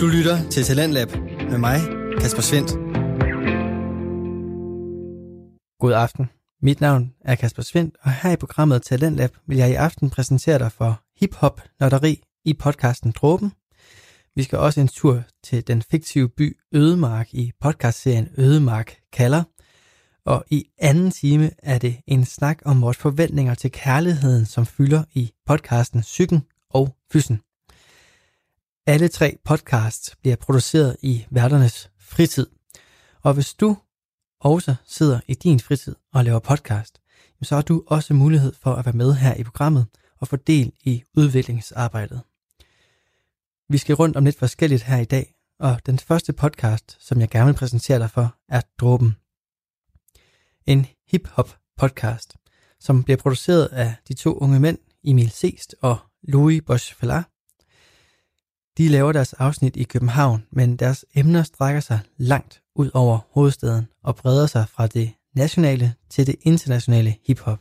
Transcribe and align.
Du 0.00 0.06
lytter 0.06 0.48
til 0.50 0.64
Talentlab 0.64 1.08
med 1.50 1.58
mig, 1.58 1.80
Kasper 2.20 2.42
Svendt. 2.42 2.70
God 5.80 5.92
aften. 5.92 6.30
Mit 6.62 6.80
navn 6.80 7.12
er 7.20 7.34
Kasper 7.34 7.62
Svendt, 7.62 7.96
og 8.02 8.12
her 8.12 8.32
i 8.32 8.36
programmet 8.36 8.82
Talentlab 8.82 9.30
vil 9.46 9.58
jeg 9.58 9.70
i 9.70 9.74
aften 9.74 10.10
præsentere 10.10 10.58
dig 10.58 10.72
for 10.72 11.02
hip-hop 11.20 11.60
nørderi 11.80 12.22
i 12.44 12.54
podcasten 12.54 13.10
Dråben. 13.10 13.52
Vi 14.36 14.42
skal 14.42 14.58
også 14.58 14.80
en 14.80 14.88
tur 14.88 15.22
til 15.44 15.66
den 15.66 15.82
fiktive 15.82 16.28
by 16.28 16.56
Ødemark 16.72 17.34
i 17.34 17.52
podcastserien 17.60 18.28
Ødemark 18.36 18.96
kalder. 19.12 19.42
Og 20.26 20.44
i 20.50 20.64
anden 20.78 21.10
time 21.10 21.50
er 21.62 21.78
det 21.78 21.96
en 22.06 22.24
snak 22.24 22.58
om 22.64 22.82
vores 22.82 22.96
forventninger 22.96 23.54
til 23.54 23.72
kærligheden, 23.72 24.46
som 24.46 24.66
fylder 24.66 25.04
i 25.14 25.32
podcasten 25.46 26.00
Psyken 26.00 26.42
og 26.70 26.96
Fyssen. 27.12 27.40
Alle 28.88 29.08
tre 29.08 29.38
podcasts 29.44 30.16
bliver 30.16 30.36
produceret 30.36 30.96
i 31.02 31.26
værternes 31.30 31.90
fritid. 31.98 32.46
Og 33.22 33.34
hvis 33.34 33.54
du 33.54 33.76
også 34.40 34.74
sidder 34.86 35.20
i 35.26 35.34
din 35.34 35.60
fritid 35.60 35.94
og 36.12 36.24
laver 36.24 36.38
podcast, 36.38 37.00
så 37.42 37.54
har 37.54 37.62
du 37.62 37.84
også 37.86 38.14
mulighed 38.14 38.52
for 38.62 38.74
at 38.74 38.86
være 38.86 38.96
med 38.96 39.14
her 39.14 39.34
i 39.34 39.44
programmet 39.44 39.86
og 40.20 40.28
få 40.28 40.36
del 40.36 40.72
i 40.84 41.04
udviklingsarbejdet. 41.16 42.20
Vi 43.68 43.78
skal 43.78 43.94
rundt 43.94 44.16
om 44.16 44.24
lidt 44.24 44.38
forskelligt 44.38 44.82
her 44.82 44.98
i 44.98 45.04
dag, 45.04 45.34
og 45.58 45.86
den 45.86 45.98
første 45.98 46.32
podcast, 46.32 46.96
som 47.00 47.20
jeg 47.20 47.28
gerne 47.28 47.46
vil 47.46 47.58
præsentere 47.58 47.98
dig 47.98 48.10
for, 48.10 48.36
er 48.48 48.60
Dråben. 48.80 49.16
En 50.66 50.86
hip-hop 51.08 51.56
podcast, 51.76 52.36
som 52.80 53.04
bliver 53.04 53.18
produceret 53.18 53.66
af 53.66 53.94
de 54.08 54.14
to 54.14 54.38
unge 54.38 54.60
mænd, 54.60 54.78
Emil 55.04 55.30
Seest 55.30 55.74
og 55.80 55.98
Louis 56.22 56.62
Bosch 56.66 56.94
Fellar. 56.94 57.37
De 58.78 58.88
laver 58.88 59.12
deres 59.12 59.32
afsnit 59.32 59.76
i 59.76 59.84
København, 59.84 60.46
men 60.50 60.76
deres 60.76 61.04
emner 61.14 61.42
strækker 61.42 61.80
sig 61.80 62.00
langt 62.16 62.62
ud 62.74 62.90
over 62.94 63.18
hovedstaden 63.30 63.88
og 64.02 64.16
breder 64.16 64.46
sig 64.46 64.68
fra 64.68 64.86
det 64.86 65.12
nationale 65.34 65.94
til 66.10 66.26
det 66.26 66.36
internationale 66.42 67.16
hiphop. 67.26 67.60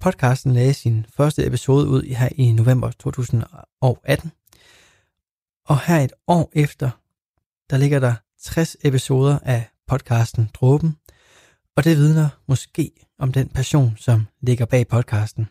Podcasten 0.00 0.52
lagde 0.52 0.74
sin 0.74 1.06
første 1.16 1.46
episode 1.46 1.88
ud 1.88 2.02
her 2.02 2.28
i 2.36 2.52
november 2.52 2.90
2018, 2.90 4.32
og 5.66 5.80
her 5.80 5.96
et 5.96 6.12
år 6.26 6.50
efter, 6.52 6.90
der 7.70 7.76
ligger 7.76 7.98
der 7.98 8.14
60 8.40 8.76
episoder 8.84 9.38
af 9.42 9.64
podcasten 9.86 10.50
Dråben, 10.54 10.96
og 11.76 11.84
det 11.84 11.96
vidner 11.96 12.28
måske 12.46 12.92
om 13.18 13.32
den 13.32 13.48
passion, 13.48 13.96
som 13.96 14.26
ligger 14.40 14.66
bag 14.66 14.88
podcasten. 14.88 15.48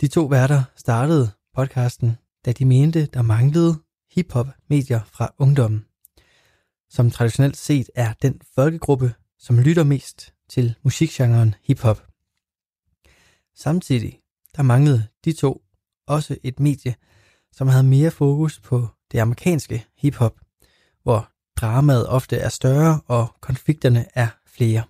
De 0.00 0.08
to 0.08 0.24
værter 0.24 0.62
startede 0.76 1.30
podcasten, 1.54 2.16
da 2.48 2.52
de 2.52 2.64
mente, 2.64 3.06
der 3.06 3.22
manglede 3.22 3.74
hiphop-medier 4.10 5.00
fra 5.04 5.34
ungdommen, 5.38 5.84
som 6.90 7.10
traditionelt 7.10 7.56
set 7.56 7.90
er 7.94 8.12
den 8.12 8.40
folkegruppe, 8.54 9.14
som 9.38 9.58
lytter 9.58 9.84
mest 9.84 10.34
til 10.48 10.74
musikgenren 10.82 11.54
hiphop. 11.62 12.06
Samtidig 13.54 14.20
der 14.56 14.62
manglede 14.62 15.06
de 15.24 15.32
to 15.32 15.62
også 16.06 16.36
et 16.42 16.60
medie, 16.60 16.94
som 17.52 17.68
havde 17.68 17.84
mere 17.84 18.10
fokus 18.10 18.60
på 18.60 18.86
det 19.12 19.18
amerikanske 19.18 19.86
hiphop, 19.96 20.40
hvor 21.02 21.32
dramaet 21.56 22.08
ofte 22.08 22.36
er 22.36 22.48
større 22.48 23.00
og 23.06 23.36
konflikterne 23.40 24.06
er 24.14 24.28
flere. 24.46 24.84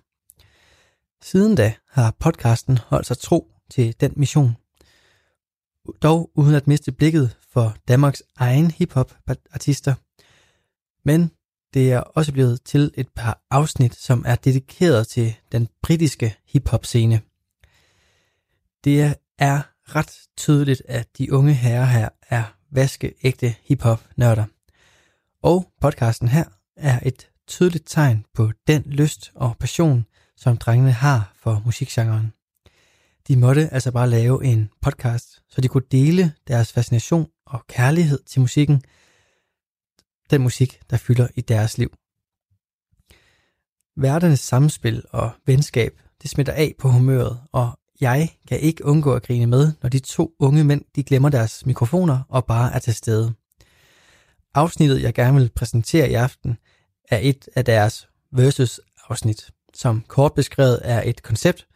Siden 1.21 1.55
da 1.55 1.73
har 1.87 2.15
podcasten 2.19 2.77
holdt 2.77 3.07
sig 3.07 3.17
tro 3.17 3.51
til 3.69 3.95
den 4.01 4.13
mission, 4.15 4.55
dog 6.01 6.31
uden 6.35 6.55
at 6.55 6.67
miste 6.67 6.91
blikket 6.91 7.37
for 7.51 7.75
Danmarks 7.87 8.23
egen 8.37 8.71
hiphop-artister. 8.71 9.95
Men 11.05 11.31
det 11.73 11.91
er 11.91 11.99
også 11.99 12.33
blevet 12.33 12.63
til 12.63 12.91
et 12.97 13.09
par 13.15 13.41
afsnit, 13.51 13.95
som 13.95 14.23
er 14.27 14.35
dedikeret 14.35 15.07
til 15.07 15.35
den 15.51 15.67
britiske 15.81 16.35
hiphop-scene. 16.47 17.21
Det 18.83 19.15
er 19.37 19.61
ret 19.95 20.11
tydeligt, 20.37 20.81
at 20.87 21.17
de 21.17 21.33
unge 21.33 21.53
herrer 21.53 21.85
her 21.85 22.09
er 22.29 22.43
vaskeægte 22.71 23.55
hiphop-nørder. 23.63 24.45
Og 25.43 25.71
podcasten 25.81 26.27
her 26.27 26.45
er 26.75 26.99
et 27.03 27.29
tydeligt 27.47 27.87
tegn 27.87 28.25
på 28.33 28.51
den 28.67 28.83
lyst 28.85 29.31
og 29.35 29.57
passion, 29.59 30.05
som 30.37 30.57
drengene 30.57 30.91
har 30.91 31.31
for 31.35 31.61
musikgenren. 31.65 32.33
De 33.29 33.37
måtte 33.37 33.73
altså 33.73 33.91
bare 33.91 34.09
lave 34.09 34.45
en 34.45 34.69
podcast, 34.81 35.41
så 35.49 35.61
de 35.61 35.67
kunne 35.67 35.83
dele 35.91 36.33
deres 36.47 36.73
fascination 36.73 37.27
og 37.45 37.67
kærlighed 37.67 38.19
til 38.25 38.41
musikken, 38.41 38.81
den 40.31 40.41
musik, 40.41 40.79
der 40.89 40.97
fylder 40.97 41.27
i 41.35 41.41
deres 41.41 41.77
liv. 41.77 41.93
Værternes 43.97 44.39
samspil 44.39 45.03
og 45.09 45.31
venskab, 45.45 46.01
det 46.21 46.29
smitter 46.29 46.53
af 46.53 46.75
på 46.79 46.89
humøret, 46.89 47.39
og 47.51 47.79
jeg 48.01 48.29
kan 48.47 48.59
ikke 48.59 48.85
undgå 48.85 49.13
at 49.13 49.23
grine 49.23 49.45
med, 49.45 49.71
når 49.81 49.89
de 49.89 49.99
to 49.99 50.31
unge 50.39 50.63
mænd, 50.63 50.81
de 50.95 51.03
glemmer 51.03 51.29
deres 51.29 51.65
mikrofoner 51.65 52.19
og 52.29 52.45
bare 52.45 52.73
er 52.73 52.79
til 52.79 52.95
stede. 52.95 53.33
Afsnittet, 54.53 55.01
jeg 55.01 55.13
gerne 55.13 55.39
vil 55.39 55.51
præsentere 55.55 56.09
i 56.09 56.13
aften, 56.13 56.57
er 57.09 57.19
et 57.21 57.49
af 57.55 57.65
deres 57.65 58.07
versus-afsnit, 58.31 59.51
som 59.73 60.03
kort 60.07 60.33
beskrevet 60.33 60.79
er 60.83 61.01
et 61.05 61.23
koncept, 61.23 61.68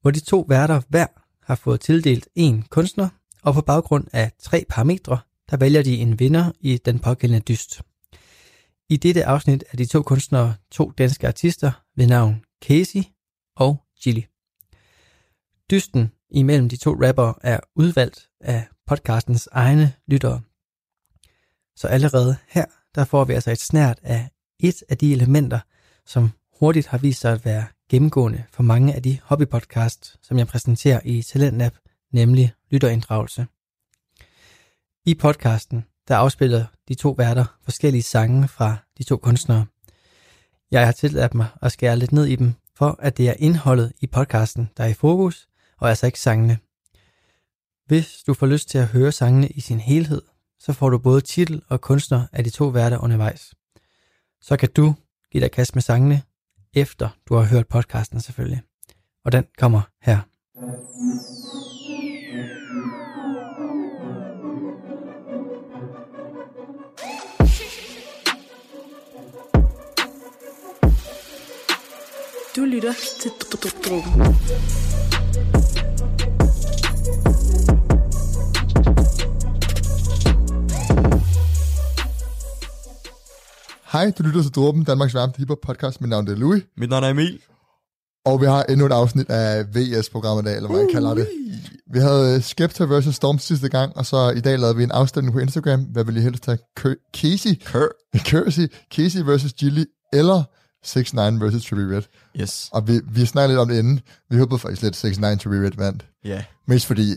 hvor 0.00 0.10
de 0.10 0.20
to 0.20 0.46
værter 0.48 0.80
hver 0.88 1.06
har 1.42 1.54
fået 1.54 1.80
tildelt 1.80 2.28
en 2.34 2.62
kunstner, 2.62 3.08
og 3.42 3.54
på 3.54 3.60
baggrund 3.60 4.06
af 4.12 4.32
tre 4.38 4.64
parametre, 4.68 5.18
der 5.50 5.56
vælger 5.56 5.82
de 5.82 5.96
en 5.96 6.18
vinder 6.18 6.52
i 6.60 6.78
den 6.84 6.98
pågældende 6.98 7.40
dyst. 7.40 7.82
I 8.88 8.96
dette 8.96 9.24
afsnit 9.24 9.64
er 9.72 9.76
de 9.76 9.86
to 9.86 10.02
kunstnere 10.02 10.54
to 10.70 10.90
danske 10.90 11.28
artister 11.28 11.72
ved 11.96 12.06
navn 12.06 12.44
Casey 12.62 13.02
og 13.56 13.76
Gilly. 14.02 14.22
Dysten 15.70 16.12
imellem 16.30 16.68
de 16.68 16.76
to 16.76 16.90
rapper 16.90 17.38
er 17.42 17.60
udvalgt 17.76 18.28
af 18.40 18.68
podcastens 18.86 19.48
egne 19.52 19.94
lyttere. 20.06 20.40
Så 21.76 21.88
allerede 21.88 22.36
her, 22.48 22.64
der 22.94 23.04
får 23.04 23.24
vi 23.24 23.32
altså 23.32 23.50
et 23.50 23.60
snært 23.60 24.00
af 24.02 24.30
et 24.60 24.82
af 24.88 24.98
de 24.98 25.12
elementer, 25.12 25.60
som 26.06 26.30
hurtigt 26.58 26.86
har 26.86 26.98
vist 26.98 27.20
sig 27.20 27.32
at 27.32 27.44
være 27.44 27.66
gennemgående 27.90 28.44
for 28.52 28.62
mange 28.62 28.94
af 28.94 29.02
de 29.02 29.18
hobbypodcasts, 29.22 30.16
som 30.22 30.38
jeg 30.38 30.46
præsenterer 30.46 31.00
i 31.04 31.22
Talentlab, 31.22 31.72
nemlig 32.12 32.52
lytterinddragelse. 32.70 33.46
I 35.04 35.14
podcasten, 35.14 35.84
der 36.08 36.16
afspiller 36.16 36.64
de 36.88 36.94
to 36.94 37.10
værter 37.10 37.44
forskellige 37.62 38.02
sange 38.02 38.48
fra 38.48 38.76
de 38.98 39.02
to 39.04 39.16
kunstnere. 39.16 39.66
Jeg 40.70 40.84
har 40.84 40.92
tilladt 40.92 41.34
mig 41.34 41.48
at 41.62 41.72
skære 41.72 41.96
lidt 41.96 42.12
ned 42.12 42.24
i 42.24 42.36
dem, 42.36 42.54
for 42.74 42.96
at 42.98 43.16
det 43.16 43.28
er 43.28 43.34
indholdet 43.38 43.92
i 44.00 44.06
podcasten, 44.06 44.70
der 44.76 44.84
er 44.84 44.88
i 44.88 44.94
fokus, 44.94 45.48
og 45.78 45.88
altså 45.88 46.06
ikke 46.06 46.20
sangene. 46.20 46.58
Hvis 47.86 48.22
du 48.26 48.34
får 48.34 48.46
lyst 48.46 48.68
til 48.68 48.78
at 48.78 48.88
høre 48.88 49.12
sangene 49.12 49.48
i 49.48 49.60
sin 49.60 49.80
helhed, 49.80 50.22
så 50.58 50.72
får 50.72 50.90
du 50.90 50.98
både 50.98 51.20
titel 51.20 51.62
og 51.68 51.80
kunstner 51.80 52.26
af 52.32 52.44
de 52.44 52.50
to 52.50 52.66
værter 52.66 52.98
undervejs. 52.98 53.54
Så 54.40 54.56
kan 54.56 54.68
du 54.76 54.94
give 55.32 55.42
dig 55.42 55.50
kast 55.50 55.74
med 55.74 55.82
sangene, 55.82 56.22
efter 56.74 57.08
du 57.28 57.34
har 57.34 57.44
hørt 57.44 57.68
podcasten 57.68 58.20
selvfølgelig. 58.20 58.62
Og 59.24 59.32
den 59.32 59.44
kommer 59.58 59.80
her. 60.02 60.18
Du 72.56 72.64
lytter 72.64 72.92
til 73.20 73.30
Drukken. 73.84 74.89
Hej, 83.92 84.12
du 84.18 84.22
lytter 84.22 84.42
til 84.42 84.50
Dråben, 84.52 84.84
Danmarks 84.84 85.14
varmeste 85.14 85.38
hiphop 85.38 85.58
podcast. 85.62 86.00
Mit 86.00 86.10
navn 86.10 86.28
er 86.28 86.34
Louis, 86.34 86.62
Mit 86.76 86.90
navn 86.90 87.04
er 87.04 87.08
Emil. 87.08 87.40
og 88.24 88.40
vi 88.40 88.46
har 88.46 88.62
endnu 88.62 88.86
et 88.86 88.92
afsnit 88.92 89.30
af 89.30 89.64
VS-programmet 89.74 90.42
i 90.42 90.46
dag, 90.46 90.56
eller 90.56 90.68
hvad 90.70 90.80
jeg 90.80 90.88
kalder 90.92 91.14
det. 91.14 91.28
Vi 91.92 91.98
havde 91.98 92.34
øh, 92.36 92.42
Skepta 92.42 92.84
vs. 92.84 93.14
Storm 93.14 93.38
sidste 93.38 93.68
gang, 93.68 93.96
og 93.96 94.06
så 94.06 94.30
i 94.36 94.40
dag 94.40 94.58
lavede 94.58 94.76
vi 94.76 94.82
en 94.82 94.90
afstemning 94.90 95.32
på 95.32 95.38
Instagram. 95.38 95.80
Hvad 95.80 96.04
vil 96.04 96.16
I 96.16 96.20
helst 96.20 96.46
have? 96.46 96.58
K- 96.80 97.10
Casey? 97.16 97.54
Kør. 97.66 97.88
Casey, 98.30 98.72
Casey 98.94 99.20
vs. 99.22 99.52
Gilly, 99.52 99.84
eller 100.12 100.42
6 100.84 101.14
9 101.14 101.20
vs. 101.20 101.64
Trippie 101.66 101.96
Red. 101.96 102.02
Yes. 102.40 102.68
Og 102.72 102.88
vi, 102.88 103.00
vi 103.12 103.26
snakkede 103.26 103.48
lidt 103.52 103.60
om 103.60 103.68
det 103.68 103.78
inden. 103.78 104.00
Vi 104.30 104.36
håbede 104.38 104.58
faktisk 104.58 104.82
lidt 104.82 104.96
6 104.96 105.18
9 105.18 105.24
Trippie 105.26 105.64
Red 105.66 105.70
vandt. 105.76 106.06
Ja. 106.24 106.28
Yeah. 106.30 106.42
Mest 106.68 106.86
fordi, 106.86 107.14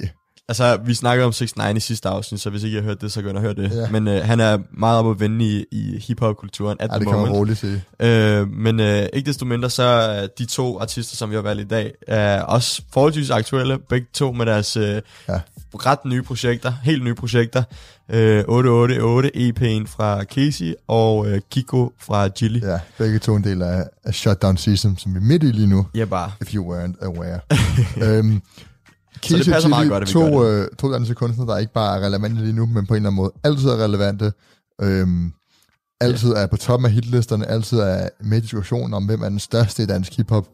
Altså, 0.49 0.77
vi 0.85 0.93
snakkede 0.93 1.25
om 1.25 1.31
6 1.33 1.55
9 1.57 1.63
i 1.75 1.79
sidste 1.79 2.09
afsnit, 2.09 2.41
så 2.41 2.49
hvis 2.49 2.63
ikke 2.63 2.77
I 2.77 2.81
har 2.81 2.87
hørt 2.87 3.01
det, 3.01 3.11
så 3.11 3.21
gå 3.21 3.29
ind 3.29 3.37
og 3.37 3.43
hør 3.43 3.53
det. 3.53 3.71
Ja. 3.75 3.89
Men 3.89 4.07
øh, 4.07 4.23
han 4.25 4.39
er 4.39 4.57
meget 4.71 4.99
op 4.99 5.09
at 5.11 5.19
vende 5.19 5.45
i, 5.45 5.65
i 5.71 5.99
hiphop-kulturen 6.07 6.77
at 6.79 6.89
ja, 6.93 6.99
det 6.99 7.07
kan 7.07 7.11
man 7.11 7.19
moment. 7.19 7.35
roligt 7.37 7.59
sige. 7.59 7.83
Øh, 7.99 8.47
men 8.51 8.79
øh, 8.79 9.05
ikke 9.13 9.27
desto 9.27 9.45
mindre, 9.45 9.69
så 9.69 9.83
er 9.83 10.27
de 10.27 10.45
to 10.45 10.79
artister, 10.79 11.15
som 11.15 11.29
vi 11.29 11.35
har 11.35 11.41
valgt 11.41 11.61
i 11.61 11.67
dag, 11.67 11.91
er 12.07 12.41
også 12.41 12.81
forholdsvis 12.93 13.29
aktuelle, 13.29 13.79
begge 13.89 14.07
to 14.13 14.31
med 14.31 14.45
deres 14.45 14.77
øh, 14.77 15.01
Ja. 15.29 15.39
ret 15.73 16.05
nye 16.05 16.21
projekter, 16.23 16.73
helt 16.83 17.03
nye 17.03 17.15
projekter. 17.15 17.63
Øh, 18.09 18.43
888 18.47 19.31
EP'en 19.35 19.87
fra 19.97 20.23
Casey 20.23 20.73
og 20.87 21.27
øh, 21.27 21.41
Kiko 21.51 21.93
fra 21.99 22.29
Chili. 22.29 22.59
Ja. 22.59 22.71
Ja, 22.71 22.79
begge 22.97 23.19
to 23.19 23.35
en 23.35 23.43
del 23.43 23.61
af, 23.61 23.83
af 24.03 24.13
Shutdown 24.13 24.57
Season, 24.57 24.97
som 24.97 25.13
vi 25.13 25.17
er 25.17 25.23
midt 25.23 25.43
i 25.43 25.51
lige 25.51 25.67
nu, 25.67 25.87
ja, 25.95 26.05
bare. 26.05 26.31
if 26.41 26.53
you 26.55 26.73
weren't 26.73 27.05
aware. 27.05 27.39
øhm, 28.17 28.41
Så 29.13 29.19
det 29.21 29.35
Keisha 29.35 29.51
passer 29.51 29.69
meget 29.69 29.89
godt, 29.89 30.03
at 30.03 30.07
vi 30.07 30.13
to, 30.13 30.39
gør 30.39 30.61
øh, 30.61 30.67
to 30.79 30.93
danske 30.93 31.15
kunstnere, 31.15 31.47
der 31.47 31.57
ikke 31.57 31.73
bare 31.73 31.97
er 31.97 32.05
relevante 32.05 32.41
lige 32.41 32.53
nu, 32.53 32.65
men 32.65 32.85
på 32.85 32.93
en 32.93 32.95
eller 32.95 33.09
anden 33.09 33.15
måde 33.15 33.31
altid 33.43 33.69
er 33.69 33.83
relevante. 33.83 34.33
Øhm, 34.81 35.33
altid 36.01 36.29
er 36.29 36.47
på 36.47 36.57
toppen 36.57 36.85
af 36.85 36.91
hitlisterne, 36.91 37.45
altid 37.45 37.79
er 37.79 38.09
med 38.23 38.37
i 38.37 38.41
diskussionen 38.41 38.93
om, 38.93 39.05
hvem 39.05 39.21
er 39.21 39.29
den 39.29 39.39
største 39.39 39.83
i 39.83 39.85
dansk 39.85 40.17
hiphop. 40.17 40.47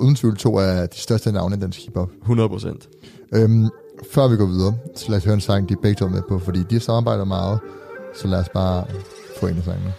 Uden 0.00 0.14
tvivl 0.14 0.36
to 0.36 0.58
af 0.58 0.88
de 0.88 0.98
største 0.98 1.32
navne 1.32 1.56
i 1.56 1.60
dansk 1.60 1.80
hiphop. 1.84 2.08
100 2.22 2.48
procent. 2.48 2.88
Øhm, 3.34 3.68
før 4.12 4.28
vi 4.28 4.36
går 4.36 4.46
videre, 4.46 4.74
så 4.96 5.04
lad 5.08 5.18
os 5.18 5.24
høre 5.24 5.34
en 5.34 5.40
sang, 5.40 5.68
de 5.68 5.74
er 5.74 5.78
begge 5.82 5.98
to 5.98 6.08
med 6.08 6.22
på, 6.28 6.38
fordi 6.38 6.62
de 6.70 6.80
samarbejder 6.80 7.24
meget. 7.24 7.58
Så 8.14 8.28
lad 8.28 8.38
os 8.38 8.48
bare 8.48 8.84
få 9.40 9.46
en 9.46 9.56
af 9.56 9.64
sangene. 9.64 9.92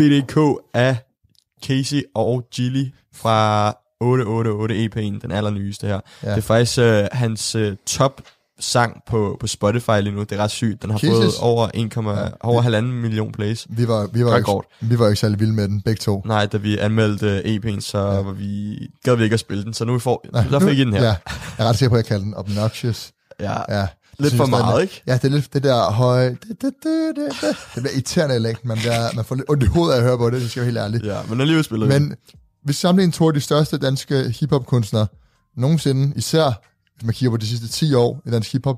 BDK 0.00 0.36
af 0.74 0.96
Casey 1.66 2.02
og 2.14 2.44
Gilly 2.54 2.84
fra 3.14 3.68
888 4.00 4.72
EP'en, 4.96 5.20
den 5.22 5.30
allernyeste 5.32 5.86
her. 5.86 6.00
Ja. 6.22 6.30
Det 6.30 6.36
er 6.36 6.40
faktisk 6.40 6.78
øh, 6.78 7.04
hans 7.12 7.54
øh, 7.54 7.76
top 7.86 8.20
sang 8.60 9.02
på, 9.06 9.36
på 9.40 9.46
Spotify 9.46 9.90
lige 10.00 10.14
nu. 10.14 10.20
Det 10.20 10.32
er 10.32 10.36
ret 10.36 10.50
sygt. 10.50 10.82
Den 10.82 10.90
har 10.90 10.98
Jesus. 11.02 11.16
fået 11.16 11.32
over 11.40 11.68
1, 11.74 11.96
Ja. 11.96 12.28
over 12.40 12.62
halvanden 12.62 12.92
million 12.92 13.32
plays. 13.32 13.66
Vi 13.70 13.88
var, 13.88 14.06
vi 14.12 14.24
var, 14.24 14.34
Rekord. 14.34 14.64
ikke, 14.82 14.90
vi 14.94 14.98
var 14.98 15.06
ikke 15.08 15.20
særlig 15.20 15.40
vilde 15.40 15.52
med 15.54 15.68
den, 15.68 15.80
begge 15.80 15.98
to. 15.98 16.22
Nej, 16.26 16.46
da 16.46 16.56
vi 16.56 16.78
anmeldte 16.78 17.42
øh, 17.44 17.54
EP'en, 17.56 17.80
så 17.80 17.98
Ja. 17.98 18.04
var 18.20 18.32
vi, 18.32 18.78
gad 19.04 19.16
vi 19.16 19.24
ikke 19.24 19.34
at 19.34 19.40
spille 19.40 19.64
den. 19.64 19.74
Så 19.74 19.84
nu 19.84 19.98
får, 19.98 20.24
Nej, 20.32 20.42
der 20.50 20.60
nu- 20.60 20.68
fik 20.68 20.78
I 20.78 20.84
den 20.84 20.92
her. 20.92 21.02
Ja, 21.02 21.08
jeg 21.58 21.64
er 21.64 21.68
ret 21.68 21.76
sikker 21.78 21.90
på, 21.90 21.94
at 21.94 21.98
jeg 21.98 22.06
kalder 22.06 22.24
den 22.24 22.34
Obnoxious. 22.36 23.12
ja. 23.40 23.52
Ja, 23.80 23.86
Lidt 24.20 24.34
for 24.34 24.46
meget, 24.46 24.82
ikke? 24.82 25.02
Ja, 25.06 25.14
det 25.14 25.24
er 25.24 25.28
lidt 25.28 25.54
det 25.54 25.62
der 25.62 25.90
høje... 25.90 26.30
Det, 26.30 26.48
det, 26.48 26.60
det, 26.62 26.72
det, 27.16 27.16
det. 27.16 27.56
det 27.74 27.82
bliver 27.82 27.92
irriterende 27.94 28.36
i 28.36 28.38
længden. 28.38 28.68
Man, 28.68 28.78
bliver, 28.78 29.14
man 29.14 29.24
får 29.24 29.34
lidt 29.34 29.50
ondt 29.50 29.62
i 29.62 29.66
hovedet 29.66 29.92
af 29.94 29.96
at 29.96 30.02
høre 30.02 30.18
på 30.18 30.30
det, 30.30 30.40
det 30.40 30.50
skal 30.50 30.60
jeg 30.60 30.66
helt 30.66 30.78
ærligt. 30.78 31.04
ja, 31.04 31.18
men 31.28 31.40
alligevel 31.40 31.64
spiller. 31.64 31.86
Men 31.86 32.14
vi 32.64 32.72
sammenligner 32.72 33.12
to 33.12 33.26
af 33.26 33.34
de 33.34 33.40
største 33.40 33.78
danske 33.78 34.34
hiphop-kunstnere 34.40 35.06
nogensinde, 35.56 36.12
især 36.16 36.62
hvis 36.94 37.06
man 37.06 37.14
kigger 37.14 37.30
på 37.30 37.36
de 37.36 37.46
sidste 37.46 37.68
10 37.68 37.94
år 37.94 38.22
i 38.26 38.30
dansk 38.30 38.52
hiphop. 38.52 38.76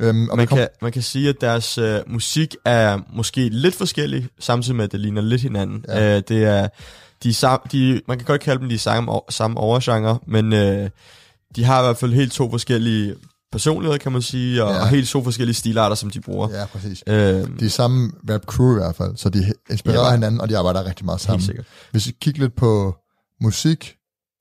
Øhm, 0.00 0.28
og 0.28 0.36
man, 0.36 0.46
kom, 0.46 0.58
kan, 0.58 0.68
man 0.82 0.92
kan 0.92 1.02
sige, 1.02 1.28
at 1.28 1.40
deres 1.40 1.78
øh, 1.78 2.00
musik 2.06 2.56
er 2.64 2.98
måske 3.12 3.48
lidt 3.48 3.74
forskellig, 3.74 4.28
samtidig 4.40 4.76
med, 4.76 4.84
at 4.84 4.92
det 4.92 5.00
ligner 5.00 5.22
lidt 5.22 5.42
hinanden. 5.42 5.84
Ja. 5.88 6.16
Øh, 6.16 6.22
det 6.28 6.44
er, 6.44 6.68
de, 7.22 7.34
sam, 7.34 7.60
de, 7.72 8.00
man 8.08 8.18
kan 8.18 8.24
godt 8.24 8.40
kalde 8.40 8.60
dem 8.60 8.68
de 8.68 8.78
samme, 8.78 9.20
samme 9.30 9.56
overgenre, 9.56 10.18
men 10.26 10.52
øh, 10.52 10.90
de 11.56 11.64
har 11.64 11.80
i 11.80 11.84
hvert 11.84 11.96
fald 11.96 12.12
helt 12.12 12.32
to 12.32 12.50
forskellige 12.50 13.14
personligheder, 13.54 13.98
kan 13.98 14.12
man 14.12 14.22
sige, 14.22 14.64
og, 14.64 14.70
Ja. 14.70 14.76
ja. 14.76 14.80
og 14.82 14.88
helt 14.88 15.08
to 15.08 15.24
forskellige 15.24 15.54
stilarter, 15.54 15.96
som 15.96 16.10
de 16.10 16.20
bruger. 16.20 16.48
Ja, 16.50 16.64
præcis. 16.66 17.02
Øh, 17.06 17.14
De 17.60 17.64
er 17.64 17.68
samme 17.68 18.12
rap 18.30 18.42
crew 18.44 18.70
i 18.70 18.74
hvert 18.74 18.96
fald, 18.96 19.16
så 19.16 19.28
de 19.28 19.52
inspirerer 19.70 20.00
Ja. 20.00 20.06
ja. 20.06 20.12
hinanden, 20.12 20.40
og 20.40 20.48
de 20.48 20.58
arbejder 20.58 20.84
rigtig 20.84 21.04
meget 21.04 21.20
sammen. 21.20 21.40
helt 21.40 21.46
sikkert. 21.46 21.66
Hvis 21.90 22.06
vi 22.06 22.12
kigger 22.20 22.40
lidt 22.42 22.56
på 22.56 22.94
musik, 23.42 23.94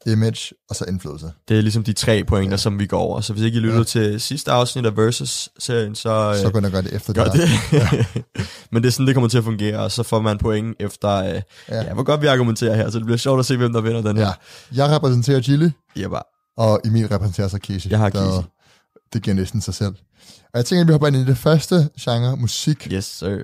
image 0.05 0.53
og 0.69 0.75
så 0.75 0.85
indflydelse. 0.87 1.31
Det 1.49 1.57
er 1.57 1.61
ligesom 1.61 1.83
de 1.83 1.93
tre 1.93 2.23
pointer, 2.23 2.47
Ja. 2.49 2.53
ja. 2.53 2.57
som 2.57 2.79
vi 2.79 2.85
går 2.85 2.97
over. 2.99 3.21
Så 3.21 3.33
hvis 3.33 3.45
ikke 3.45 3.55
I 3.57 3.59
lytter 3.59 3.73
Ja. 3.75 3.79
ja. 3.79 3.83
til 3.83 4.21
sidste 4.21 4.51
afsnit 4.51 4.85
af 4.85 4.97
Versus-serien, 4.97 5.95
så, 5.95 6.01
Så 6.41 6.47
øh, 6.47 6.53
går 6.53 6.61
jeg 6.61 6.71
gøre 6.71 6.81
det 6.81 6.93
efter 6.93 7.13
gør 7.13 7.23
det. 7.25 7.41
det. 7.71 8.23
Men 8.71 8.83
det 8.83 8.89
er 8.89 8.91
sådan, 8.91 9.07
det 9.07 9.15
kommer 9.15 9.27
til 9.29 9.37
at 9.37 9.43
fungere, 9.43 9.79
og 9.79 9.91
så 9.91 10.03
får 10.03 10.21
man 10.21 10.37
point 10.37 10.75
efter, 10.79 11.09
øh, 11.09 11.25
Ja. 11.25 11.41
ja. 11.69 11.83
ja, 11.83 11.93
hvor 11.93 12.03
godt 12.03 12.21
vi 12.21 12.27
argumenterer 12.27 12.75
her, 12.75 12.89
så 12.89 12.97
det 12.97 13.05
bliver 13.05 13.17
sjovt 13.17 13.39
at 13.39 13.45
se, 13.45 13.57
hvem 13.57 13.73
der 13.73 13.81
vinder 13.81 14.01
den 14.01 14.17
Ja. 14.17 14.23
her. 14.25 14.31
Jeg 14.75 14.89
repræsenterer 14.95 15.41
Chili, 15.41 15.71
Ja, 15.95 16.07
bare. 16.07 16.23
og 16.57 16.81
Emil 16.85 17.07
repræsenterer 17.07 17.47
så 17.47 17.57
Casey. 17.67 17.89
Jeg 17.89 17.99
har 17.99 18.09
Casey. 18.09 18.43
Det 19.13 19.21
giver 19.21 19.35
næsten 19.35 19.61
sig 19.61 19.73
selv. 19.73 19.95
Og 20.53 20.57
jeg 20.57 20.65
tænker, 20.65 20.81
at 20.81 20.87
vi 20.87 20.91
hopper 20.91 21.07
ind 21.07 21.15
i 21.15 21.25
det 21.25 21.37
første 21.37 21.89
genre, 22.01 22.37
musik. 22.37 22.87
Yes, 22.91 23.05
sir. 23.05 23.37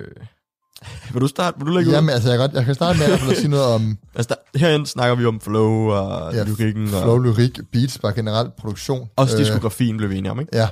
Vil 1.12 1.22
du 1.22 1.26
starte? 1.28 1.58
Vil 1.58 1.66
du 1.66 1.72
lægge 1.72 1.88
ud? 1.90 1.94
Jamen, 1.94 2.10
altså, 2.10 2.28
jeg, 2.28 2.38
kan 2.38 2.48
godt, 2.48 2.56
jeg 2.56 2.64
kan 2.64 2.74
starte 2.74 2.98
med 2.98 3.06
at 3.06 3.36
sige 3.36 3.48
noget 3.48 3.64
om 3.66 3.98
Altså, 4.16 4.34
der, 4.54 4.58
herinde 4.58 4.86
snakker 4.86 5.14
vi 5.14 5.24
om 5.24 5.40
flow 5.40 5.70
og 5.90 6.34
Ja, 6.34 6.44
lyrikken. 6.44 6.94
Og 6.94 7.02
flow, 7.02 7.18
lyrik, 7.18 7.58
beats, 7.72 7.98
bare 7.98 8.12
generelt 8.14 8.56
produktion. 8.56 9.08
også 9.16 9.36
Øh, 9.36 9.40
diskografien 9.40 9.96
blev 9.96 10.10
vi 10.10 10.16
enige 10.18 10.30
om, 10.30 10.40
ikke? 10.40 10.56
Ja. 10.56 10.68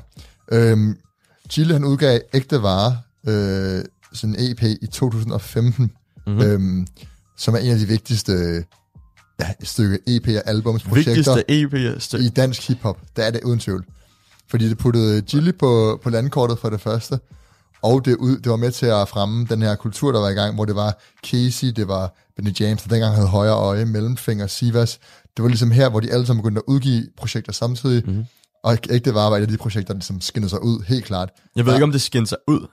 Øhm, 0.52 0.96
Chile, 1.50 1.72
han 1.72 1.84
udgav 1.84 2.20
Ægte 2.34 2.62
Vare, 2.62 2.98
øh, 3.28 3.84
sådan 4.12 4.36
en 4.38 4.52
EP 4.52 4.62
i 4.62 4.86
2015, 4.92 5.90
Mm-hmm. 6.26 6.42
øhm, 6.42 6.86
som 7.38 7.54
er 7.54 7.58
en 7.58 7.70
af 7.72 7.78
de 7.78 7.86
vigtigste 7.86 8.64
ja, 9.40 9.50
stykke 9.62 9.98
EP 10.06 10.28
og 10.28 10.42
albumsprojekter 10.50 11.34
Vigtigste 11.34 12.18
EP. 12.18 12.20
i 12.22 12.28
dansk 12.28 12.68
hiphop. 12.68 12.98
Det 13.16 13.26
er 13.26 13.30
det 13.30 13.40
uden 13.44 13.58
tvivl. 13.58 13.84
Fordi 14.50 14.68
det 14.68 14.78
puttede 14.78 15.20
Chili 15.20 15.52
på, 15.52 16.00
på 16.02 16.10
landkortet 16.10 16.58
for 16.58 16.70
det 16.70 16.80
første, 16.80 17.18
og 17.82 18.04
det, 18.04 18.16
ud, 18.16 18.36
det 18.38 18.50
var 18.50 18.56
med 18.56 18.70
til 18.72 18.86
at 18.86 19.08
fremme 19.08 19.46
den 19.50 19.62
her 19.62 19.74
kultur, 19.74 20.12
der 20.12 20.20
var 20.20 20.28
i 20.28 20.32
gang, 20.32 20.54
hvor 20.54 20.64
det 20.64 20.74
var 20.74 20.98
Casey, 21.26 21.66
det 21.68 21.88
var 21.88 22.14
Benny 22.36 22.60
James, 22.60 22.82
der 22.82 22.88
dengang 22.88 23.14
havde 23.14 23.28
højre 23.28 23.54
øje, 23.54 23.84
mellemfinger, 23.84 24.46
Sivas. 24.46 24.98
Det 25.36 25.42
var 25.42 25.48
ligesom 25.48 25.70
her, 25.70 25.88
hvor 25.88 26.00
de 26.00 26.12
alle 26.12 26.26
sammen 26.26 26.42
begyndte 26.42 26.58
at 26.58 26.72
udgive 26.72 27.06
projekter 27.18 27.52
samtidig, 27.52 28.02
Mhm. 28.04 28.10
mm-hmm. 28.12 28.26
og 28.64 28.78
Ægte 28.90 29.14
Vare 29.14 29.30
var 29.30 29.36
et 29.36 29.40
af 29.42 29.48
de 29.48 29.56
projekter, 29.56 29.92
der 29.94 29.98
ligesom 29.98 30.20
skinnede 30.20 30.50
sig 30.50 30.62
ud, 30.62 30.84
helt 30.86 31.04
klart. 31.04 31.30
Jeg 31.56 31.64
ved 31.64 31.72
Ja. 31.72 31.76
ikke, 31.76 31.84
om 31.84 31.92
det 31.92 32.00
skinnede 32.00 32.28
sig 32.28 32.38
ud. 32.48 32.66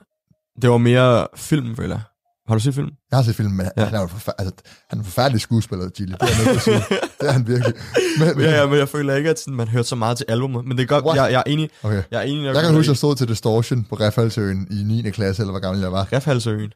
Det 0.62 0.70
var 0.70 0.78
mere 0.78 1.26
film, 1.36 1.76
føler. 1.76 1.98
Har 2.48 2.54
du 2.54 2.60
set 2.60 2.74
film? 2.74 2.88
Jeg 3.10 3.16
har 3.18 3.22
set 3.22 3.34
filmen, 3.36 3.56
men 3.56 3.66
ja. 3.76 3.84
Han, 3.84 3.94
er 3.94 4.00
jo 4.00 4.06
forfær- 4.06 4.34
altså, 4.38 4.54
han 4.90 4.98
er 4.98 5.02
en 5.02 5.04
forfærdelig 5.04 5.40
skuespiller, 5.40 5.88
Gilly. 5.88 6.12
Det 6.12 6.22
er 6.22 6.26
jeg 6.44 6.52
nødt 6.52 6.62
sige. 6.62 6.76
Det 7.20 7.28
er 7.28 7.32
han 7.32 7.46
virkelig. 7.46 7.74
Men, 8.18 8.28
men, 8.36 8.40
Ja, 8.44 8.50
ja, 8.60 8.66
men 8.66 8.78
jeg 8.78 8.88
føler 8.88 9.14
ikke, 9.14 9.30
at 9.30 9.38
sådan, 9.38 9.54
man 9.54 9.68
hørte 9.68 9.88
så 9.88 9.96
meget 9.96 10.16
til 10.16 10.26
albumet. 10.28 10.64
Men 10.64 10.76
det 10.76 10.82
er 10.82 10.86
godt, 10.86 11.04
What? 11.04 11.16
jeg, 11.16 11.32
jeg, 11.32 11.38
er 11.38 11.42
enig. 11.50 11.70
Okay. 11.82 12.02
Jeg 12.10 12.18
er 12.18 12.22
enig, 12.22 12.44
Jeg 12.44 12.54
kan 12.54 12.64
huske, 12.74 12.78
at 12.84 12.88
jeg 12.88 12.96
stod 12.96 13.16
til 13.16 13.28
Distortion 13.28 13.84
på 13.84 13.94
Refaldsøen 13.94 14.66
i 14.70 14.82
9. 15.02 15.10
klasse, 15.10 15.42
eller 15.42 15.52
hvor 15.52 15.60
gammel 15.60 15.82
jeg 15.82 15.92
var. 15.92 16.08
Refhalsøen. 16.12 16.72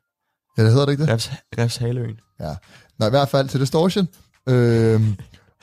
Ja, 0.59 0.63
det 0.65 0.71
hedder 0.73 0.87
det 0.87 0.93
ikke 0.93 1.07
det? 1.07 1.13
Refs, 1.13 1.31
Refshaløen. 1.59 2.17
Ja. 2.41 2.55
Nå, 2.99 3.07
i 3.07 3.11
hvert 3.11 3.29
fald 3.29 3.49
til 3.49 3.61
Distortion. 3.61 4.09
Øhm, 4.49 5.17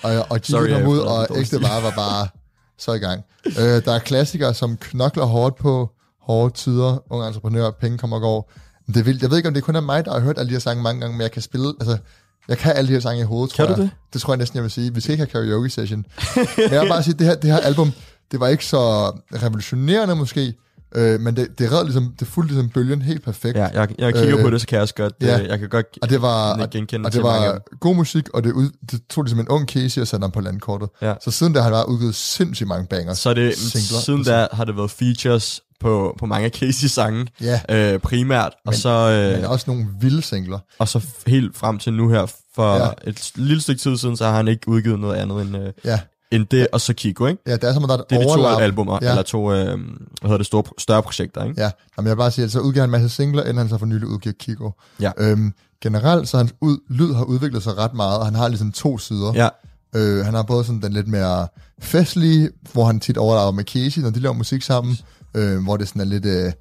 og, 0.03 0.11
og 0.29 0.39
Gilly 0.41 0.69
jeg 0.69 0.81
kom 0.81 0.87
ud, 0.91 0.97
og 0.99 1.27
ægte 1.37 1.61
vare 1.61 1.83
var 1.83 1.91
bare 1.95 2.27
så 2.79 2.93
i 2.93 2.97
gang. 2.99 3.23
Øh, 3.45 3.53
der 3.85 3.91
er 3.93 3.99
klassikere, 3.99 4.53
som 4.53 4.77
knokler 4.77 5.25
hårdt 5.25 5.55
på 5.55 5.89
hårde 6.21 6.53
tider, 6.53 7.03
unge 7.13 7.27
entreprenører, 7.27 7.71
penge 7.71 7.97
kommer 7.97 8.15
og 8.17 8.21
går. 8.21 8.51
Det 8.87 8.97
er 8.97 9.03
vildt. 9.03 9.21
Jeg 9.21 9.29
ved 9.29 9.37
ikke, 9.37 9.47
om 9.47 9.53
det 9.53 9.63
kun 9.63 9.75
er 9.75 9.81
mig, 9.81 10.05
der 10.05 10.11
har 10.13 10.19
hørt 10.19 10.37
alle 10.37 10.47
de 10.49 10.53
her 10.53 10.59
sange 10.59 10.83
mange 10.83 11.01
gange, 11.01 11.17
men 11.17 11.21
jeg 11.21 11.31
kan 11.31 11.41
spille, 11.41 11.73
altså, 11.79 11.97
jeg 12.47 12.57
kan 12.57 12.73
alle 12.75 12.87
de 12.87 12.93
her 12.93 12.99
sange 12.99 13.21
i 13.21 13.25
hovedet, 13.25 13.55
tror 13.55 13.65
Kan 13.65 13.75
du 13.75 13.81
jeg. 13.81 13.89
det? 13.89 14.13
Det 14.13 14.21
tror 14.21 14.33
jeg 14.33 14.37
næsten, 14.37 14.55
jeg 14.57 14.63
vil 14.63 14.71
sige. 14.71 14.93
Vi 14.93 15.01
skal 15.01 15.11
ikke 15.11 15.25
have 15.33 15.45
karaoke 15.47 15.69
session. 15.69 16.05
men 16.35 16.71
jeg 16.71 16.81
vil 16.81 16.87
bare 16.89 17.03
sige, 17.03 17.13
det 17.13 17.27
her, 17.27 17.35
det 17.35 17.51
her 17.51 17.59
album, 17.59 17.91
det 18.31 18.39
var 18.39 18.47
ikke 18.47 18.65
så 18.65 19.09
revolutionerende 19.43 20.15
måske, 20.15 20.53
øh, 20.95 21.19
men 21.19 21.35
det, 21.35 21.59
det 21.59 21.71
red 21.71 21.83
ligesom, 21.83 22.13
det 22.19 22.27
fulgte 22.27 22.53
ligesom 22.53 22.69
bølgen 22.69 23.01
helt 23.01 23.23
perfekt. 23.23 23.57
Ja, 23.57 23.67
jeg, 23.73 23.89
jeg 23.99 24.13
kigger 24.13 24.33
Øh, 24.33 24.37
øh, 24.39 24.41
på 24.45 24.49
det, 24.49 24.61
så 24.61 24.67
kan 24.67 24.75
jeg 24.75 24.81
også 24.81 24.95
godt, 24.95 25.13
ja. 25.21 25.37
ja. 25.37 25.47
jeg 25.47 25.59
kan 25.59 25.69
godt 25.69 25.85
Og 26.01 26.09
det 26.09 26.21
var, 26.21 26.65
genkende 26.65 27.05
og 27.07 27.13
det 27.13 27.21
mange 27.23 27.47
var 27.47 27.51
dem. 27.51 27.61
god 27.79 27.95
musik, 27.95 28.29
og 28.33 28.43
det, 28.43 28.51
ud, 28.51 28.69
det 28.91 29.01
tog 29.09 29.23
ligesom 29.23 29.39
en 29.39 29.47
ung 29.47 29.67
Casey 29.69 30.01
og 30.01 30.07
satte 30.07 30.23
ham 30.23 30.31
på 30.31 30.41
landkortet. 30.41 30.89
Ja. 31.01 31.13
Så 31.23 31.31
siden 31.31 31.53
der 31.53 31.59
har 31.59 31.63
han 31.63 31.73
bare 31.73 31.89
udgivet 31.89 32.15
sindssygt 32.15 32.67
mange 32.67 32.87
bangers. 32.87 33.17
Så 33.19 33.33
det, 33.33 33.57
Singler. 33.57 33.99
siden 34.01 34.23
da 34.23 34.47
har 34.51 34.65
det 34.65 34.77
været 34.77 34.91
features 34.91 35.61
på, 35.79 36.15
på 36.19 36.25
mange 36.25 36.45
af 36.45 36.51
Casey-sange, 36.51 37.27
Ja, 37.41 37.59
øh, 37.69 37.99
primært, 37.99 38.53
og 38.65 38.71
Men- 38.71 38.73
så, 38.73 39.07
men 39.35 39.43
øh, 39.43 39.49
også 39.51 39.63
nogle 39.67 39.85
vilde 39.99 40.21
singler. 40.21 40.59
og 40.79 40.87
så 40.87 41.05
helt 41.27 41.57
frem 41.57 41.79
til 41.79 41.93
nu 41.93 42.09
her, 42.09 42.25
for 42.55 42.75
Ja. 42.75 42.89
et 43.07 43.31
lille 43.35 43.61
stykke 43.61 43.81
tid 43.81 43.97
siden, 43.97 44.17
så 44.17 44.25
har 44.25 44.33
han 44.35 44.47
ikke 44.47 44.69
udgivet 44.69 44.99
noget 44.99 45.15
andet 45.15 45.41
end, 45.41 45.57
øh, 45.57 45.73
Ja, 45.85 45.99
end 46.31 46.45
det, 46.51 46.67
og 46.71 46.81
så 46.81 46.93
Kiko, 46.93 47.25
ikke? 47.25 47.41
ja 47.47 47.53
det 47.53 47.63
er 47.63 47.73
som, 47.73 47.83
at 47.83 47.89
der 47.89 47.95
er 47.95 47.99
et 47.99 48.09
Det 48.09 48.15
er 48.15 48.21
de 48.21 48.41
to 48.41 48.45
albumer, 48.47 48.99
Ja. 49.01 49.05
ja. 49.05 49.11
eller 49.11 49.23
to, 49.23 49.51
øh, 49.53 49.67
hvad 49.67 49.77
hedder 50.23 50.37
det, 50.37 50.45
store, 50.45 50.63
større 50.77 51.03
projekter, 51.03 51.43
ikke? 51.43 51.61
Ja, 51.61 51.71
Jamen, 51.97 52.07
jeg 52.07 52.15
vil 52.17 52.21
bare 52.21 52.31
sige, 52.31 52.45
at 52.45 52.51
så 52.51 52.59
udgiver 52.59 52.81
han 52.83 52.89
en 52.89 52.91
masse 52.91 53.09
singler, 53.09 53.43
inden 53.43 53.57
han 53.57 53.69
så 53.69 53.77
for 53.77 53.85
nylig 53.85 54.07
udgiver 54.07 54.33
Kiko. 54.39 54.71
Ja. 55.01 55.11
Øhm, 55.17 55.53
generelt, 55.83 56.27
så 56.29 56.37
hans 56.37 56.53
ud, 56.61 56.77
lyd 56.89 57.13
har 57.13 57.23
udviklet 57.23 57.63
sig 57.63 57.77
ret 57.77 57.93
meget, 57.93 58.19
og 58.19 58.25
han 58.25 58.35
har 58.35 58.47
ligesom 58.47 58.71
to 58.71 58.97
sider. 58.97 59.31
Ja, 59.35 59.47
Øh, 59.95 60.25
han 60.25 60.33
har 60.33 60.43
både 60.43 60.63
sådan 60.63 60.81
den 60.81 60.93
lidt 60.93 61.07
mere 61.07 61.47
festlige, 61.81 62.49
hvor 62.73 62.85
han 62.85 62.99
tit 62.99 63.17
overlapper 63.17 63.51
med 63.51 63.63
Casey, 63.63 64.01
når 64.01 64.09
de 64.09 64.19
laver 64.19 64.33
musik 64.35 64.61
sammen, 64.63 64.97
øh, 65.35 65.63
hvor 65.63 65.77
det 65.77 65.87
sådan 65.87 66.01
er 66.01 66.05
lidt, 66.05 66.25
øh, 66.25 66.51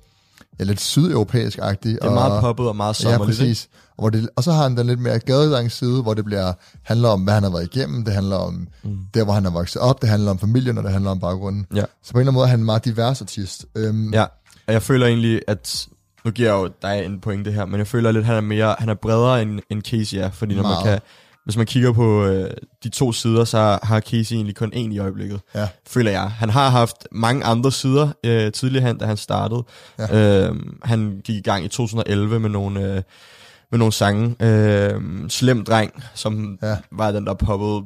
ja, 0.59 0.65
lidt 0.65 0.81
sydeuropæisk-agtig. 0.81 1.89
Det 1.91 1.99
er 2.03 2.11
meget 2.11 2.41
poppet 2.41 2.69
og 2.69 2.77
meget 2.77 3.05
Ja, 3.05 3.11
sommerligt. 3.11 3.39
ikke? 3.41 3.49
præcis. 3.49 3.69
Og, 3.97 4.03
hvor 4.03 4.11
det, 4.11 4.29
og 4.37 4.45
så 4.45 4.53
har 4.53 4.63
han 4.63 4.77
den 4.77 4.87
lidt 4.87 5.01
mere 5.01 5.19
gadedangs 5.19 5.75
side, 5.75 6.03
hvor 6.03 6.15
det 6.15 6.25
bliver, 6.25 6.53
handler 6.83 7.09
om, 7.09 7.23
hvad 7.25 7.35
han 7.35 7.43
har 7.43 7.51
været 7.51 7.75
igennem, 7.75 8.05
det 8.05 8.15
handler 8.15 8.37
om 8.37 8.69
mm. 8.85 8.99
der, 9.15 9.25
hvor 9.25 9.33
han 9.33 9.47
er 9.47 9.51
vokset 9.51 9.83
op, 9.83 10.03
det 10.03 10.09
handler 10.09 10.31
om 10.31 10.39
familien, 10.39 10.79
og 10.79 10.85
det 10.85 10.93
handler 10.93 11.11
om 11.11 11.21
baggrunden. 11.21 11.67
Ja. 11.75 11.85
Så 12.03 12.13
på 12.13 12.19
en 12.19 12.21
eller 12.21 12.31
anden 12.31 12.35
måde 12.35 12.45
er 12.45 12.51
han 12.51 12.59
en 12.59 12.65
meget 12.67 12.85
divers 12.85 13.21
artist. 13.21 13.67
Øhm, 13.75 14.13
Ja, 14.13 14.25
og 14.67 14.73
jeg 14.73 14.83
føler 14.83 15.07
egentlig, 15.07 15.43
at 15.49 15.87
nu 16.25 16.31
giver 16.31 16.49
jeg 16.55 16.63
jo 16.63 16.71
dig 16.83 17.05
en 17.05 17.21
pointe 17.21 17.53
her, 17.53 17.67
men 17.67 17.79
jeg 17.79 17.87
føler 17.87 18.13
lidt, 18.13 18.21
at 18.23 18.27
han 18.27 18.37
er 18.37 18.41
mere, 18.41 18.77
han 18.79 18.89
er 18.89 18.95
bredere 18.95 19.43
end, 19.43 19.61
end 19.71 19.83
Casey 19.83 20.17
er, 20.19 20.31
fordi 20.31 20.55
når 20.55 20.63
Meget. 20.63 20.85
man 20.85 20.93
kan, 20.93 21.01
hvis 21.47 21.57
man 21.57 21.67
kigger 21.67 21.93
på 21.93 22.25
øh, 22.25 22.51
de 22.85 22.89
to 22.89 23.13
sider, 23.13 23.45
så 23.45 23.79
har 23.83 24.01
Casey 24.01 24.35
egentlig 24.35 24.57
kun 24.57 24.73
én 24.75 24.93
i 24.95 24.99
øjeblikket, 24.99 25.41
Ja. 25.55 25.69
føler 25.89 26.11
jeg. 26.11 26.31
Han 26.31 26.51
har 26.51 26.71
haft 26.71 26.97
mange 27.13 27.45
andre 27.45 27.73
sider 27.73 28.09
øh, 28.25 28.53
tidligere, 28.53 28.87
hen, 28.87 28.99
da 28.99 29.07
han 29.07 29.17
startede. 29.17 29.65
Ja. 29.99 30.47
Øh, 30.49 30.55
han 30.83 31.21
gik 31.25 31.37
i 31.37 31.41
gang 31.41 31.65
i 31.65 31.69
2011 31.69 32.41
med 32.41 32.51
nogle, 32.51 32.81
øh, 32.95 33.03
med 33.71 33.79
nogle 33.79 33.93
sange. 33.93 34.35
Øh, 34.41 35.01
Slem 35.29 35.65
Dreng, 35.65 36.03
som 36.15 36.59
Ja. 36.63 36.69
ja. 36.69 36.77
var 36.93 37.11
den, 37.11 37.27
der 37.27 37.35
poppede 37.35 37.83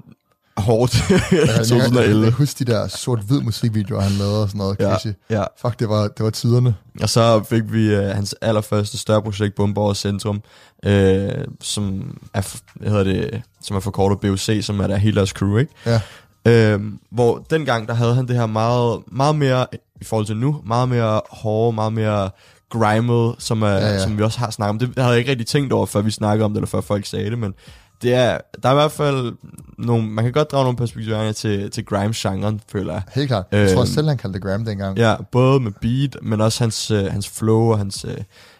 hårdt 0.60 0.94
i 0.98 1.12
Jeg, 1.12 1.20
jeg, 1.32 1.38
jeg, 1.38 1.48
jeg 1.48 1.66
2011. 1.66 2.30
husker 2.30 2.64
de 2.64 2.72
der 2.72 2.88
sort-hvid 2.88 3.40
musikvideoer, 3.40 4.00
han 4.00 4.12
lavede 4.12 4.42
og 4.42 4.48
sådan 4.48 4.58
noget, 4.58 4.80
Ja, 4.80 4.96
ja. 5.30 5.44
Fuck, 5.62 5.78
det 5.78 5.88
var, 5.88 6.08
det 6.08 6.24
var 6.24 6.30
tiderne. 6.30 6.74
Og 7.02 7.08
så 7.08 7.42
fik 7.42 7.62
vi 7.72 7.94
øh, 7.94 8.08
hans 8.08 8.34
allerførste 8.40 8.98
større 8.98 9.22
projekt, 9.22 9.54
Bomborg 9.54 9.96
Centrum, 9.96 10.42
øh, 10.84 11.44
som 11.60 12.16
er, 12.34 12.56
hvad 12.74 12.90
hedder 12.90 13.04
det, 13.04 13.42
som 13.62 13.76
er 13.76 13.80
forkortet 13.80 14.20
BOC, 14.20 14.64
som 14.64 14.80
er 14.80 14.86
der 14.86 14.96
hele 14.96 15.16
deres 15.16 15.30
crew, 15.30 15.56
ikke? 15.56 15.72
Ja. 15.86 16.00
Øh, 16.46 16.80
hvor 17.10 17.46
dengang, 17.50 17.88
der 17.88 17.94
havde 17.94 18.14
han 18.14 18.28
det 18.28 18.36
her 18.36 18.46
meget, 18.46 18.98
meget 19.12 19.36
mere, 19.36 19.66
i 20.00 20.04
forhold 20.04 20.26
til 20.26 20.36
nu, 20.36 20.60
meget 20.66 20.88
mere 20.88 21.20
hårde, 21.30 21.74
meget 21.74 21.92
mere 21.92 22.30
grimet, 22.70 23.34
som, 23.38 23.62
er, 23.62 23.68
ja. 23.68 23.92
ja. 23.92 24.02
som 24.02 24.18
vi 24.18 24.22
også 24.22 24.38
har 24.38 24.50
snakket 24.50 24.70
om. 24.70 24.78
Det 24.78 25.02
havde 25.02 25.10
jeg 25.10 25.18
ikke 25.18 25.30
rigtig 25.30 25.46
tænkt 25.46 25.72
over, 25.72 25.86
før 25.86 26.00
vi 26.00 26.10
snakkede 26.10 26.44
om 26.44 26.50
det, 26.50 26.58
eller 26.58 26.66
før 26.66 26.80
folk 26.80 27.06
sagde 27.06 27.30
det, 27.30 27.38
men 27.38 27.54
det 28.02 28.14
er, 28.14 28.38
der 28.62 28.68
er 28.68 28.72
i 28.72 28.74
hvert 28.74 28.92
fald 28.92 29.32
nogle, 29.78 30.06
man 30.06 30.24
kan 30.24 30.32
godt 30.32 30.50
drage 30.52 30.64
nogle 30.64 30.76
perspektiver 30.76 31.32
til, 31.32 31.70
til 31.70 31.84
grime-genren, 31.84 32.60
føler 32.72 32.92
jeg. 32.92 33.02
Helt 33.14 33.28
klart. 33.28 33.44
Jeg 33.52 33.66
tror 33.68 33.72
Øhm, 33.72 33.80
også 33.80 33.92
selv, 33.94 34.08
han 34.08 34.16
kaldte 34.18 34.38
det 34.38 34.46
Graham 34.46 34.64
dengang. 34.64 34.98
Ja, 34.98 35.16
både 35.32 35.60
med 35.60 35.72
beat, 35.80 36.16
men 36.22 36.40
også 36.40 36.64
hans, 36.64 36.90
øh, 36.90 37.04
hans 37.04 37.28
flow 37.28 37.60
og 37.72 37.78
hans, 37.78 38.04
øh, 38.08 38.16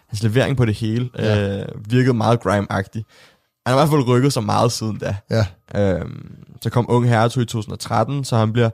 hans 0.07 0.23
levering 0.23 0.57
på 0.57 0.65
det 0.65 0.75
hele 0.75 1.09
Ja. 1.17 1.59
øh, 1.61 1.65
virkede 1.89 2.13
meget 2.13 2.39
grime-agtig. 2.39 3.03
Han 3.65 3.73
har 3.77 3.83
i 3.83 3.87
hvert 3.87 3.89
fald 3.89 4.07
rykket 4.07 4.33
sig 4.33 4.43
meget 4.43 4.71
siden 4.71 4.97
da. 4.97 5.15
Ja. 5.29 5.45
Øhm, 5.95 6.35
så 6.61 6.69
kom 6.69 6.85
Ung 6.89 7.09
Hertug 7.09 7.43
i 7.43 7.45
2013, 7.45 8.23
så 8.23 8.37
han 8.37 8.53
bliver 8.53 8.69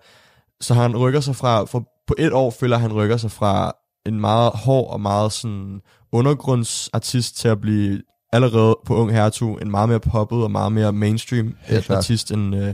så 0.62 0.74
han 0.74 0.98
rykker 0.98 1.20
sig 1.20 1.36
fra, 1.36 1.64
fra 1.66 1.80
på 2.08 2.16
et 2.18 2.34
år 2.34 2.52
føler 2.60 2.78
han 2.78 2.94
rykker 2.94 3.18
sig 3.18 3.32
fra 3.32 3.72
en 4.06 4.20
meget 4.22 4.52
hård 4.56 4.92
og 4.94 5.02
meget 5.02 5.32
sådan 5.34 5.82
undergrundsartist 6.12 7.38
til 7.38 7.48
at 7.48 7.62
blive 7.62 8.02
allerede 8.34 8.78
på 8.86 8.96
Ung 8.96 9.12
Hertug 9.12 9.60
en 9.62 9.72
meget 9.72 9.90
mere 9.90 10.00
poppet 10.00 10.44
og 10.44 10.52
meget 10.52 10.72
mere 10.72 10.94
mainstream 10.94 11.56
Helt 11.62 11.90
artist, 11.90 12.32
end, 12.32 12.56
øh, 12.56 12.74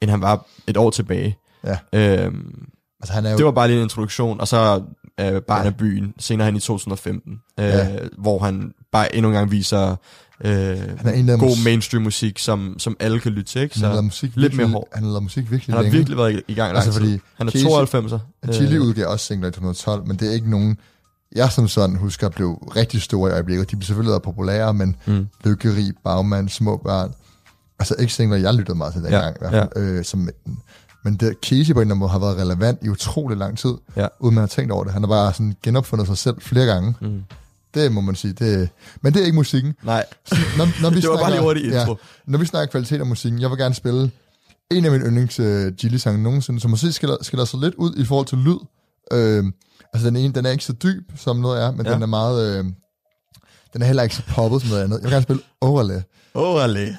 end 0.00 0.10
han 0.10 0.20
var 0.20 0.46
et 0.66 0.76
år 0.76 0.90
tilbage. 0.90 1.38
Ja. 1.64 1.76
Øhm, 1.92 2.64
Altså, 3.00 3.12
han 3.12 3.26
er 3.26 3.30
jo... 3.30 3.36
det 3.36 3.44
var 3.44 3.50
bare 3.52 3.66
lige 3.68 3.76
en 3.76 3.82
introduktion, 3.82 4.40
og 4.40 4.48
så 4.48 4.82
øh, 5.20 5.42
Barn 5.42 5.62
Ja. 5.62 5.66
af 5.66 5.76
byen, 5.76 6.14
senere 6.18 6.46
hen 6.46 6.56
i 6.56 6.60
2015, 6.60 7.32
øh, 7.60 7.66
Ja. 7.66 7.88
hvor 8.18 8.38
han 8.38 8.72
bare 8.92 9.14
endnu 9.16 9.28
en 9.28 9.34
gang 9.34 9.50
viser 9.50 9.96
øh, 10.44 10.50
Han 10.98 11.28
er 11.28 11.36
god 11.38 11.64
mainstream 11.64 12.02
musik, 12.02 12.38
som, 12.38 12.74
som 12.78 12.96
alle 13.00 13.20
kan 13.20 13.32
lytte 13.32 13.50
til. 13.52 13.62
Ikke? 13.62 13.74
han 13.74 13.82
har 13.84 13.90
Så 13.90 13.92
lavet 13.94 14.04
musik 14.04 14.22
lidt 14.30 14.36
virkelig, 14.42 14.58
mere 14.66 14.72
hård. 14.72 14.88
Han 14.94 15.04
har 15.04 15.20
musik 15.20 15.50
virkelig 15.50 15.74
han 15.76 15.84
har 15.84 15.90
virkelig 15.92 16.16
været 16.18 16.32
i, 16.32 16.40
i 16.48 16.54
gang 16.54 16.72
lang 16.72 16.76
Altså, 16.76 16.92
fordi 17.00 17.18
Han 17.34 17.48
er 17.48 17.52
Casey- 17.52 18.16
92'er. 18.46 18.52
Chili 18.52 18.76
Øh, 18.76 18.82
udgav 18.82 19.06
også 19.08 19.26
singler 19.26 19.48
i 19.48 19.52
2012, 19.52 20.06
men 20.06 20.16
det 20.16 20.28
er 20.28 20.32
ikke 20.32 20.50
nogen, 20.50 20.76
jeg 21.34 21.52
som 21.52 21.68
sådan 21.68 21.96
husker 21.96 22.28
blev 22.28 22.54
rigtig 22.54 23.02
store 23.02 23.30
i 23.30 23.32
øjeblikket. 23.32 23.70
De 23.70 23.76
blev 23.76 23.86
selvfølgelig 23.86 24.22
populære, 24.22 24.74
men 24.74 24.96
Mm. 25.06 25.26
Lykkeri, 25.44 25.90
Bagmand, 26.04 26.48
Små 26.48 26.76
Børn, 26.76 27.12
altså 27.78 27.94
ikke 27.98 28.12
singler, 28.12 28.36
jeg 28.38 28.54
lyttede 28.54 28.78
meget 28.78 28.92
til 28.94 29.02
dengang. 29.02 29.36
Ja, 29.40 29.46
i 29.46 29.50
hvert 29.50 29.68
fald. 29.74 29.84
Øh, 29.84 30.04
som, 30.04 30.28
men 31.04 31.16
det, 31.16 31.34
Casey 31.42 31.56
på 31.56 31.60
en 31.62 31.68
eller 31.68 31.80
anden 31.80 31.98
måde 31.98 32.10
har 32.10 32.18
været 32.18 32.36
relevant 32.36 32.78
i 32.82 32.88
utrolig 32.88 33.38
lang 33.38 33.58
tid, 33.58 33.74
Ja. 33.96 34.06
uden 34.20 34.34
man 34.34 34.42
har 34.42 34.46
tænkt 34.46 34.72
over 34.72 34.84
det. 34.84 34.92
Han 34.92 35.02
har 35.02 35.08
bare 35.08 35.32
sådan 35.32 35.56
genopfundet 35.62 36.06
sig 36.06 36.18
selv 36.18 36.40
flere 36.40 36.66
gange. 36.66 36.94
Mm. 37.00 37.22
Det 37.74 37.92
må 37.92 38.00
man 38.00 38.14
sige. 38.14 38.32
Det, 38.32 38.68
men 39.02 39.14
det 39.14 39.20
er 39.22 39.24
ikke 39.24 39.36
musikken. 39.36 39.74
Nej, 39.82 40.04
Så 40.26 40.36
Når, 40.58 40.82
når 40.82 40.90
vi 40.94 41.00
det 41.00 41.08
var 41.10 41.16
bare 41.16 41.30
lige 41.30 41.42
hurtigt 41.42 41.74
intro. 41.74 41.96
når 42.26 42.38
vi 42.38 42.46
snakker 42.46 42.70
kvalitet 42.70 43.00
af 43.00 43.06
musikken, 43.06 43.40
jeg 43.40 43.50
vil 43.50 43.58
gerne 43.58 43.74
spille 43.74 44.10
en 44.70 44.84
af 44.84 44.90
mine 44.90 45.04
yndlings 45.04 45.40
uh, 45.40 45.46
Gilly-sange 45.66 46.22
nogensinde, 46.22 46.60
som 46.60 46.70
måske 46.70 46.92
skiller, 46.92 47.16
skiller 47.22 47.44
sig 47.44 47.60
lidt 47.60 47.74
ud 47.74 47.94
i 47.96 48.04
forhold 48.04 48.26
til 48.26 48.38
lyd. 48.38 48.58
Øh, 49.12 49.44
altså 49.92 50.06
den 50.08 50.16
ene, 50.16 50.32
den 50.34 50.46
er 50.46 50.50
ikke 50.50 50.64
så 50.64 50.72
dyb, 50.72 51.12
som 51.16 51.36
noget 51.36 51.62
er, 51.62 51.70
men 51.70 51.86
ja. 51.86 51.94
Den 51.94 52.02
er 52.02 52.06
meget... 52.06 52.58
Øh, 52.58 52.64
den 53.72 53.82
er 53.82 53.86
heller 53.86 54.02
ikke 54.02 54.14
så 54.14 54.22
poppet 54.34 54.60
som 54.60 54.70
noget 54.70 54.82
andet. 54.84 54.96
Jeg 54.96 55.04
vil 55.04 55.10
gerne 55.12 55.22
spille 55.22 55.42
oh, 55.60 55.80
Ale. 55.80 56.04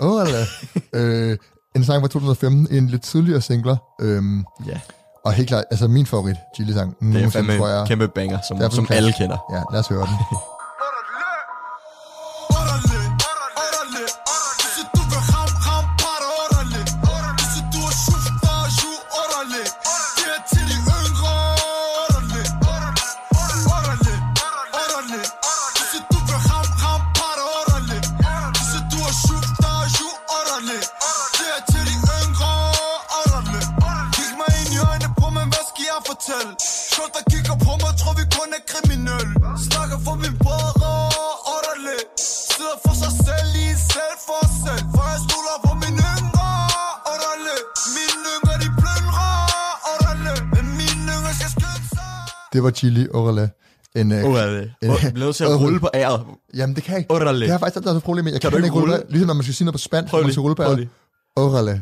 Overlay. 0.01 0.45
øh, 0.93 1.37
en 1.75 1.83
sang 1.83 2.01
fra 2.01 2.07
2015, 2.07 2.67
en 2.77 2.87
lidt 2.87 3.01
tidligere 3.01 3.41
singler. 3.41 3.77
Øh, 4.01 4.23
Ja, 4.67 4.79
og 5.25 5.33
helt 5.33 5.47
klart, 5.47 5.63
altså 5.71 5.87
min 5.87 6.05
favorit 6.05 6.35
Gilly-sang. 6.57 6.95
det 7.01 7.23
er 7.23 7.29
fandme 7.29 7.57
tror 7.57 7.67
jeg. 7.67 7.87
kæmpe 7.87 8.07
banger, 8.07 8.39
som, 8.47 8.71
som 8.71 8.87
alle 8.89 9.13
kender. 9.13 9.37
Ja, 9.53 9.61
lad 9.71 9.79
os 9.79 9.87
høre 9.87 9.99
den. 10.05 10.15
Chili 52.71 53.07
Overlay. 53.13 53.47
En, 53.95 54.11
øh, 54.11 54.25
Åh, 54.25 54.41
Ale. 54.41 54.61
en- 54.81 54.89
Jeg 55.03 55.13
bliver 55.13 55.25
nødt 55.25 55.35
til 55.35 55.43
at 55.43 55.59
rulle 55.59 55.79
på 55.79 55.89
æret. 55.93 56.21
Jamen, 56.55 56.75
det 56.75 56.83
kan 56.83 56.91
jeg 56.91 56.99
ikke. 56.99 57.11
Orderly. 57.13 57.41
Det 57.41 57.51
har 57.51 57.57
faktisk 57.57 57.75
altid 57.75 57.91
et 57.97 58.03
problem 58.03 58.23
med. 58.25 58.31
Jeg 58.31 58.41
kan, 58.41 58.51
Kan 58.51 58.59
du 58.59 58.65
ikke 58.65 58.75
rulle. 58.75 58.93
rulle? 58.93 59.05
Ligesom 59.09 59.27
når 59.27 59.33
man 59.33 59.43
skal 59.43 59.55
sige 59.55 59.65
noget 59.65 59.73
på 59.73 59.77
spansk, 59.79 60.11
Prøv 60.11 60.23
man 60.23 60.31
skal 60.31 60.41
rulle 60.41 60.55
på 60.55 60.63
æret. 60.63 60.87
Orale. 61.35 61.81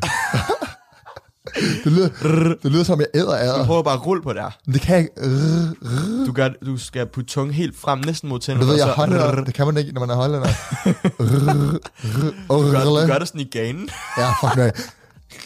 det, 1.84 1.92
lyder, 1.92 2.08
det 2.62 2.72
lyder 2.72 2.84
som, 2.84 3.00
jeg 3.00 3.06
æder 3.14 3.26
Du 3.38 3.44
æder. 3.44 3.66
prøver 3.66 3.82
bare 3.82 3.94
at 3.94 4.06
rulle 4.06 4.22
på. 4.22 4.32
Men 4.66 4.74
det 4.74 4.82
kan 4.82 4.94
jeg 4.96 5.02
ikke. 5.04 6.26
Du, 6.26 6.32
gør, 6.32 6.48
du 6.66 6.76
skal 6.76 7.06
putte 7.06 7.30
tungen 7.30 7.54
helt 7.54 7.76
frem, 7.78 7.98
næsten 8.06 8.28
mod 8.28 8.38
Du 8.38 8.44
tænderne. 8.44 8.68
ved, 8.70 8.76
jeg 8.78 8.88
er 8.88 8.92
hollænder. 8.92 9.44
Det 9.44 9.54
kan 9.54 9.66
man 9.66 9.76
ikke, 9.76 9.92
når 9.92 10.00
man 10.00 10.10
er 10.10 10.14
hollænder. 10.14 10.48
Du 12.48 12.70
gør, 12.70 12.84
du 12.84 12.88
orale. 12.90 13.06
gør 13.12 13.18
det 13.18 13.28
sådan 13.28 13.40
i 13.40 13.44
ganen. 13.52 13.88
Ja, 14.18 14.30
fuck 14.30 14.56
nej. 14.56 14.72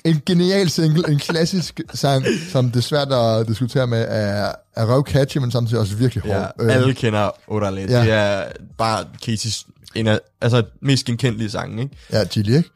En 0.05 0.23
genial 0.27 0.71
single, 0.71 1.09
en 1.13 1.19
klassisk 1.19 1.81
sang, 1.95 2.25
som 2.51 2.67
det 2.71 2.77
er 2.77 2.81
svært 2.81 3.13
at 3.13 3.49
diskutere 3.49 3.87
med, 3.87 4.07
er, 4.09 4.53
er 4.77 4.87
røv 4.95 5.07
catchy, 5.07 5.39
men 5.39 5.51
samtidig 5.51 5.81
også 5.81 5.97
virkelig 5.97 6.25
Ja, 6.27 6.39
hård. 6.39 6.53
Øh, 6.61 6.75
alle 6.75 6.95
kender 6.95 7.31
Orale. 7.47 7.81
Ja. 7.81 7.87
Ja. 7.89 8.03
Det 8.05 8.13
er 8.13 8.45
bare 8.79 9.05
Casey's 9.27 9.67
en 9.95 10.07
af, 10.07 10.19
altså 10.41 10.63
mest 10.83 11.05
genkendelige 11.07 11.51
sange, 11.51 11.83
ikke? 11.83 11.97
Ja, 12.13 12.25
Chili, 12.25 12.57
ikke? 12.57 12.71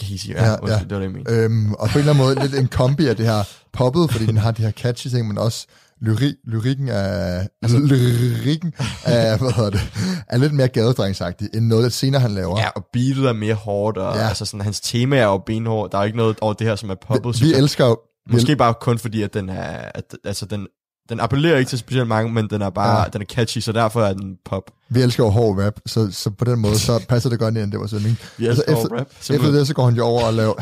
Casey, 0.00 0.28
ja, 0.28 0.44
Ja, 0.44 0.50
ja, 0.50 0.56
ja. 0.66 0.72
ja. 0.72 0.78
det 0.78 0.90
var 0.90 0.96
det, 0.96 1.04
jeg 1.04 1.10
mente. 1.12 1.32
Øhm, 1.32 1.72
og 1.72 1.88
på 1.88 1.98
en 1.98 2.08
eller 2.08 2.12
anden 2.12 2.24
måde 2.26 2.40
lidt 2.48 2.54
en 2.54 2.68
kombi 2.68 3.06
af 3.06 3.16
det 3.16 3.26
her 3.26 3.44
poppet, 3.72 4.10
fordi 4.12 4.26
den 4.26 4.36
har 4.36 4.50
de 4.50 4.62
her 4.62 4.70
catchy 4.70 5.08
ting, 5.08 5.28
men 5.28 5.38
også 5.38 5.66
lyri, 6.00 6.34
lyrikken 6.44 6.88
er, 6.88 7.46
altså, 7.62 7.78
lyrikken 7.90 8.72
er, 9.04 9.36
hvad 9.38 9.52
hedder 9.52 9.70
det, 9.70 9.80
er 10.28 10.38
lidt 10.38 10.52
mere 10.52 10.68
gadedrengsagtig, 10.68 11.48
end 11.54 11.66
noget, 11.66 11.82
der 11.84 11.88
senere 11.90 12.20
han 12.20 12.30
laver. 12.30 12.60
Ja, 12.60 12.68
og 12.68 12.84
beatet 12.92 13.24
er 13.26 13.32
mere 13.32 13.54
hårdt, 13.54 13.98
og 13.98 14.16
Ja. 14.16 14.28
altså 14.28 14.44
sådan, 14.44 14.60
hans 14.60 14.80
tema 14.80 15.16
er 15.16 15.24
jo 15.24 15.38
benhård. 15.46 15.90
Der 15.90 15.98
er 15.98 16.04
ikke 16.04 16.16
noget 16.16 16.36
over 16.40 16.52
det 16.52 16.66
her, 16.66 16.76
som 16.76 16.90
er 16.90 16.94
poppet. 17.06 17.40
vi, 17.42 17.46
vi 17.46 17.54
elsker 17.54 17.86
jo, 17.86 17.98
vi, 18.26 18.32
Måske 18.32 18.56
bare 18.56 18.74
kun 18.80 18.98
fordi, 18.98 19.22
at 19.22 19.34
den 19.34 19.48
er, 19.48 19.90
at, 19.94 20.16
altså 20.24 20.46
den, 20.46 20.66
den 21.08 21.20
appellerer 21.20 21.58
ikke 21.58 21.68
til 21.68 21.78
specielt 21.78 22.08
mange, 22.08 22.32
men 22.32 22.50
den 22.50 22.62
er 22.62 22.70
bare, 22.70 22.98
Ja. 23.00 23.04
den 23.12 23.22
er 23.22 23.26
catchy, 23.26 23.58
så 23.58 23.72
derfor 23.72 24.02
er 24.02 24.12
den 24.12 24.36
pop. 24.44 24.62
vi 24.88 25.02
elsker 25.02 25.24
jo 25.24 25.30
hård 25.30 25.58
rap, 25.64 25.74
så, 25.86 26.08
så 26.12 26.30
på 26.30 26.44
den 26.44 26.58
måde, 26.60 26.78
så 26.78 27.04
passer 27.08 27.30
det 27.30 27.38
godt 27.38 27.56
ind, 27.56 27.72
det 27.72 27.80
var 27.80 27.86
sådan, 27.86 28.06
ikke? 28.10 28.22
Vi 28.38 28.46
elsker 28.46 28.64
Altså, 28.68 28.88
hård 28.88 29.00
rap, 29.00 29.06
Efter 29.06 29.24
simpelthen. 29.24 29.58
det, 29.58 29.66
så 29.66 29.74
går 29.74 29.84
han 29.84 29.94
jo 29.94 30.04
over 30.04 30.22
og 30.22 30.34
laver, 30.34 30.54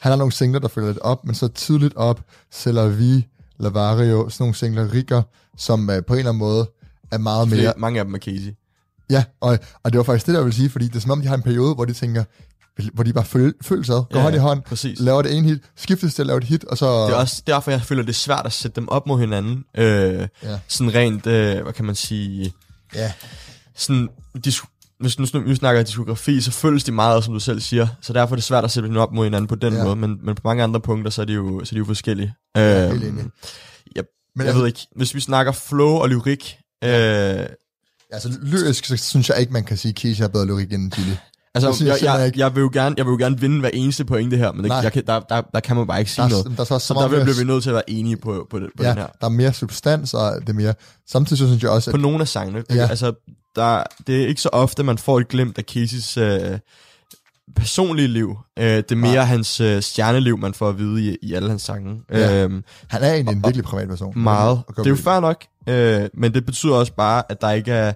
han 0.00 0.12
har 0.12 0.16
nogle 0.16 0.32
singler, 0.32 0.60
der 0.60 0.68
følger 0.68 0.88
lidt 0.88 0.98
op, 0.98 1.24
men 1.26 1.34
så 1.34 1.48
tidligt 1.48 1.96
op, 1.96 2.20
Sælger 2.52 2.86
vi, 2.88 3.26
Lavario, 3.58 4.28
sådan 4.28 4.44
nogle 4.44 4.54
singler, 4.54 4.92
Rikker, 4.92 5.22
som 5.58 5.80
uh, 5.88 5.94
på 6.06 6.12
en 6.14 6.18
eller 6.18 6.30
anden 6.30 6.38
måde 6.38 6.70
er 7.12 7.18
meget 7.18 7.48
mere 7.48 7.58
Flere, 7.58 7.72
mange 7.76 7.98
af 7.98 8.04
dem 8.04 8.14
er 8.14 8.18
Casey. 8.18 8.54
Ja, 9.10 9.24
og, 9.40 9.58
og 9.82 9.92
det 9.92 9.98
var 9.98 10.04
faktisk 10.04 10.26
det, 10.26 10.32
jeg 10.32 10.44
ville 10.44 10.54
sige, 10.56 10.70
fordi 10.70 10.88
det 10.88 10.96
er 10.96 11.00
som 11.00 11.10
om, 11.10 11.20
de 11.20 11.26
har 11.28 11.34
en 11.34 11.42
periode, 11.42 11.74
hvor 11.74 11.84
de 11.84 11.92
tænker, 11.92 12.24
hvor 12.92 13.04
de 13.04 13.12
bare 13.12 13.24
føl, 13.24 13.54
føles 13.62 13.90
ad, 13.90 13.94
går 13.94 14.06
Ja, 14.18 14.20
hånd 14.22 14.34
i 14.34 14.38
hånd, 14.38 14.62
præcis. 14.62 15.00
laver 15.00 15.22
det 15.22 15.36
ene 15.36 15.48
hit, 15.48 15.58
skiftes 15.76 16.14
til 16.14 16.22
at 16.22 16.26
lave 16.26 16.38
et 16.38 16.44
hit, 16.44 16.64
og 16.64 16.78
så... 16.78 17.06
Det 17.06 17.12
er 17.12 17.16
også 17.16 17.42
derfor, 17.46 17.70
jeg 17.70 17.82
føler, 17.82 18.02
det 18.02 18.08
er 18.08 18.14
svært 18.14 18.46
at 18.46 18.52
sætte 18.52 18.74
dem 18.76 18.88
op 18.88 19.06
mod 19.06 19.20
hinanden. 19.20 19.64
Øh, 19.74 20.28
Ja. 20.42 20.58
Sådan 20.68 20.94
rent, 20.94 21.26
øh, 21.26 21.62
hvad 21.62 21.72
kan 21.72 21.84
man 21.84 21.94
sige, 21.94 22.52
Ja, 22.94 23.12
sådan, 23.76 24.08
dis- 24.46 24.71
hvis 25.02 25.18
nu 25.32 25.40
vi 25.40 25.54
snakker 25.54 25.82
diskografi, 25.82 26.40
så 26.40 26.50
føles 26.50 26.84
de 26.84 26.92
meget, 26.92 27.24
som 27.24 27.34
du 27.34 27.40
selv 27.40 27.60
siger. 27.60 27.86
Så 28.00 28.12
derfor 28.12 28.34
er 28.34 28.36
det 28.36 28.44
svært 28.44 28.64
at 28.64 28.70
sætte 28.70 28.88
dem 28.88 28.96
op 28.96 29.12
mod 29.12 29.24
hinanden 29.24 29.48
på 29.48 29.54
den 29.54 29.72
Ja. 29.72 29.78
ja. 29.78 29.84
måde. 29.84 29.96
Men, 29.96 30.18
men 30.22 30.34
på 30.34 30.40
mange 30.44 30.62
andre 30.62 30.80
punkter, 30.80 31.10
så 31.10 31.22
er 31.22 31.26
de 31.26 31.32
jo, 31.32 31.64
så 31.64 31.68
er 31.72 31.74
de 31.74 31.78
jo 31.78 31.84
forskellige. 31.84 32.34
er 32.54 32.88
Øhm, 32.92 32.96
enig. 32.96 33.08
Jeg, 33.08 33.14
Men 33.16 33.24
jeg 33.96 34.46
altså- 34.46 34.58
ved 34.58 34.66
ikke, 34.66 34.80
hvis 34.96 35.14
vi 35.14 35.20
snakker 35.20 35.52
flow 35.52 35.88
og 35.88 36.08
lyrik, 36.08 36.58
øh, 36.84 36.90
altså 38.10 38.38
lyrisk, 38.42 38.84
så 38.84 38.96
synes 38.96 39.28
jeg 39.28 39.40
ikke, 39.40 39.52
man 39.52 39.64
kan 39.64 39.76
sige, 39.76 39.90
at 39.90 39.96
Keisha 39.96 40.24
er 40.24 40.28
bedre 40.28 40.46
lyrik 40.46 40.72
end 40.72 40.90
Gilly. 40.92 41.14
Det 41.54 41.64
altså, 41.64 41.72
synes 41.72 41.88
jeg 41.88 41.98
jeg, 42.02 42.20
jeg, 42.20 42.38
jeg, 42.38 42.54
vil 42.54 42.60
jo 42.60 42.70
gerne, 42.72 42.94
jeg 42.98 43.06
vil 43.06 43.12
jo 43.12 43.16
gerne 43.18 43.40
vinde 43.40 43.60
hver 43.60 43.70
eneste 43.72 44.04
pointe 44.04 44.36
her, 44.36 44.52
men 44.52 44.64
det, 44.64 44.70
jeg 44.82 44.92
kan, 44.92 45.06
der, 45.06 45.20
der, 45.20 45.42
der 45.54 45.60
kan 45.60 45.76
man 45.76 45.86
bare 45.86 45.98
ikke 45.98 46.10
sige 46.10 46.22
Der, 46.22 46.28
noget. 46.30 46.46
er, 46.46 46.50
der 46.50 46.60
er 46.60 46.64
så 46.64 46.78
Så 46.78 46.86
så 46.86 46.94
der 46.94 47.08
bliver 47.08 47.38
vi 47.38 47.44
nødt 47.44 47.62
til 47.62 47.70
at 47.70 47.74
være 47.74 47.90
enige 47.90 48.16
på, 48.16 48.46
på, 48.50 48.58
det, 48.58 48.68
på 48.76 48.82
ja, 48.82 48.88
den 48.90 48.98
her. 48.98 49.06
der 49.20 49.26
er 49.26 49.30
mere 49.30 49.52
substans, 49.52 50.14
og 50.14 50.40
det 50.40 50.48
er 50.48 50.52
mere... 50.52 50.74
Samtidig 51.10 51.46
synes 51.48 51.62
jeg 51.62 51.70
også, 51.70 51.90
På 51.90 51.96
at 51.96 52.00
nogle 52.00 52.20
af 52.20 52.28
sangene. 52.28 52.62
Ja. 52.70 52.74
Ja. 52.74 52.86
Altså, 52.86 53.12
der, 53.56 53.82
det 54.06 54.22
er 54.22 54.26
ikke 54.26 54.40
så 54.40 54.48
ofte, 54.52 54.82
man 54.82 54.98
får 54.98 55.20
et 55.20 55.28
glimt 55.28 55.58
af 55.58 55.64
Caseys 55.64 56.16
øh, 56.16 56.58
personlige 57.56 58.08
liv. 58.08 58.36
Øh, 58.58 58.64
det 58.64 58.92
er 58.92 58.96
mere 58.96 59.14
Nej. 59.14 59.24
hans 59.24 59.60
øh, 59.60 59.82
stjerneliv, 59.82 60.38
man 60.38 60.54
får 60.54 60.68
at 60.68 60.78
vide 60.78 61.02
i, 61.12 61.16
i 61.22 61.34
alle 61.34 61.48
hans 61.48 61.62
sange. 61.62 62.00
Ja. 62.10 62.42
Øhm, 62.44 62.64
han 62.88 63.02
er 63.02 63.12
egentlig 63.12 63.36
en 63.36 63.44
virkelig 63.44 63.64
privat 63.64 63.88
person. 63.88 64.12
meget. 64.18 64.60
Det 64.76 64.86
er 64.86 64.90
jo 64.90 64.96
fair 64.96 65.20
nok, 65.20 65.44
øh, 65.68 66.08
men 66.14 66.34
det 66.34 66.46
betyder 66.46 66.74
også 66.74 66.92
bare, 66.92 67.22
at 67.28 67.40
der 67.40 67.50
ikke 67.50 67.72
er, 67.72 67.92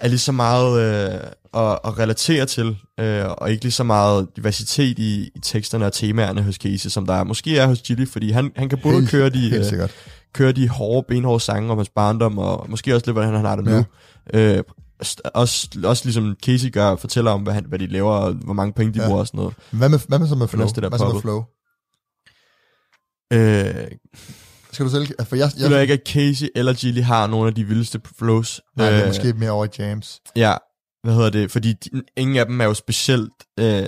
er 0.00 0.08
lige 0.08 0.18
så 0.18 0.32
meget 0.32 0.80
øh, 0.80 1.20
at, 1.54 1.78
at 1.84 1.98
relatere 1.98 2.46
til, 2.46 2.76
øh, 3.00 3.24
og 3.38 3.50
ikke 3.50 3.64
lige 3.64 3.72
så 3.72 3.84
meget 3.84 4.28
diversitet 4.36 4.98
i, 4.98 5.30
i 5.34 5.38
teksterne 5.42 5.86
og 5.86 5.92
temaerne 5.92 6.42
hos 6.42 6.54
Casey, 6.54 6.90
som 6.90 7.06
der 7.06 7.14
er, 7.14 7.24
måske 7.24 7.58
er 7.58 7.66
hos 7.66 7.82
Gilly, 7.82 8.06
fordi 8.06 8.30
han, 8.30 8.52
han 8.56 8.68
kan 8.68 8.78
både 8.82 8.94
Helt- 8.94 9.10
køre 9.10 9.30
de, 9.30 9.50
Helt 9.50 9.72
øh, 9.72 9.88
køre 10.34 10.52
de 10.52 10.68
hårde, 10.68 11.04
benhårde 11.08 11.40
sange 11.40 11.70
om 11.72 11.78
hans 11.78 11.88
barndom, 11.88 12.38
og 12.38 12.66
måske 12.70 12.94
også 12.94 13.06
lidt, 13.06 13.14
hvordan 13.14 13.34
han 13.34 13.44
har 13.44 13.56
det 13.56 13.64
nu. 13.64 13.84
Ja. 14.34 14.56
Øh, 14.56 14.64
også, 15.34 15.68
også 15.84 16.04
ligesom 16.04 16.36
Casey 16.46 16.72
gør, 16.72 16.96
fortæller 16.96 17.30
om, 17.30 17.42
hvad, 17.42 17.52
han, 17.54 17.64
hvad 17.68 17.78
de 17.78 17.86
laver, 17.86 18.12
og 18.12 18.32
hvor 18.32 18.52
mange 18.54 18.72
penge 18.72 18.94
de 18.94 19.00
Ja. 19.02 19.06
bruger 19.06 19.20
og 19.20 19.26
sådan 19.26 19.38
noget. 19.38 19.54
Hvad 19.70 19.88
med, 19.88 19.98
hvad 20.08 20.18
med 20.18 20.28
så 20.28 20.34
med 20.34 20.48
flow? 20.48 20.68
hvad 20.88 20.98
så 20.98 21.08
med 21.12 21.20
flow? 21.20 21.44
Øh, 23.32 23.74
Skal 24.72 24.86
du 24.86 24.90
selv... 24.90 25.06
For 25.24 25.36
jeg, 25.36 25.50
jeg 25.58 25.68
føler 25.68 25.80
ikke, 25.80 25.94
at 25.94 26.00
Casey 26.08 26.46
eller 26.54 26.72
Gilly 26.72 27.00
har 27.02 27.26
nogle 27.26 27.48
af 27.48 27.54
de 27.54 27.64
vildeste 27.64 28.00
flows. 28.18 28.60
Nej, 28.76 28.90
det 28.90 28.96
er 28.98 29.02
Øh, 29.02 29.08
måske 29.08 29.32
mere 29.32 29.50
over 29.50 29.64
i 29.64 29.68
James. 29.78 30.20
Ja, 30.36 30.54
hvad 31.04 31.14
hedder 31.14 31.30
det? 31.30 31.50
Fordi 31.50 31.72
de, 31.72 32.02
ingen 32.16 32.36
af 32.36 32.46
dem 32.46 32.60
er 32.60 32.64
jo 32.64 32.74
specielt... 32.74 33.32
Øh, 33.60 33.86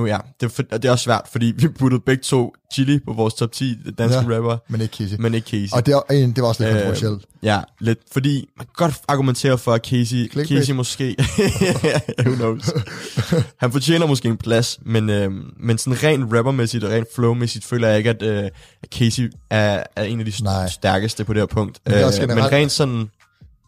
nu 0.00 0.06
ja, 0.06 0.18
det 0.40 0.46
er, 0.46 0.50
for, 0.50 0.62
det 0.62 0.84
er 0.84 0.90
også 0.90 1.02
svært, 1.02 1.22
fordi 1.32 1.52
vi 1.56 1.68
puttede 1.68 2.02
begge 2.06 2.22
to 2.22 2.54
Chili 2.74 2.98
på 2.98 3.12
vores 3.12 3.34
top 3.34 3.52
10 3.52 3.76
danske 3.98 4.18
Ja. 4.20 4.36
rapper, 4.36 4.56
Men 4.68 4.80
ikke 4.80 4.96
Casey. 4.96 5.16
men 5.18 5.34
ikke 5.34 5.48
Casey. 5.50 5.76
Og 5.76 5.86
det, 5.86 5.94
er, 5.94 6.14
en, 6.14 6.32
det 6.32 6.42
var 6.42 6.48
også 6.48 6.62
lidt 6.62 6.70
Øh, 6.70 6.76
kontroversielt. 6.80 7.22
Ja, 7.42 7.60
lidt, 7.80 7.98
fordi 8.12 8.48
man 8.56 8.66
kan 8.66 8.72
godt 8.74 8.94
argumentere 9.08 9.58
for, 9.58 9.72
at 9.72 9.84
Casey, 9.86 10.30
Clickbait. 10.32 10.48
Casey 10.48 10.72
måske, 10.72 11.16
who 12.26 12.34
knows, 12.34 12.70
han 13.60 13.72
fortjener 13.72 14.06
måske 14.06 14.28
en 14.28 14.36
plads, 14.36 14.78
men, 14.82 15.10
øh, 15.10 15.30
men 15.60 15.78
sådan 15.78 16.02
rent 16.02 16.34
rappermæssigt 16.34 16.84
og 16.84 16.90
rent 16.90 17.08
flowmæssigt 17.14 17.64
føler 17.64 17.88
jeg 17.88 17.98
ikke, 17.98 18.10
at, 18.10 18.22
øh, 18.22 18.44
at 18.82 18.88
Casey 18.94 19.30
er, 19.50 19.82
er 19.96 20.02
en 20.04 20.18
af 20.20 20.24
de. 20.26 20.32
Nej. 20.42 20.68
stærkeste 20.68 21.24
på 21.24 21.32
det 21.32 21.40
her 21.40 21.46
punkt. 21.46 21.78
Men 21.86 21.94
Øh, 21.94 22.28
men 22.28 22.52
rent 22.52 22.72
sådan 22.72 23.10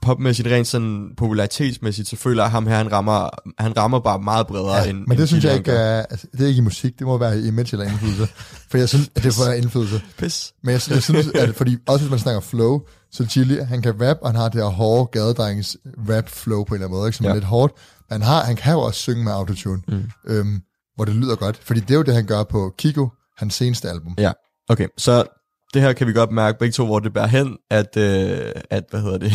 popmæssigt, 0.02 0.48
rent 0.48 0.66
sådan 0.66 1.10
popularitetsmæssigt, 1.16 2.08
så 2.08 2.16
føler 2.16 2.42
jeg, 2.42 2.46
at 2.46 2.50
ham 2.50 2.66
her, 2.66 2.76
han 2.76 2.92
rammer, 2.92 3.28
han 3.58 3.76
rammer 3.76 4.00
bare 4.00 4.18
meget 4.18 4.46
bredere 4.46 4.76
Ja, 4.76 4.90
end 4.90 4.98
men 4.98 5.10
det 5.10 5.18
end 5.18 5.26
synes 5.26 5.44
jeg 5.44 5.54
ikke 5.54 5.70
er... 5.70 6.02
Altså, 6.02 6.26
det 6.32 6.40
er 6.40 6.46
ikke 6.46 6.58
i 6.58 6.62
musik, 6.62 6.98
det 6.98 7.06
må 7.06 7.18
være 7.18 7.38
i 7.38 7.46
image 7.46 7.68
eller 7.72 7.86
indflydelse. 7.86 8.28
For 8.70 8.78
jeg 8.78 8.88
synes, 8.88 9.10
at 9.14 9.22
det 9.22 9.34
får 9.34 9.52
indflydelse. 9.52 10.02
Pis. 10.18 10.52
Men 10.62 10.72
jeg, 10.72 10.80
jeg 10.90 11.02
synes, 11.02 11.26
at 11.34 11.54
fordi 11.54 11.76
også 11.88 12.04
hvis 12.04 12.10
man 12.10 12.18
snakker 12.18 12.40
flow, 12.40 12.80
så 13.12 13.26
Chili, 13.26 13.58
han 13.60 13.82
kan 13.82 14.02
rap, 14.02 14.16
og 14.22 14.28
han 14.28 14.36
har 14.36 14.48
det 14.48 14.62
her 14.62 14.68
hårde 14.68 15.10
gadedrengens 15.12 15.76
rap 16.10 16.28
flow 16.28 16.64
på 16.64 16.74
en 16.74 16.74
eller 16.74 16.86
anden 16.86 16.98
måde, 16.98 17.08
ikke, 17.08 17.16
som 17.16 17.24
ja. 17.24 17.30
er 17.30 17.34
lidt 17.34 17.44
hårdt. 17.44 17.72
Men 18.10 18.22
han, 18.22 18.22
har, 18.22 18.44
han 18.44 18.56
kan 18.56 18.72
jo 18.72 18.80
også 18.80 19.00
synge 19.00 19.24
med 19.24 19.32
autotune, 19.32 19.82
mm. 19.88 20.02
øhm, 20.26 20.60
hvor 20.96 21.04
det 21.04 21.14
lyder 21.14 21.36
godt. 21.36 21.56
Fordi 21.62 21.80
det 21.80 21.90
er 21.90 21.94
jo 21.94 22.02
det, 22.02 22.14
han 22.14 22.26
gør 22.26 22.42
på 22.42 22.74
Kiko, 22.78 23.08
hans 23.36 23.54
seneste 23.54 23.90
album. 23.90 24.14
Ja, 24.18 24.32
okay, 24.68 24.86
så 24.98 25.24
det 25.74 25.82
her 25.82 25.92
kan 25.92 26.06
vi 26.06 26.12
godt 26.12 26.30
mærke 26.32 26.58
begge 26.58 26.72
to, 26.72 26.86
hvor 26.86 26.98
det 26.98 27.12
bærer 27.12 27.26
hen, 27.26 27.56
at, 27.70 27.96
øh, 27.96 28.52
at 28.70 28.84
hvad 28.90 29.00
hedder 29.00 29.18
det, 29.18 29.32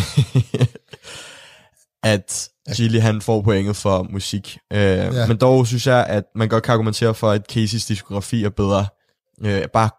at 2.04 2.50
Gilly 2.76 3.00
han 3.00 3.22
får 3.22 3.42
pointet 3.42 3.76
for 3.76 4.08
musik. 4.10 4.58
Øh, 4.74 4.80
ja. 4.80 5.28
Men 5.28 5.38
dog 5.38 5.68
synes 5.68 5.88
jeg, 5.88 6.06
at 6.10 6.24
man 6.36 6.50
godt 6.50 6.64
kan 6.64 6.74
argumentere 6.74 7.14
for, 7.14 7.32
at 7.32 7.42
Caseys 7.52 7.86
diskografi 7.86 8.44
er 8.44 8.50
bedre. 8.50 8.86
Øh, 9.46 9.62
bare 9.74 9.90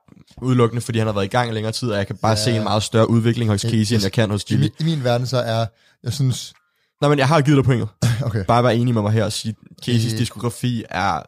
udelukkende, 0.43 0.83
fordi 0.83 0.99
han 0.99 1.07
har 1.07 1.15
været 1.15 1.25
i 1.25 1.29
gang 1.29 1.51
i 1.51 1.55
længere 1.55 1.73
tid, 1.73 1.91
og 1.91 1.99
jeg 1.99 2.07
kan 2.07 2.17
bare 2.17 2.31
Ja. 2.31 2.37
se 2.45 2.57
en 2.57 2.63
meget 2.63 2.83
større 2.83 3.11
udvikling 3.11 3.51
hos 3.51 3.65
Jeg- 3.65 3.73
Casey, 3.73 3.95
end 3.95 4.03
jeg- 4.03 4.13
kan 4.13 4.31
hos 4.31 4.43
I, 4.43 4.47
Gilly. 4.47 4.63
min, 4.63 4.71
I 4.81 4.85
min 4.97 5.05
verden 5.05 5.27
så 5.27 5.39
er, 5.39 5.67
jeg 6.03 6.13
synes, 6.13 6.55
Nej, 7.01 7.09
men 7.09 7.19
jeg 7.19 7.29
har 7.29 7.41
givet 7.41 7.57
dig 7.57 7.65
pointet. 7.65 7.89
okay, 8.27 8.45
Bare 8.45 8.65
være 8.65 8.77
enig 8.77 8.95
med 8.95 9.03
mig 9.03 9.13
her 9.13 9.25
og 9.25 9.33
sige, 9.33 9.55
at 9.79 9.85
Caseys 9.85 10.13
Øh. 10.13 10.19
diskografi 10.19 10.85
er 10.91 11.23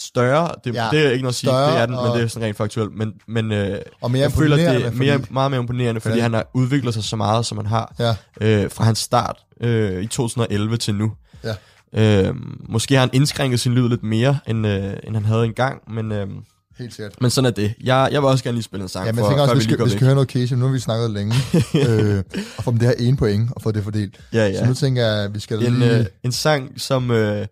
større. 0.00 0.50
Det, 0.64 0.74
Ja, 0.74 0.88
det 0.92 1.06
er 1.06 1.10
ikke 1.10 1.22
noget 1.22 1.32
at 1.32 1.34
sige, 1.34 1.48
større 1.50 1.70
det 1.72 1.78
er 1.80 1.86
den, 1.86 1.94
og- 1.94 2.08
men 2.08 2.16
det 2.16 2.24
er 2.24 2.28
sådan 2.28 2.46
rent 2.46 2.56
faktuelt. 2.56 2.96
Men, 2.96 3.12
men 3.28 3.52
øh, 3.52 3.78
og 4.00 4.10
mere 4.10 4.22
jeg 4.22 4.32
føler, 4.32 4.56
det 4.56 4.66
er 4.86 4.90
mere, 4.90 5.12
fordi- 5.18 5.32
meget 5.32 5.50
mere 5.50 5.60
imponerende, 5.60 6.00
fordi 6.00 6.16
Ja. 6.16 6.22
han 6.22 6.34
har 6.34 6.46
udviklet 6.54 6.94
sig 6.94 7.04
så 7.04 7.16
meget, 7.16 7.46
som 7.46 7.58
han 7.58 7.66
har, 7.66 7.94
Ja, 7.98 8.14
øh, 8.40 8.70
fra 8.70 8.84
hans 8.84 8.98
start 8.98 9.36
øh, 9.60 10.02
i 10.02 10.06
2011 10.06 10.76
til 10.76 10.94
nu. 10.94 11.12
Ja. 11.44 11.54
Øh, 12.28 12.34
måske 12.68 12.94
har 12.94 13.00
han 13.00 13.10
indskrænket 13.12 13.60
sin 13.60 13.72
lyd 13.74 13.88
lidt 13.88 14.02
mere, 14.02 14.38
end, 14.46 14.66
øh, 14.66 14.92
end 15.04 15.14
han 15.14 15.24
havde 15.24 15.44
engang, 15.44 15.80
men, 15.94 16.12
øh, 16.12 16.26
helt 16.78 16.94
sikkert. 16.94 17.20
men 17.20 17.30
sådan 17.30 17.46
er 17.46 17.50
det. 17.54 17.74
Jeg, 17.84 18.08
jeg 18.12 18.22
vil 18.22 18.28
også 18.28 18.44
gerne 18.44 18.54
lige 18.56 18.62
spille 18.64 18.82
en 18.82 18.88
sang, 18.88 19.06
Ja, 19.06 19.12
men 19.12 19.18
jeg 19.18 19.22
for, 19.24 19.30
tænker 19.30 19.42
også, 19.42 19.54
vi 19.54 19.62
skal, 19.62 19.84
vi 19.84 19.90
skal 19.90 20.04
høre 20.04 20.14
noget 20.14 20.28
Casey, 20.30 20.56
nu 20.56 20.64
har 20.66 20.72
vi 20.72 20.78
snakket 20.78 21.10
længe, 21.10 21.34
øh, 21.88 22.22
og 22.56 22.64
få 22.64 22.70
det 22.72 22.82
her 22.82 22.92
ene 22.98 23.16
point, 23.16 23.50
og 23.56 23.62
få 23.62 23.70
det 23.72 23.84
fordelt. 23.84 24.20
Ja, 24.32 24.52
Så 24.52 24.58
ja. 24.60 24.66
nu 24.66 24.74
tænker 24.74 25.06
jeg, 25.06 25.24
at 25.24 25.34
vi 25.34 25.40
skal 25.40 25.66
En, 25.66 25.78
lige... 25.78 25.98
øh, 25.98 26.06
en 26.24 26.32
sang, 26.32 26.72
som 26.80 27.10
øh, 27.10 27.46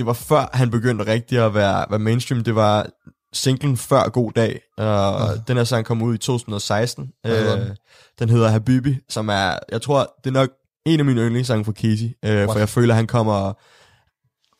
det 0.00 0.06
var 0.06 0.12
før 0.12 0.50
han 0.52 0.70
begyndte 0.70 1.06
rigtig 1.06 1.38
at 1.38 1.54
være, 1.54 1.86
være 1.90 1.98
mainstream. 1.98 2.44
Det 2.44 2.54
var 2.54 2.86
singlen 3.32 3.76
Før 3.76 4.08
God 4.08 4.32
Dag, 4.32 4.60
og 4.78 4.84
Ja. 4.84 5.26
den 5.48 5.56
her 5.56 5.64
sang 5.64 5.86
kom 5.86 6.02
ud 6.02 6.14
i 6.14 6.18
2016. 6.18 7.12
Hvad 7.22 7.36
hedder 7.36 7.60
Øh, 7.60 7.66
den? 7.66 7.76
den 8.18 8.28
hedder 8.28 8.48
Habibi, 8.48 8.96
som 9.08 9.28
er, 9.28 9.54
jeg 9.72 9.82
tror, 9.82 10.14
det 10.24 10.30
er 10.30 10.34
nok 10.34 10.48
en 10.86 10.98
af 11.00 11.04
mine 11.06 11.20
yndlingssange 11.20 11.64
fra 11.64 11.72
Casey, 11.72 12.06
øh, 12.24 12.44
for 12.46 12.58
jeg 12.58 12.68
føler, 12.68 12.94
han 12.94 13.06
kommer... 13.06 13.52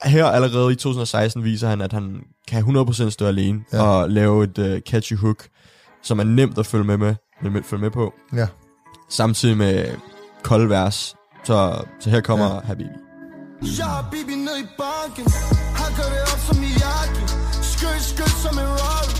Her 0.09 0.27
allerede 0.27 0.73
i 0.73 0.75
2016 0.75 1.45
viser 1.45 1.69
han, 1.69 1.81
at 1.81 1.93
han 1.93 2.23
kan 2.49 2.63
100% 2.79 3.11
stå 3.11 3.27
alene 3.27 3.61
Ja. 3.73 3.83
og 3.83 4.11
lave 4.11 4.45
et 4.45 4.59
uh, 4.59 4.79
catchy 4.79 5.17
hook, 5.17 5.49
som 6.03 6.19
er 6.19 6.25
nemt 6.25 6.59
at 6.59 6.67
følge 6.67 6.85
med, 6.85 6.97
med, 6.97 7.15
med, 7.43 7.63
følge 7.63 7.81
med 7.83 7.91
på, 7.91 8.15
Ja, 8.35 8.47
samtidig 9.09 9.57
med 9.57 9.89
kolde 10.43 10.69
vers. 10.71 11.15
Så, 11.45 11.85
så 12.01 12.11
her 12.11 12.21
kommer 12.21 12.55
ja. 12.55 12.61
Habibi. 12.65 12.89
Jeg 13.63 13.87
har 13.87 14.05
Bibi 14.11 14.35
ned 14.35 14.59
i 14.65 14.67
banken. 14.79 15.27
Hakker 15.81 16.07
det 16.13 16.23
op 16.33 16.41
som 16.47 16.57
Miyagi 16.63 17.25
Skød, 17.73 18.01
skød 18.11 18.33
som 18.45 18.59
en 18.63 18.71
Rari 18.81 19.13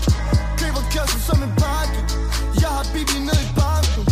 Køber 0.59 0.83
kassen 0.93 1.21
som 1.29 1.43
en 1.45 1.53
pakke. 1.63 1.99
Jeg 2.61 2.71
har 2.77 2.85
Bibi 2.93 3.17
ned 3.29 3.39
i 3.47 3.49
banken. 3.61 4.03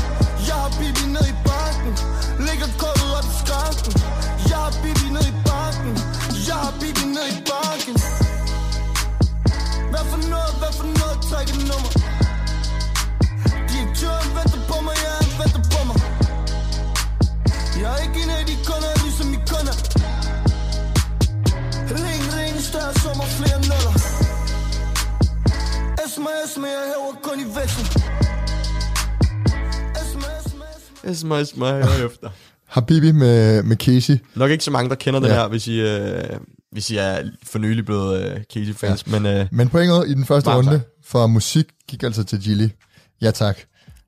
Jeg 0.48 0.58
har 0.64 0.72
Bibi 0.80 1.04
ned 1.16 1.28
i 1.34 1.36
banken. 1.50 1.94
Lægger 2.46 2.70
kortet 2.82 3.10
op 3.18 3.28
i 3.32 3.34
skranken. 3.42 3.94
Jeg 4.50 4.60
har 4.66 4.74
Bibi 4.84 5.08
ned 5.16 5.26
i 5.34 5.36
banken. 5.50 5.94
Jeg 6.48 6.58
har 6.64 6.74
Bibi 6.82 7.04
ned 7.16 7.28
i 7.36 7.38
banken. 7.52 7.96
Hvad 9.92 10.04
for 10.12 10.20
noget, 10.34 10.54
hvad 10.62 10.74
for 10.80 10.88
noget, 11.00 11.18
træk 11.30 11.48
et 11.56 11.62
nummer? 11.70 11.92
Direktøren 13.70 14.30
venter 14.38 14.62
på 14.70 14.78
mig, 14.86 14.96
ja, 15.06 15.14
han 15.22 15.32
venter 15.42 15.64
på 15.74 15.80
mig. 15.90 15.98
Jeg 17.82 17.90
er 17.96 18.00
ikke 18.06 18.20
en 18.24 18.30
af 18.40 18.44
de 18.50 18.56
større 22.72 22.94
sommer, 23.04 23.26
flere 23.40 23.58
nuller 23.70 23.94
SMS, 26.12 26.52
men 26.58 26.66
jeg 26.66 26.84
hæver 26.92 27.14
kun 27.24 27.40
i 27.40 27.44
SMS 30.10 30.54
Esma, 31.04 31.36
Esma, 31.40 31.66
herefter. 31.86 32.30
Habibi 32.74 33.12
med, 33.12 33.64
med 33.64 33.78
Casey. 33.78 34.18
Nok 34.36 34.52
ikke 34.52 34.64
så 34.64 34.72
mange, 34.72 34.90
der 34.90 34.96
kender 34.96 35.20
den 35.20 35.30
Ja. 35.30 35.36
her, 35.36 35.48
hvis 35.48 35.68
I, 35.68 35.80
øh, 35.80 36.24
hvis 36.72 36.90
I 36.90 36.98
er 36.98 37.24
for 37.44 37.60
nylig 37.60 37.86
blevet 37.86 38.22
øh, 38.24 38.44
Casey-fans, 38.54 39.04
ja. 39.08 39.20
men 39.20 39.26
øh, 39.26 39.48
Men 39.52 39.70
pointet 39.70 40.08
i 40.08 40.14
den 40.14 40.26
første 40.26 40.50
runde 40.56 40.72
tak. 40.72 40.82
for 41.06 41.28
musik 41.28 41.66
gik 41.88 42.04
altså 42.04 42.24
til 42.24 42.42
Gilly. 42.42 42.68
Ja 43.22 43.32
tak. 43.32 43.58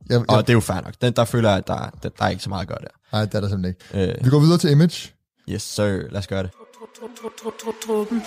Jeg, 0.10 0.20
og 0.20 0.26
jeg, 0.36 0.42
det 0.48 0.50
er 0.50 0.54
jo 0.54 0.60
fair 0.60 0.82
nok. 0.82 0.94
Den, 1.02 1.14
der 1.14 1.26
føler 1.26 1.50
jeg, 1.50 1.58
at 1.58 1.68
der, 1.68 1.90
der, 2.04 2.10
der 2.10 2.26
er 2.26 2.30
ikke 2.30 2.44
så 2.44 2.50
meget 2.50 2.62
at 2.62 2.68
gøre 2.68 2.78
der. 2.82 2.88
nej, 3.18 3.26
det 3.26 3.36
er 3.36 3.42
der 3.42 3.50
simpelthen 3.50 3.76
ikke. 4.04 4.12
Øh, 4.20 4.26
Vi 4.26 4.30
går 4.30 4.40
videre 4.40 4.58
til 4.58 4.72
Image. 4.72 5.12
yes, 5.50 5.62
sir. 5.62 5.84
Lad 5.86 6.18
os 6.20 6.28
gøre 6.28 6.44
det. 6.44 6.52
Truppen. 7.02 8.22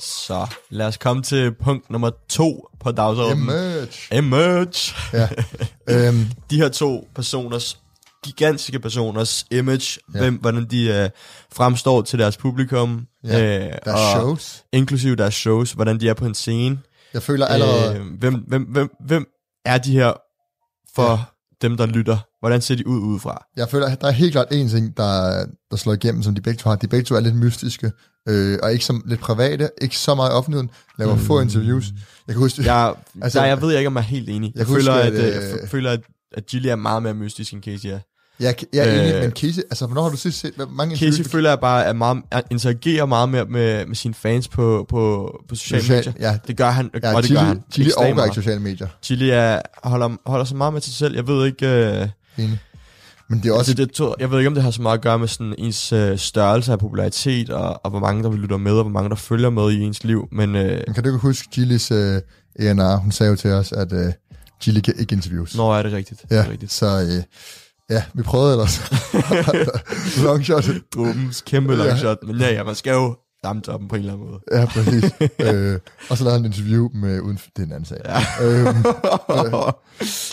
Så 0.00 0.46
lad 0.70 0.86
os 0.86 0.96
komme 0.96 1.22
til 1.22 1.54
punkt 1.54 1.90
nummer 1.90 2.10
to 2.28 2.68
på 2.80 2.90
dagsordenen. 2.92 3.44
Image. 3.44 3.92
Emerge. 4.18 4.94
Ja. 5.12 5.28
øhm, 6.08 6.24
De 6.50 6.56
her 6.56 6.68
to 6.68 7.08
personers 7.14 7.78
gigantiske 8.24 8.78
personers 8.78 9.46
image, 9.50 9.98
Ja. 10.14 10.18
hvem, 10.20 10.34
hvordan 10.34 10.66
de 10.70 10.86
øh, 10.88 11.10
fremstår 11.52 12.02
til 12.02 12.18
deres 12.18 12.36
publikum, 12.36 13.06
Ja, 13.24 13.56
øh, 13.66 13.72
Der 13.84 13.92
og 13.92 14.00
er 14.00 14.18
shows. 14.18 14.64
inklusive 14.72 15.16
deres 15.16 15.34
shows, 15.34 15.72
hvordan 15.72 16.00
de 16.00 16.08
er 16.08 16.14
på 16.14 16.26
en 16.26 16.34
scene. 16.34 16.78
Jeg 17.14 17.22
føler 17.22 17.46
allerede... 17.46 17.96
Øh, 17.98 18.06
hvem, 18.18 18.34
hvem, 18.34 18.62
hvem, 18.62 18.90
hvem 19.06 19.26
er 19.64 19.78
de 19.78 19.92
her 19.92 20.12
for 20.94 21.10
Ja. 21.10 21.18
dem, 21.62 21.76
der 21.76 21.86
lytter? 21.86 22.18
Hvordan 22.40 22.60
ser 22.60 22.74
de 22.74 22.86
ud 22.86 22.98
udefra? 23.00 23.46
Jeg 23.56 23.68
føler, 23.68 23.86
at 23.86 24.00
der 24.00 24.06
er 24.06 24.10
helt 24.10 24.32
klart 24.32 24.46
en 24.50 24.68
ting, 24.68 24.96
der, 24.96 25.44
der 25.70 25.76
slår 25.76 25.92
igennem, 25.92 26.22
som 26.22 26.34
de 26.34 26.40
begge 26.40 26.58
to 26.58 26.68
har. 26.68 26.76
De 26.76 26.88
begge 26.88 27.04
to 27.04 27.14
er 27.14 27.20
lidt 27.20 27.36
mystiske, 27.36 27.92
øh, 28.28 28.58
og 28.62 28.72
ikke 28.72 28.84
som 28.84 29.02
lidt 29.06 29.20
private, 29.20 29.70
ikke 29.82 29.98
så 29.98 30.14
meget 30.14 30.30
i 30.30 30.32
offentligheden, 30.32 30.70
laver 30.98 31.14
mm. 31.14 31.20
få 31.20 31.40
interviews. 31.40 31.84
Jeg 32.26 32.34
kan 32.34 32.36
huske, 32.36 32.62
Jeg, 32.72 32.94
Altså- 33.22 33.38
der, 33.38 33.44
jeg 33.46 33.60
ved 33.62 33.76
ikke, 33.76 33.86
om 33.86 33.94
jeg 33.94 34.00
er 34.00 34.04
helt 34.04 34.28
enig. 34.28 34.52
Jeg 34.54 34.58
Jeg, 34.58 34.66
føler, 34.66 34.92
huske, 34.92 35.06
at, 35.06 35.12
at, 35.14 35.34
at, 35.34 35.50
jeg 35.52 35.62
øh, 35.62 35.68
føler, 35.68 35.90
at, 35.90 36.00
at 36.32 36.46
Gilly 36.46 36.66
er 36.66 36.76
meget 36.76 37.02
mere 37.02 37.14
mystisk, 37.14 37.52
end 37.52 37.62
Casey 37.62 37.88
er. 37.88 37.98
Jeg, 38.40 38.54
jeg 38.72 38.88
er 38.88 39.00
enig, 39.02 39.14
øh, 39.14 39.22
men 39.22 39.30
Casey, 39.30 39.58
altså 39.62 39.86
hvornår 39.86 40.02
har 40.02 40.10
du 40.10 40.16
sidst 40.16 40.40
set, 40.40 40.52
hvor 40.56 40.66
mange 40.66 40.96
Casey 40.96 41.06
interviews- 41.24 41.28
føler 41.30 41.48
jeg 41.50 41.60
bare, 41.60 41.86
at 41.86 41.96
meget, 41.96 42.22
at 42.30 42.44
interagerer 42.50 43.06
meget 43.06 43.28
mere 43.28 43.44
med, 43.44 43.86
med 43.86 43.94
sine 43.96 44.14
fans 44.14 44.48
på, 44.48 44.86
på, 44.88 45.32
på 45.48 45.54
sociale 45.54 45.82
Social- 45.82 45.96
medier. 46.16 46.30
ja. 46.30 46.38
Det 46.46 46.56
gør 46.56 46.70
han, 46.70 46.90
Ja, 47.02 47.14
og 47.14 47.22
det 47.22 47.24
Chili, 47.24 47.38
gør 47.40 47.44
han. 47.46 47.62
Chili 47.72 47.90
overgår 47.96 48.24
ikke 48.24 48.34
sociale 48.34 48.60
medier. 48.60 48.86
Chili 49.02 49.30
er, 49.30 49.60
holder, 49.84 50.08
holder 50.26 50.44
sig 50.44 50.56
meget 50.56 50.72
med 50.72 50.80
sig 50.80 50.94
selv. 50.94 51.14
Jeg 51.14 51.26
ved 51.26 51.46
ikke... 51.46 51.66
Øh, 51.68 52.08
Enig. 52.38 52.58
Men 53.28 53.42
det 53.42 53.48
er 53.48 53.52
også... 53.52 53.70
altså, 53.70 53.84
det, 53.84 53.92
tror- 53.92 54.16
jeg 54.20 54.30
ved 54.30 54.38
ikke, 54.38 54.48
om 54.48 54.54
det 54.54 54.62
har 54.62 54.70
så 54.70 54.82
meget 54.82 54.98
at 54.98 55.02
gøre 55.02 55.18
med 55.18 55.28
sådan 55.28 55.54
ens 55.58 55.92
øh, 55.92 56.18
størrelse 56.18 56.72
af 56.72 56.78
popularitet, 56.78 57.50
og, 57.50 57.80
og 57.84 57.90
hvor 57.90 58.00
mange, 58.00 58.22
der 58.22 58.28
vil 58.28 58.38
lytte 58.40 58.58
med, 58.58 58.72
og 58.72 58.82
hvor 58.82 58.92
mange, 58.92 59.10
der 59.10 59.16
følger 59.16 59.50
med 59.50 59.72
i 59.72 59.80
ens 59.80 60.04
liv. 60.04 60.28
Men 60.32 60.56
øh, 60.56 60.80
Men 60.86 60.94
kan 60.94 61.02
du 61.04 61.08
ikke 61.08 61.18
huske 61.18 61.48
Gillis 61.52 61.90
uh, 61.90 61.96
ENR? 62.58 62.96
Hun 62.96 63.12
sagde 63.12 63.30
jo 63.30 63.36
til 63.36 63.50
os, 63.50 63.72
at 63.72 63.92
uh, 63.92 63.98
Gilly 64.62 64.80
kan 64.80 64.94
ikke 64.98 65.12
interviews. 65.14 65.56
når 65.56 65.76
er 65.76 65.82
det 65.82 65.92
rigtigt? 65.92 66.24
ja, 66.30 66.36
Det 66.38 66.46
er 66.46 66.50
rigtigt. 66.50 66.72
så 66.72 66.86
uh, 67.18 67.22
ja, 67.90 68.04
vi 68.14 68.22
prøvede 68.22 68.52
ellers. 68.52 68.90
Long 70.24 70.44
shot. 70.44 70.64
Drubens 70.94 71.40
kæmpe 71.40 71.74
long 71.74 71.90
Ja. 72.02 72.14
Men 72.26 72.36
ja, 72.36 72.52
ja, 72.52 72.64
man 72.64 72.74
skal 72.74 72.92
jo 72.92 73.16
damme 73.44 73.62
toppen 73.62 73.88
på 73.88 73.94
en 73.96 74.00
eller 74.00 74.12
anden 74.12 74.28
måde. 74.28 74.40
Ja, 74.52 74.66
præcis. 74.66 75.04
øh, 75.54 75.78
og 76.10 76.18
så 76.18 76.24
lavede 76.24 76.38
han 76.40 76.50
et 76.50 76.56
interview 76.58 76.88
med, 76.94 77.20
uden, 77.20 77.36
det 77.36 77.62
er 77.62 77.66
en 77.66 77.72
anden 77.72 77.84
sag. 77.84 77.98
Ja. 78.04 78.20
Øhm, 78.46 78.82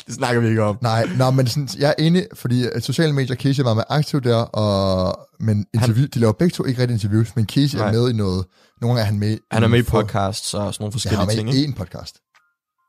det 0.07 0.15
snakker 0.15 0.41
vi 0.41 0.47
ikke 0.47 0.63
om. 0.63 0.77
nej, 0.81 1.07
nej, 1.17 1.31
men 1.31 1.47
sådan, 1.47 1.69
jeg 1.79 1.89
er 1.97 2.03
enig, 2.03 2.27
fordi 2.33 2.65
at 2.73 2.83
sociale 2.83 3.13
medier, 3.13 3.35
Casey 3.35 3.63
var 3.63 3.73
med 3.73 3.83
aktiv 3.89 4.21
der, 4.21 4.35
og, 4.35 5.19
men 5.39 5.65
interview, 5.73 6.07
de 6.13 6.19
laver 6.19 6.33
begge 6.33 6.53
to 6.53 6.65
ikke 6.65 6.81
rigtig 6.81 6.93
interviews, 6.93 7.35
men 7.35 7.45
Casey 7.45 7.77
Nej. 7.77 7.87
er 7.87 7.91
med 7.91 8.09
i 8.09 8.13
noget. 8.13 8.45
Nogle 8.81 8.95
gange 8.97 9.01
er 9.01 9.05
han 9.05 9.19
med 9.19 9.37
Han 9.51 9.63
er 9.63 9.67
med 9.67 9.79
i 9.79 9.83
for- 9.83 10.01
podcasts 10.01 10.53
og 10.53 10.73
sådan 10.73 10.83
nogle 10.83 10.91
Ja, 10.91 10.95
forskellige 10.95 11.17
han 11.19 11.27
var 11.27 11.33
ting, 11.33 11.45
med 11.45 11.53
ikke? 11.53 11.69
i 11.69 11.71
én 11.71 11.75
podcast. 11.75 12.15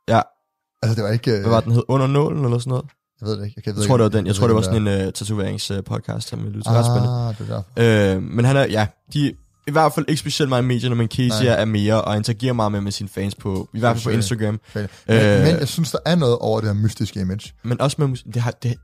Ja. 0.09 0.21
Altså, 0.83 0.95
det 0.97 1.05
var 1.05 1.11
ikke... 1.11 1.31
øh, 1.33 1.41
Hvad 1.41 1.51
var 1.51 1.61
den 1.61 1.73
hed? 1.73 1.83
Under 1.89 2.07
nålen 2.07 2.45
eller 2.45 2.59
sådan 2.59 2.71
noget? 2.71 2.87
Jeg 3.21 3.29
ved 3.29 3.37
det 3.39 3.45
ikke. 3.45 3.53
Jeg, 3.57 3.65
kan, 3.65 3.77
Jeg 3.81 3.87
tror, 3.89 3.97
det 3.97 4.05
var 4.05 4.11
den. 4.11 4.27
Jeg 4.27 4.35
tror, 4.35 4.47
det 4.47 4.57
var 4.57 4.63
sådan 4.63 4.87
en 4.87 5.07
uh, 5.07 5.13
tatoveringspodcast, 5.13 6.29
som 6.29 6.45
jeg 6.45 6.51
lyttede. 6.51 6.75
Ret 6.75 6.87
spændende. 6.87 7.55
Ah, 7.57 7.65
det. 7.77 8.17
Øh, 8.17 8.23
men 8.23 8.45
han 8.45 8.57
er, 8.57 8.65
ja, 8.65 8.87
de 9.13 9.33
i 9.67 9.73
hvert 9.73 9.93
fald 9.93 10.07
ikke 10.09 10.21
specielt 10.21 10.49
meget 10.49 10.63
i 10.63 10.67
medierne, 10.67 10.95
men 10.95 11.09
Casey 11.09 11.45
Nej. 11.45 11.61
er 11.61 11.65
mere 11.65 12.03
og 12.03 12.17
interagerer 12.17 12.53
meget 12.53 12.73
mere 12.73 12.83
med 12.83 12.93
sine 12.93 13.09
fans 13.09 13.35
på, 13.35 13.69
i 13.75 13.79
hvert 13.79 13.97
fald 13.97 14.05
på. 14.05 14.11
Instagram. 14.17 14.61
Men, 14.75 14.83
Øh. 15.09 15.41
men 15.45 15.59
jeg 15.59 15.69
synes, 15.69 15.91
der 15.91 15.99
er 16.07 16.15
noget 16.15 16.39
over 16.39 16.61
det 16.61 16.69
her 16.69 16.75
mystiske 16.75 17.21
image. 17.21 17.53
Men 17.63 17.81
også 17.81 17.97
med. 17.99 18.33
Det 18.33 18.43
har, 18.43 18.51
det? 18.51 18.75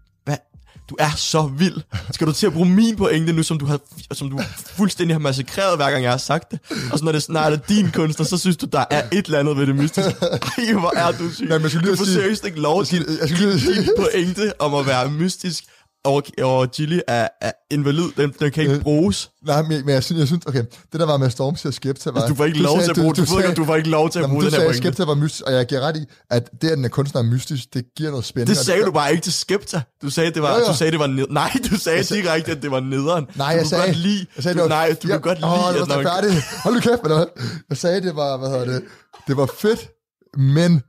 Du 0.91 0.97
er 0.99 1.11
så 1.17 1.43
vild. 1.59 1.77
Skal 2.11 2.27
du 2.27 2.33
til 2.33 2.47
at 2.47 2.53
bruge 2.53 2.69
min 2.69 2.97
pointe 2.97 3.33
nu, 3.33 3.43
som 3.43 3.59
du, 3.59 3.67
har, 3.67 3.81
som 4.13 4.31
du 4.31 4.41
fuldstændig 4.77 5.15
har 5.15 5.19
massakreret, 5.19 5.77
hver 5.77 5.91
gang 5.91 6.03
jeg 6.03 6.11
har 6.13 6.19
sagt 6.19 6.51
det? 6.51 6.59
Og 6.93 6.99
så 6.99 7.05
når 7.05 7.13
det 7.13 7.23
snart 7.23 7.53
er 7.53 7.57
din 7.57 7.91
kunstner, 7.91 8.27
så 8.27 8.39
synes 8.39 8.57
du, 8.57 8.67
der 8.67 8.85
er 8.91 9.03
et 9.13 9.27
eller 9.27 9.39
andet 9.39 9.57
ved 9.57 9.67
det 9.67 9.77
mystiske. 9.77 10.15
Ej, 10.23 10.73
hvor 10.73 10.97
er 10.97 11.13
du 11.13 11.33
syg. 11.33 11.45
Nej, 11.49 11.59
men 11.59 11.63
jeg 11.63 11.71
skulle 11.71 11.87
lige 11.87 11.93
du 11.93 11.97
får 11.97 12.05
seriøst 12.05 12.45
ikke 12.45 12.61
lov 12.61 12.85
til 12.85 13.21
lige 13.29 13.83
din 13.83 13.89
pointe 13.99 14.53
om 14.59 14.75
at 14.75 14.87
være 14.87 15.11
mystisk 15.11 15.65
over, 16.07 16.21
over 16.43 16.67
Gilly 16.67 16.99
er, 17.09 17.29
er 17.41 17.53
invalid. 17.71 18.05
Den, 18.17 18.33
den 18.41 18.51
kan 18.51 18.63
ikke 18.63 18.75
Øh, 18.75 18.83
bruges. 18.83 19.31
Nej, 19.47 19.63
men, 19.63 19.85
men 19.87 19.95
jeg, 19.95 20.05
synes, 20.05 20.19
jeg 20.19 20.27
synes, 20.27 20.47
okay, 20.47 20.65
det 20.93 21.01
der 21.01 21.07
var 21.07 21.17
med 21.17 21.31
Storm 21.31 21.55
til 21.57 21.73
Skepta 21.73 22.11
var... 22.11 22.17
Altså, 22.21 22.29
du 22.29 22.35
får 22.35 22.45
ikke 22.45 22.59
lov 22.59 22.77
sagde- 22.77 22.85
til 22.87 22.91
at 22.91 22.97
bruge 23.05 23.15
du, 23.15 23.25
du, 23.25 23.43
du, 23.49 23.55
du 23.57 23.65
får 23.65 23.77
ikke 23.77 23.89
lov 23.89 24.11
til 24.11 24.19
at 24.19 24.29
bruge 24.29 24.41
du 24.41 24.45
den 24.47 24.53
her 24.53 24.59
sagde, 24.59 24.67
pointe. 24.69 24.83
Skepta 24.83 25.05
var 25.05 25.15
mystisk, 25.15 25.43
og 25.47 25.53
jeg 25.53 25.67
giver 25.67 25.81
ret 25.81 25.97
i, 25.97 26.05
at 26.31 26.49
det, 26.63 26.69
at 26.71 26.77
den 26.77 26.85
er 26.85 26.89
kunstner 26.89 27.21
er 27.21 27.25
mystisk, 27.25 27.75
det 27.75 27.85
giver 27.97 28.11
noget 28.11 28.25
spændende. 28.25 28.55
Det 28.59 28.65
sagde 28.67 28.83
du 28.85 28.91
bare 28.91 29.11
ikke 29.11 29.23
til 29.23 29.33
Skepta. 29.33 29.83
Du 30.03 30.11
sagde, 30.11 30.31
det 30.31 30.43
var, 30.43 30.53
Jo, 30.55 30.59
jo. 30.61 30.67
du 30.73 30.77
sagde, 30.77 30.91
det 30.91 31.01
var 31.01 31.07
ned... 31.07 31.27
Nej, 31.31 31.51
du 31.71 31.77
sagde 31.77 32.03
direkte, 32.03 32.51
at 32.53 32.63
det 32.63 32.71
var 32.71 32.81
nederen. 32.81 33.27
Nej, 33.35 33.53
du 33.53 33.59
jeg 33.59 33.67
sagde... 33.67 33.85
Godt 33.87 33.97
lide, 33.97 34.27
jeg 34.37 34.43
sagde, 34.45 34.59
du, 34.59 34.63
det 34.65 34.71
var, 34.71 34.77
nej, 34.77 34.97
du 35.03 35.09
ja, 35.09 35.15
kunne 35.15 35.23
godt 35.23 35.39
lide, 35.39 35.51
Åh, 35.51 35.75
det 35.75 35.89
var 35.89 36.03
færdigt. 36.03 36.45
Hold 36.63 36.75
nu 36.75 36.81
kæft, 36.81 37.03
eller? 37.03 37.25
Jeg 37.71 37.79
sagde, 37.79 38.01
det 38.01 38.17
var, 38.17 38.37
hvad 38.37 38.49
hedder 38.49 38.65
det, 38.65 38.83
det 39.27 39.37
var 39.37 39.47
fedt, 39.59 39.89
men 40.37 40.83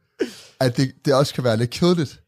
at 0.59 0.77
det, 0.77 0.91
det 1.05 1.13
også 1.13 1.33
kan 1.33 1.43
være 1.43 1.57
lidt 1.57 1.69
kedeligt. 1.69 2.19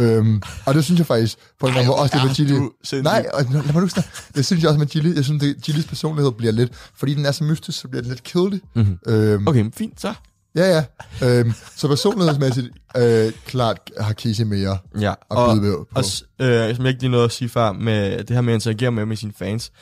Øhm, 0.00 0.42
og 0.66 0.74
det 0.74 0.84
synes 0.84 0.98
jeg 0.98 1.06
faktisk, 1.06 1.38
på 1.60 1.66
en 1.66 1.74
måde 1.74 1.94
også 1.94 2.16
det 2.18 2.26
med 2.26 2.34
sindssyg. 2.34 3.02
Nej, 3.02 3.26
og 3.34 3.44
lad 3.50 3.72
mig 3.72 3.82
nu 3.82 3.88
snakke. 3.88 4.10
Det 4.34 4.46
synes 4.46 4.62
jeg 4.62 4.68
også 4.68 4.78
med 4.78 4.86
Gilly. 4.86 5.14
Jeg 5.16 5.24
synes, 5.24 5.42
det, 5.42 5.56
Gillys 5.62 5.84
personlighed 5.84 6.32
bliver 6.32 6.52
lidt, 6.52 6.72
fordi 6.96 7.14
den 7.14 7.26
er 7.26 7.32
så 7.32 7.44
mystisk, 7.44 7.78
så 7.80 7.88
bliver 7.88 8.02
den 8.02 8.10
lidt 8.10 8.22
kedelig. 8.22 8.60
Mhm. 8.74 8.98
Øhm, 9.06 9.46
Okay, 9.48 9.70
fint 9.76 10.00
så. 10.00 10.14
Ja, 10.54 10.64
ja. 10.76 10.84
Øhm, 11.28 11.52
så 11.76 11.88
personlighedsmæssigt, 11.88 12.68
øh, 12.96 13.32
klart 13.46 13.78
har 14.00 14.12
Casey 14.12 14.44
mere 14.44 14.78
Ja, 15.00 15.10
at 15.10 15.16
og, 15.30 15.56
byde 15.56 15.72
på. 15.72 15.88
og 15.94 16.04
øh, 16.40 16.76
som 16.76 16.84
jeg 16.84 16.88
ikke 16.90 17.00
lige 17.02 17.10
nåede 17.10 17.24
at 17.24 17.32
sige 17.32 17.48
før, 17.48 17.72
med 17.72 18.18
det 18.24 18.30
her 18.36 18.40
med 18.40 18.52
at 18.52 18.56
interagere 18.56 18.90
med, 18.90 19.06
med 19.06 19.16
sine 19.16 19.32
fans, 19.38 19.72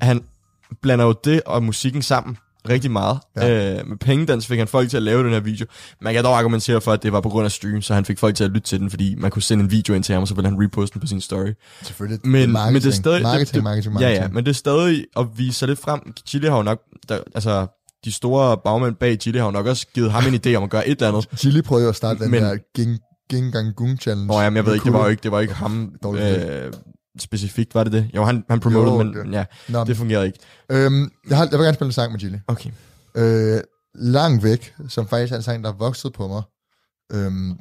han 0.00 0.22
blander 0.82 1.04
jo 1.04 1.14
det 1.24 1.42
og 1.46 1.62
musikken 1.62 2.02
sammen 2.02 2.36
rigtig 2.68 2.90
meget. 2.90 3.18
Ja. 3.36 3.46
Ja. 3.48 3.78
Øh, 3.80 3.88
med 3.88 3.96
pengedans 3.96 4.46
fik 4.46 4.58
han 4.58 4.68
folk 4.68 4.90
til 4.90 4.96
at 4.96 5.02
lave 5.02 5.24
den 5.24 5.32
her 5.32 5.40
video. 5.40 5.66
Man 6.00 6.14
kan 6.14 6.24
dog 6.24 6.38
argumentere 6.38 6.80
for, 6.80 6.92
at 6.92 7.02
det 7.02 7.12
var 7.12 7.20
på 7.20 7.28
grund 7.28 7.44
af 7.44 7.52
stream, 7.52 7.82
så 7.82 7.94
han 7.94 8.04
fik 8.04 8.18
folk 8.18 8.34
til 8.34 8.44
at 8.44 8.50
lytte 8.50 8.68
til 8.68 8.80
den, 8.80 8.90
fordi 8.90 9.14
man 9.18 9.30
kunne 9.30 9.42
sende 9.42 9.64
en 9.64 9.70
video 9.70 9.94
ind 9.94 10.04
til 10.04 10.12
ham, 10.12 10.22
og 10.22 10.28
så 10.28 10.34
ville 10.34 10.50
han 10.50 10.62
reposte 10.64 10.94
den 10.94 11.00
på 11.00 11.06
sin 11.06 11.20
story. 11.20 11.50
Selvfølgelig. 11.82 12.20
Men, 12.24 12.40
det 12.40 12.48
marketing, 12.50 12.72
men 12.72 12.82
det 12.82 12.88
er 12.88 12.92
stadig... 12.92 13.22
Marketing, 13.22 13.54
det, 13.54 13.62
marketing, 13.64 13.94
Ja, 13.94 14.00
marketing. 14.00 14.22
ja, 14.22 14.28
men 14.34 14.44
det 14.44 14.50
er 14.50 14.54
stadig 14.54 15.04
at 15.16 15.26
vise 15.36 15.58
sig 15.58 15.68
lidt 15.68 15.78
frem. 15.78 16.00
Chile 16.26 16.50
har 16.50 16.56
jo 16.56 16.62
nok... 16.62 16.80
Der, 17.08 17.18
altså, 17.34 17.66
de 18.04 18.12
store 18.12 18.58
bagmænd 18.64 18.94
bag 18.94 19.16
Chile 19.20 19.38
har 19.38 19.46
jo 19.46 19.50
nok 19.52 19.66
også 19.66 19.86
givet 19.94 20.12
ham 20.12 20.34
en 20.34 20.40
idé 20.46 20.54
om 20.54 20.62
at 20.62 20.70
gøre 20.70 20.88
et 20.88 20.92
eller 21.02 21.08
andet. 21.08 21.28
Chili 21.40 21.62
prøvede 21.62 21.84
jo 21.84 21.88
at 21.88 21.96
starte 21.96 22.20
den 22.24 22.30
Men- 22.30 22.42
der 22.42 22.56
Ging, 22.76 22.98
Gingang 23.30 23.98
Challenge. 24.00 24.26
Nå, 24.26 24.40
jamen, 24.40 24.56
jeg 24.56 24.66
ved 24.66 24.74
ikke, 24.74 24.84
det 24.84 24.92
var 24.92 25.02
jo 25.02 25.08
ikke, 25.10 25.22
det 25.22 25.32
var 25.32 25.40
ikke 25.40 25.54
ham 25.54 25.92
øh, 26.06 26.72
specifikt, 27.18 27.74
var 27.74 27.84
det 27.84 27.92
det? 27.92 28.10
Jo, 28.14 28.24
han, 28.24 28.44
han 28.50 28.60
promoted, 28.60 28.92
Jo, 28.92 28.98
men 29.02 29.14
det- 29.14 29.32
ja, 29.32 29.44
Nå, 29.68 29.84
det 29.84 29.96
fungerede 29.96 30.26
ikke. 30.26 30.38
øhm, 30.70 31.10
jeg, 31.28 31.36
har, 31.36 31.44
jeg 31.50 31.58
vil 31.58 31.64
gerne 31.64 31.74
spille 31.74 31.88
en 31.88 31.92
sang 31.92 32.12
med 32.12 32.20
Chili. 32.20 32.38
Okay. 32.46 32.70
Øh, 33.14 33.60
langt 33.94 34.42
væk, 34.44 34.74
som 34.88 35.06
faktisk 35.08 35.32
er 35.32 35.36
en 35.36 35.42
sang, 35.42 35.64
der 35.64 35.70
er 35.70 35.74
vokset 35.76 36.12
på 36.12 36.28
mig. 36.28 36.42
Øhm, 37.12 37.52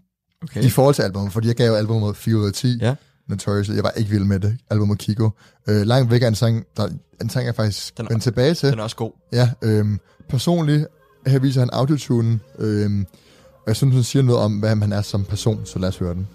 okay. 0.43 0.63
I 0.63 0.69
forhold 0.69 0.95
til 0.95 1.01
albumet, 1.01 1.33
fordi 1.33 1.47
jeg 1.47 1.55
gav 1.55 1.67
jo 1.67 1.75
albumet 1.75 2.17
4 2.17 2.35
ud 2.37 2.45
af 2.47 2.53
10. 2.53 2.77
Ja. 2.81 2.95
Notorious, 3.29 3.69
jeg 3.69 3.83
var 3.83 3.91
ikke 3.91 4.09
vild 4.09 4.23
med 4.23 4.39
det. 4.39 4.57
Albumet 4.69 4.97
Kiko. 4.97 5.29
Øh, 5.69 5.81
langt 5.81 6.11
væk 6.11 6.23
er 6.23 6.27
en 6.27 6.35
sang, 6.35 6.63
der, 6.77 6.87
en 7.21 7.29
sang, 7.29 7.45
jeg 7.45 7.55
faktisk 7.55 7.97
Den 7.97 8.05
er- 8.05 8.09
vender 8.09 8.21
tilbage 8.23 8.53
til. 8.53 8.71
Den 8.71 8.79
er 8.79 8.83
også 8.83 8.95
god. 8.95 9.11
Ja, 9.33 9.49
øhm, 9.61 9.99
personligt, 10.29 10.87
her 11.27 11.39
viser 11.39 11.61
han 11.61 11.69
autotune, 11.73 12.39
øhm, 12.59 13.05
og 13.53 13.63
jeg 13.67 13.75
synes, 13.75 13.93
han 13.93 14.03
siger 14.03 14.23
noget 14.23 14.41
om, 14.41 14.59
hvad 14.59 14.69
han 14.75 14.93
er 14.93 15.01
som 15.01 15.25
person, 15.25 15.65
så 15.65 15.79
lad 15.79 15.89
os 15.89 15.97
høre 15.97 16.13
den. 16.13 16.27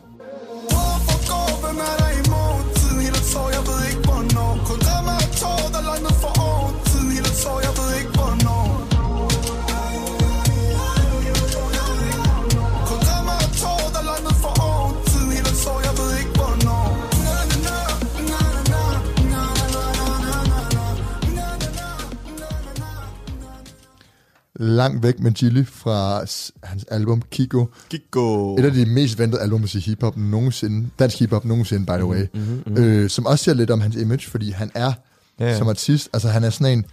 Langt 24.61 25.03
væk 25.03 25.21
med 25.21 25.33
Chili 25.35 25.65
fra 25.65 26.19
hans 26.63 26.85
album 26.91 27.23
Kiko. 27.31 27.67
Kiko. 27.91 28.57
Et 28.57 28.65
af 28.65 28.73
de 28.73 28.87
mest 28.87 29.19
ventede 29.19 29.43
albums 29.43 29.75
i 29.75 29.79
hiphop 29.79 30.17
nogensinde, 30.17 30.89
dansk 30.99 31.19
hiphop 31.19 31.45
nogensinde, 31.45 31.87
by 31.87 31.91
the 31.93 32.05
way. 32.07 32.27
Mm-hmm, 32.35 32.63
mm-hmm. 32.67 32.85
Øh, 32.85 33.11
som 33.11 33.27
også 33.27 33.45
siger 33.45 33.55
lidt 33.55 33.71
om 33.71 33.81
hans 33.81 33.97
image, 33.97 34.31
fordi 34.31 34.51
han 34.51 34.71
er 34.75 34.93
ja. 35.41 35.59
som 35.59 35.69
artist, 35.69 36.09
altså 36.13 36.29
han 36.29 36.45
er 36.45 36.51
sådan 36.51 36.79
en, 36.79 36.85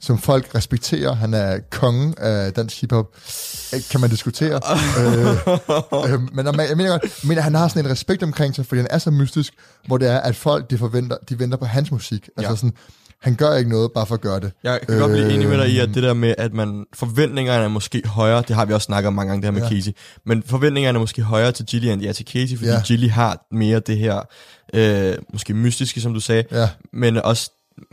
som 0.00 0.18
folk 0.18 0.54
respekterer. 0.54 1.14
Han 1.14 1.34
er 1.34 1.58
kongen 1.70 2.14
af 2.18 2.52
dansk 2.52 2.80
hiphop. 2.80 3.06
Øh, 3.74 3.80
Kan 3.90 4.00
man 4.00 4.10
diskutere. 4.10 4.54
øh, 5.00 6.12
øh, 6.12 6.20
men 6.34 6.46
jeg 6.46 6.76
mener 6.76 6.88
godt, 6.90 7.24
mener, 7.24 7.42
han 7.42 7.54
har 7.54 7.68
sådan 7.68 7.84
en 7.84 7.90
respekt 7.90 8.22
omkring 8.22 8.54
sig, 8.54 8.66
fordi 8.66 8.80
han 8.80 8.88
er 8.90 8.98
så 8.98 9.10
mystisk, 9.10 9.54
hvor 9.86 9.98
det 9.98 10.08
er, 10.10 10.18
at 10.20 10.36
folk 10.36 10.70
de 10.70 10.78
forventer, 10.78 11.16
de 11.28 11.38
venter 11.38 11.58
på 11.58 11.64
hans 11.64 11.90
musik. 11.90 12.28
Altså 12.36 12.50
Ja. 12.50 12.56
sådan, 12.56 12.72
han 13.22 13.34
gør 13.34 13.54
ikke 13.56 13.70
noget 13.70 13.92
bare 13.92 14.06
for 14.06 14.14
at 14.14 14.20
gøre 14.20 14.40
det. 14.40 14.52
Jeg 14.64 14.80
kan 14.86 14.94
øh, 14.94 15.00
godt 15.00 15.12
blive 15.12 15.32
enig 15.34 15.48
med 15.48 15.58
dig 15.58 15.68
i, 15.70 15.78
at 15.78 15.82
Øhm. 15.84 15.92
det 15.94 16.02
der 16.02 16.14
med, 16.14 16.34
at 16.38 16.52
man 16.54 16.84
forventningerne 16.94 17.64
er 17.64 17.68
måske 17.68 18.02
højere, 18.06 18.42
det 18.48 18.56
har 18.56 18.64
vi 18.64 18.72
også 18.72 18.84
snakket 18.84 19.06
om 19.08 19.14
mange 19.14 19.30
gange, 19.30 19.42
det 19.46 19.54
her 19.54 19.60
med 19.60 19.68
Ja. 19.70 19.76
Casey, 19.76 19.92
men 20.26 20.42
forventningerne 20.42 20.96
er 20.96 21.00
måske 21.00 21.22
højere 21.22 21.52
til 21.52 21.66
Gilly, 21.66 21.86
end 21.88 22.00
de 22.00 22.08
er 22.08 22.12
til 22.12 22.26
Casey, 22.26 22.56
fordi 22.56 22.68
Ja. 22.70 22.74
ja. 22.76 22.82
Gilly 22.86 23.08
har 23.08 23.46
mere 23.52 23.80
det 23.80 23.98
her, 23.98 24.20
øh, 24.74 25.14
måske 25.32 25.54
mystiske, 25.54 26.00
som 26.00 26.14
du 26.14 26.20
sagde, 26.20 26.44
Ja. 26.52 26.68
men 26.92 27.16
også 27.16 27.50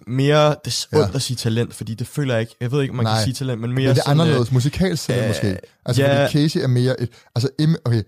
mere, 0.08 0.56
det 0.66 0.88
er 0.92 0.98
Ja. 0.98 1.04
ondt 1.04 1.16
at 1.16 1.22
sige 1.22 1.38
talent, 1.38 1.74
fordi 1.76 1.94
det 1.94 2.08
føler 2.08 2.34
jeg 2.34 2.42
ikke, 2.42 2.56
jeg 2.62 2.72
ved 2.72 2.82
ikke, 2.82 2.92
om 2.92 2.96
man 2.96 3.06
Nej. 3.06 3.16
kan 3.16 3.24
sige 3.24 3.34
talent, 3.34 3.62
men 3.62 3.74
mere 3.74 3.88
Men 3.88 3.96
det 3.96 4.00
er 4.02 4.04
sådan, 4.04 4.18
øh, 4.18 4.22
anderledes 4.22 4.52
musikalsk 4.52 5.06
talent 5.08 5.24
øh, 5.24 5.30
måske. 5.30 5.58
Altså 5.86 6.02
ja. 6.04 6.26
fordi 6.26 6.34
Casey 6.34 6.60
er 6.60 6.68
mere 6.68 7.02
et... 7.02 7.10
Altså, 7.36 7.50
okay, 7.86 8.02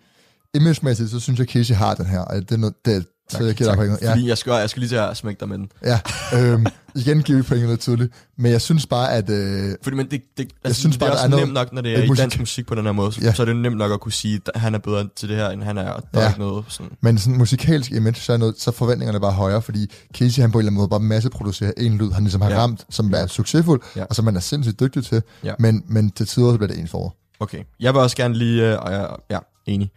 imagemæssigt, 0.53 1.09
så 1.11 1.19
synes 1.19 1.39
jeg, 1.39 1.47
Casey 1.47 1.73
har 1.75 1.95
den 1.95 2.05
her. 2.05 2.19
og 2.19 2.35
Det 2.41 2.51
er, 2.51 2.57
noget, 2.57 2.75
det, 2.85 3.05
er, 3.33 3.37
Så 3.37 3.43
jeg 3.43 3.55
giver 3.55 3.69
dig 3.69 3.77
pointet. 3.77 4.01
Ja, 4.01 4.11
Fordi 4.11 4.27
jeg 4.27 4.37
skal, 4.37 4.51
jeg 4.51 4.69
skal 4.69 4.79
lige 4.79 4.89
til 4.89 4.95
at 4.95 5.17
smække 5.17 5.39
dig 5.39 5.49
med 5.49 5.57
den. 5.57 5.69
ja. 5.83 5.99
Øhm, 6.33 6.65
igen 6.95 7.21
giver 7.23 7.37
vi 7.37 7.43
pointet 7.43 7.79
tydeligt. 7.79 8.13
Men 8.37 8.51
jeg 8.51 8.61
synes 8.61 8.85
bare, 8.87 9.13
at... 9.13 9.29
Øh, 9.29 9.75
Fordi, 9.83 9.95
men 9.95 10.11
det, 10.11 10.21
det, 10.37 10.47
altså, 10.63 10.79
synes 10.79 10.95
det 10.95 10.99
bare, 10.99 11.09
er 11.09 11.13
også 11.13 11.25
er 11.25 11.29
noget- 11.29 11.45
nemt 11.45 11.53
nok, 11.53 11.73
når 11.73 11.81
det 11.81 11.91
et 11.93 11.99
er 11.99 12.03
i 12.03 12.07
musik- 12.07 12.21
dansk 12.21 12.39
musik 12.39 12.65
på 12.67 12.75
den 12.75 12.85
her 12.85 12.91
måde, 12.91 13.11
så, 13.11 13.19
Ja. 13.21 13.33
så 13.33 13.41
er 13.41 13.45
det 13.45 13.55
nemt 13.55 13.77
nok 13.77 13.91
at 13.91 13.99
kunne 13.99 14.11
sige, 14.11 14.41
at 14.55 14.61
han 14.61 14.75
er 14.75 14.79
bedre 14.79 15.07
til 15.15 15.29
det 15.29 15.37
her, 15.37 15.49
end 15.49 15.63
han 15.63 15.77
er, 15.77 15.89
og 15.89 16.03
der 16.13 16.19
Ja. 16.19 16.25
er 16.25 16.29
ikke 16.29 16.39
noget 16.39 16.65
sådan. 16.67 16.91
men 17.01 17.17
sådan 17.17 17.37
musikalsk 17.37 17.91
image, 17.91 18.15
så 18.15 18.33
er, 18.33 18.37
noget, 18.37 18.55
så 18.59 18.69
er 18.69 18.73
forventningerne 18.73 19.19
bare 19.19 19.31
højere, 19.31 19.61
fordi 19.61 19.91
Casey 20.17 20.41
han 20.41 20.51
på 20.51 20.57
en 20.57 20.61
eller 20.61 20.69
anden 20.69 20.77
måde 20.77 20.89
bare 20.89 20.99
masseproducerer 20.99 21.71
en 21.77 21.97
lyd, 21.97 22.11
han 22.11 22.23
ligesom 22.23 22.41
har 22.41 22.49
Ja. 22.49 22.57
ramt, 22.57 22.85
som 22.89 23.13
er 23.13 23.27
succesfuld, 23.27 23.81
Ja. 23.95 24.03
og 24.03 24.15
som 24.15 24.25
man 24.25 24.35
er 24.35 24.39
sindssygt 24.39 24.79
dygtig 24.79 25.05
til, 25.05 25.21
Ja. 25.43 25.53
men, 25.59 25.83
men 25.87 26.11
til 26.11 26.27
tider 26.27 26.51
så 26.51 26.57
bliver 26.57 26.67
det 26.71 26.79
ens 26.79 26.91
for. 26.91 27.15
Okay, 27.39 27.63
jeg 27.79 27.93
vil 27.93 28.01
også 28.01 28.15
gerne 28.17 28.33
lige, 28.37 28.71
øh, 28.73 28.79
og 28.79 28.91
jeg, 28.91 29.09
ja, 29.31 29.39
enig. 29.65 29.91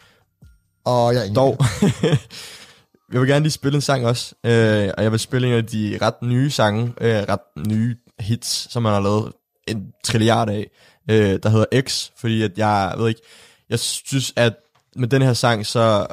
Og 0.85 1.14
jeg 1.14 1.21
er 1.21 1.25
enig. 1.25 1.37
Dog, 1.37 1.59
jeg 3.12 3.21
vil 3.21 3.29
gerne 3.29 3.42
lige 3.42 3.53
spille 3.53 3.77
en 3.77 3.81
sang 3.81 4.07
også, 4.07 4.35
øh, 4.44 4.90
og 4.97 5.03
jeg 5.03 5.12
vil 5.12 5.21
spille 5.21 5.49
en 5.49 5.55
af 5.55 5.66
de 5.66 5.99
ret 6.03 6.23
nye 6.23 6.51
sange, 6.51 6.92
øh, 7.01 7.23
ret 7.29 7.66
nye 7.68 7.97
hits, 8.21 8.73
som 8.73 8.83
man 8.83 8.92
har 8.92 9.01
lavet 9.01 9.33
en 9.68 9.92
trilliard 10.05 10.51
af, 10.51 10.71
øh, 11.11 11.38
der 11.42 11.49
hedder 11.49 11.83
X, 11.88 12.11
fordi 12.18 12.42
at 12.42 12.59
jeg 12.59 12.94
ved 12.99 13.09
ikke, 13.09 13.21
jeg 13.71 13.79
synes, 13.79 14.33
at 14.37 14.55
med 14.97 15.09
den 15.09 15.23
her 15.23 15.33
sang, 15.33 15.66
så 15.66 16.07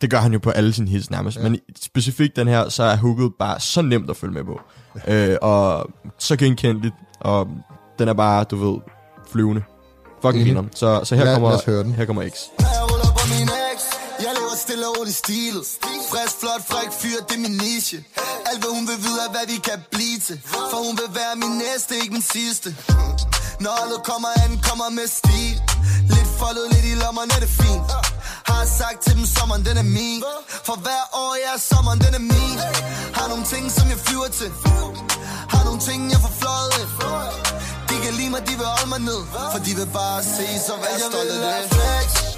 det 0.00 0.10
gør 0.10 0.18
han 0.18 0.32
jo 0.32 0.38
på 0.38 0.50
alle 0.50 0.72
sine 0.72 0.88
hits 0.88 1.10
nærmest, 1.10 1.38
ja. 1.38 1.42
men 1.42 1.60
specifikt 1.82 2.36
den 2.36 2.48
her, 2.48 2.68
så 2.68 2.82
er 2.82 2.96
hooket 2.96 3.32
bare 3.38 3.60
så 3.60 3.82
nemt 3.82 4.10
at 4.10 4.16
følge 4.16 4.34
med 4.34 4.44
på, 4.44 4.60
øh, 5.08 5.36
og 5.42 5.90
så 6.18 6.36
genkendeligt, 6.36 6.94
og 7.20 7.48
den 7.98 8.08
er 8.08 8.14
bare, 8.14 8.44
du 8.44 8.56
ved, 8.70 8.80
flyvende. 9.32 9.62
Fucking 10.22 10.46
griner. 10.46 10.64
Så, 10.74 11.00
så 11.04 11.16
her, 11.16 11.24
Lad- 11.24 11.34
kommer, 11.34 11.94
her 11.96 12.04
kommer 12.04 12.28
X. 12.28 12.32
stille 14.70 14.88
og 14.88 14.96
roligt 14.98 15.16
stilet 15.16 15.66
Frisk, 16.10 16.34
flot, 16.40 16.62
fræk 16.70 16.90
fyr, 17.00 17.18
det 17.28 17.34
er 17.38 17.42
min 17.46 17.56
niche. 17.64 17.98
Alt 18.48 18.58
hvad 18.62 18.72
hun 18.76 18.84
vil 18.90 18.98
vide 19.06 19.20
er 19.26 19.30
hvad 19.34 19.46
vi 19.52 19.56
kan 19.68 19.78
blive 19.94 20.18
til. 20.26 20.36
For 20.70 20.78
hun 20.86 20.94
vil 21.00 21.10
være 21.20 21.34
min 21.42 21.54
næste, 21.64 21.92
ikke 22.02 22.12
min 22.18 22.26
sidste. 22.36 22.68
Når 23.64 23.72
holdet 23.80 24.00
kommer 24.10 24.30
an, 24.44 24.50
kommer 24.68 24.88
med 24.98 25.08
stil. 25.18 25.54
Lidt 26.14 26.30
foldet, 26.40 26.66
lidt 26.74 26.86
i 26.92 26.94
lommerne, 27.02 27.34
det 27.42 27.48
er 27.50 27.54
fint. 27.62 27.84
Har 28.50 28.64
sagt 28.78 28.98
til 29.04 29.12
dem, 29.18 29.26
sommeren 29.36 29.62
den 29.68 29.76
er 29.82 29.88
min. 29.98 30.22
For 30.66 30.76
hver 30.84 31.04
år, 31.22 31.32
ja, 31.44 31.52
sommeren 31.70 31.98
den 32.04 32.12
er 32.20 32.24
min. 32.34 32.56
Har 33.18 33.26
nogle 33.32 33.44
ting, 33.52 33.64
som 33.76 33.86
jeg 33.92 33.98
flyver 34.06 34.30
til. 34.40 34.50
Har 35.52 35.62
nogle 35.68 35.80
ting, 35.88 36.00
jeg 36.12 36.20
får 36.24 36.32
fløjet 36.40 36.86
de 37.88 37.94
kan 38.04 38.12
lide 38.18 38.30
mig, 38.34 38.40
de 38.48 38.54
vil 38.60 38.66
holde 38.74 38.88
mig 38.94 39.00
ned. 39.10 39.20
For 39.52 39.60
de 39.66 39.72
vil 39.78 39.88
bare 40.00 40.22
se, 40.36 40.46
så 40.66 40.72
vær 40.82 40.94
stolt 41.10 41.30
af 41.30 41.62
det 41.62 42.29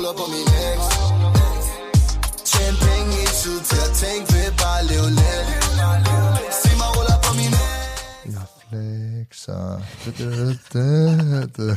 ruller 0.00 0.12
på 0.12 0.26
min 0.34 0.48
ex 0.66 0.80
Tjen 2.44 2.74
penge 2.86 3.12
i 3.22 3.26
tid 3.42 3.60
til 3.70 3.80
at 3.88 3.92
tænke 4.02 4.32
Vil 4.32 4.52
bare 4.58 4.84
leve 4.90 5.08
lidt 5.20 5.48
Se 6.62 6.70
mig 6.80 6.90
ruller 6.96 7.18
på 7.24 7.30
min 7.40 7.52
ex 7.52 8.34
Jeg 8.34 8.46
flexer. 8.70 9.80
Da, 10.18 10.24
da, 10.24 10.84
da, 11.56 11.72
da. 11.72 11.76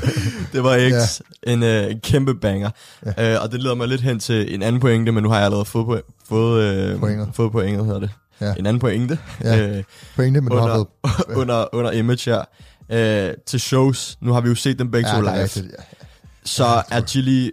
Det 0.54 0.64
var 0.64 0.76
X, 1.06 1.22
ja. 1.48 1.52
en, 1.54 1.64
øh, 1.64 2.02
kæmpe 2.02 2.36
banger. 2.36 2.70
Ja. 3.18 3.34
Øh, 3.36 3.42
og 3.44 3.52
det 3.52 3.62
leder 3.64 3.76
mig 3.76 3.88
lidt 3.88 4.02
hen 4.02 4.20
til 4.20 4.56
en 4.56 4.62
anden 4.64 4.82
pointe, 4.82 5.12
men 5.12 5.24
nu 5.24 5.30
har 5.30 5.36
jeg 5.36 5.46
allerede 5.46 5.66
fået, 5.66 6.00
po- 6.02 6.26
fået, 6.30 6.64
øh, 6.64 7.00
Pointet. 7.00 7.30
fået 7.34 7.52
pointet, 7.52 7.86
hedder 7.86 8.00
det. 8.00 8.10
Ja. 8.42 8.54
En 8.60 8.66
anden 8.66 8.80
pointe 8.80 9.18
Ja. 9.44 9.58
øh, 9.60 9.84
Pointe, 10.16 10.42
men 10.42 10.52
du 10.52 10.58
har 10.58 10.64
under, 10.64 10.86
fået... 11.28 11.38
under, 11.42 11.66
under 11.76 11.92
image 11.92 12.32
her. 12.32 12.42
Øh, 13.30 13.34
til 13.48 13.60
shows, 13.60 14.18
nu 14.22 14.34
har 14.34 14.42
vi 14.42 14.50
jo 14.50 14.56
set 14.56 14.80
dem 14.80 14.92
begge 14.92 15.10
Ja, 15.10 15.16
to 15.16 15.22
det 15.26 15.34
live. 15.34 15.44
rigtigt, 15.44 15.66
ja. 15.66 15.84
Så 16.46 16.84
er 16.92 17.02
Chili, 17.02 17.52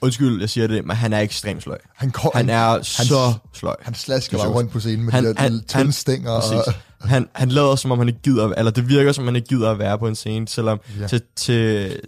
undskyld, 0.00 0.40
jeg 0.40 0.50
siger 0.50 0.66
det, 0.66 0.84
men 0.86 0.96
han 0.96 1.12
er 1.12 1.20
ekstremt 1.20 1.62
sløj. 1.62 1.78
Han, 1.96 2.10
kom, 2.10 2.30
Han 2.34 2.50
er 2.50 2.82
så 2.82 3.32
sløj. 3.54 3.76
Han 3.82 3.94
slasker 3.94 4.38
bare 4.38 4.48
rundt 4.48 4.70
på 4.70 4.80
scenen 4.80 5.04
med 5.04 5.12
Han- 5.12 5.24
de 5.24 5.34
der 5.34 5.40
han- 5.40 5.52
tynde 5.52 5.84
han- 5.84 5.92
stænger. 5.92 6.30
Og. 6.30 6.42
Han, 7.00 7.28
han 7.34 7.48
lader 7.48 7.76
som 7.76 7.92
om 7.92 7.98
han 7.98 8.08
ikke 8.08 8.20
gider, 8.22 8.48
eller 8.56 8.70
det 8.70 8.88
virker 8.88 9.12
som 9.12 9.22
om 9.22 9.26
han 9.28 9.36
ikke 9.36 9.48
gider 9.48 9.70
at 9.70 9.78
være 9.78 9.98
på 9.98 10.08
en 10.08 10.14
scene, 10.14 10.48
selvom 10.48 10.80
Ja. 10.96 11.00
ja. 11.02 11.06
til, 11.06 11.22
til, 11.36 11.56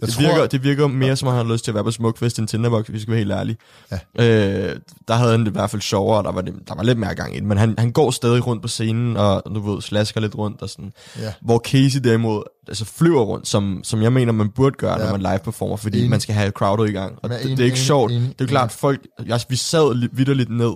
det, 0.01 0.09
tror- 0.09 0.21
virker, 0.21 0.45
det 0.45 0.63
virker 0.63 0.87
mere 0.87 1.15
som 1.15 1.27
om 1.27 1.33
han 1.35 1.45
har 1.45 1.53
lyst 1.53 1.63
til 1.63 1.71
at 1.71 1.75
være 1.75 1.83
på 1.83 1.91
Smukfest 1.91 2.39
end 2.39 2.47
Tinderbox, 2.47 2.85
hvis 2.85 2.93
vi 2.93 2.99
skal 2.99 3.11
være 3.11 3.17
helt 3.19 3.31
ærlige. 3.31 3.57
Ja. 3.91 4.69
Øh, 4.69 4.75
der 5.07 5.13
havde 5.13 5.31
han 5.31 5.39
det 5.39 5.47
i 5.47 5.51
hvert 5.51 5.69
fald 5.69 5.81
sjovere, 5.81 6.23
der 6.23 6.31
var, 6.31 6.41
det, 6.41 6.53
der 6.67 6.75
var 6.75 6.83
lidt 6.83 6.97
mere 6.97 7.15
gang 7.15 7.33
i 7.35 7.39
det, 7.39 7.45
men 7.47 7.57
han, 7.57 7.75
han 7.77 7.91
går 7.91 8.11
stadig 8.11 8.47
rundt 8.47 8.61
på 8.61 8.67
scenen, 8.67 9.17
og 9.17 9.43
du 9.55 9.71
ved, 9.73 9.81
slasker 9.81 10.21
lidt 10.21 10.35
rundt 10.35 10.61
og 10.61 10.69
sådan. 10.69 10.93
Ja. 11.21 11.33
Hvor 11.41 11.57
Casey 11.59 11.99
derimod 12.03 12.43
altså 12.67 12.85
flyver 12.85 13.21
rundt, 13.21 13.47
som, 13.47 13.79
som 13.83 14.01
jeg 14.01 14.13
mener, 14.13 14.31
man 14.31 14.49
burde 14.49 14.75
gøre, 14.77 14.93
ja. 14.93 14.97
Ja. 14.99 15.11
når 15.11 15.17
man 15.17 15.21
live 15.21 15.39
performer, 15.43 15.75
fordi 15.77 15.97
Enig. 15.97 16.09
man 16.09 16.19
skal 16.19 16.35
have 16.35 16.51
crowdet 16.51 16.89
i 16.89 16.91
gang. 16.91 17.15
Og 17.23 17.29
Men 17.29 17.31
det, 17.31 17.43
det 17.43 17.59
er 17.59 17.63
ikke 17.63 17.65
enig, 17.65 17.77
sjovt. 17.77 18.11
enig, 18.11 18.27
det 18.27 18.41
er 18.41 18.45
jo 18.45 18.47
klart, 18.47 18.71
folk, 18.71 18.99
jeg, 19.27 19.39
vi 19.49 19.55
sad 19.55 19.95
li- 20.03 20.09
vidderligt 20.11 20.49
ned 20.49 20.71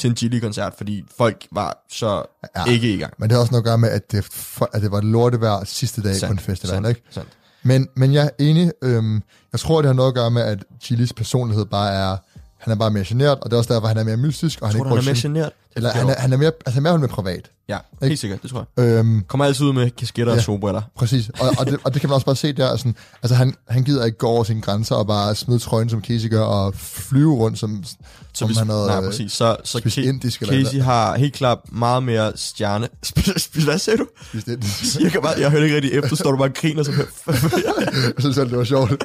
til 0.00 0.10
en 0.10 0.16
Chili-koncert, 0.16 0.72
fordi 0.76 1.04
folk 1.18 1.46
var 1.52 1.84
så 1.90 2.22
Ja. 2.56 2.64
ikke 2.72 2.94
i 2.94 2.98
gang. 2.98 3.12
Men 3.18 3.28
det 3.30 3.34
har 3.34 3.40
også 3.40 3.52
noget 3.52 3.62
at 3.62 3.66
gøre 3.66 3.78
med, 3.78 3.88
at 3.88 4.12
det, 4.12 4.24
for, 4.24 4.68
at 4.72 4.82
det 4.82 4.90
var 4.90 5.00
lortevejr 5.00 5.64
sidste 5.64 6.02
dag 6.02 6.14
på 6.26 6.32
en 6.32 6.38
festival, 6.38 6.70
sandt, 6.74 6.88
ikke? 6.88 7.02
Sandt. 7.10 7.28
Men, 7.62 7.88
men 7.96 8.12
jeg 8.12 8.24
er 8.24 8.30
enig. 8.44 8.72
Øhm, 8.82 9.22
jeg 9.52 9.60
tror, 9.60 9.82
det 9.82 9.86
har 9.86 9.92
noget 9.94 10.08
at 10.08 10.14
gøre 10.14 10.30
med, 10.30 10.42
at 10.42 10.64
Chilis 10.82 11.12
personlighed 11.12 11.64
bare 11.66 11.92
er... 11.92 12.16
Han 12.58 12.72
er 12.72 12.76
bare 12.76 12.90
mere 12.90 13.04
genert, 13.06 13.38
og 13.40 13.50
det 13.50 13.52
er 13.52 13.58
også 13.58 13.74
derfor, 13.74 13.88
han 13.88 13.96
er 13.98 14.04
mere 14.04 14.16
mystisk. 14.16 14.60
Og 14.62 14.68
han 14.68 14.76
Jeg 14.76 14.78
tror, 14.78 14.86
ikke 14.86 14.90
du, 14.90 14.94
han 14.96 15.08
er 15.08 15.12
mere 15.14 15.22
generet? 15.22 15.52
Eller 15.76 15.90
han 15.92 16.08
er, 16.08 16.14
han 16.18 16.32
er 16.32 16.36
mere, 16.36 16.52
altså, 16.66 16.70
han 16.74 16.86
er 16.86 16.90
mere 16.90 16.98
med 16.98 17.08
privat. 17.08 17.50
Ja, 17.68 17.76
Ikke? 17.76 18.06
helt 18.06 18.20
sikkert, 18.20 18.42
det 18.42 18.50
tror 18.50 18.66
jeg. 18.76 18.84
Øhm, 18.84 19.22
Kommer 19.28 19.44
altid 19.44 19.66
ud 19.66 19.72
med 19.72 19.90
kasketter 19.90 20.32
ja. 20.32 20.38
Og 20.38 20.42
solbriller. 20.44 20.82
præcis. 20.96 21.28
Og, 21.40 21.48
og, 21.58 21.66
det, 21.66 21.78
og 21.84 21.92
det 21.94 22.00
kan 22.00 22.08
man 22.10 22.14
også 22.14 22.26
bare 22.26 22.36
se 22.36 22.52
der. 22.52 22.76
Sådan, 22.76 22.94
altså, 23.22 23.34
han, 23.34 23.54
han 23.68 23.84
gider 23.84 24.04
ikke 24.04 24.18
gå 24.18 24.26
over 24.26 24.44
sine 24.44 24.60
grænser 24.60 24.94
og 24.94 25.06
bare 25.06 25.34
smide 25.34 25.58
trøjen, 25.58 25.88
som 25.88 26.04
Casey 26.04 26.30
gør, 26.30 26.42
og 26.42 26.74
flyve 26.74 27.34
rundt, 27.34 27.58
som, 27.58 27.84
Så 27.84 27.96
som 28.34 28.48
hvis, 28.48 28.58
han 28.58 28.68
havde... 28.68 28.86
nej, 28.86 29.00
præcis. 29.00 29.32
Så, 29.32 29.56
så 29.64 29.78
spist 29.78 29.98
Ca- 29.98 30.00
indisk 30.00 30.42
eller 30.42 30.64
Casey 30.64 30.80
har 30.80 31.16
helt 31.18 31.34
klart 31.34 31.58
meget 31.72 32.02
mere 32.02 32.32
stjerne... 32.36 32.88
Hvad 33.64 33.78
sagde 33.78 33.98
du? 33.98 34.06
spist 34.28 34.48
indisk. 34.48 35.00
Jeg, 35.00 35.12
kan 35.12 35.22
bare, 35.22 35.34
jeg 35.40 35.50
hørte 35.50 35.64
ikke 35.64 35.76
rigtig 35.76 35.92
efter, 35.92 36.16
står 36.16 36.30
du 36.30 36.36
bare 36.36 36.48
og 36.48 36.54
griner, 36.54 36.82
så 36.82 36.92
Jeg 37.26 38.12
synes 38.18 38.34
selv, 38.36 38.50
det 38.50 38.58
var 38.58 38.64
sjovt. 38.64 38.90
Jeg 38.90 38.98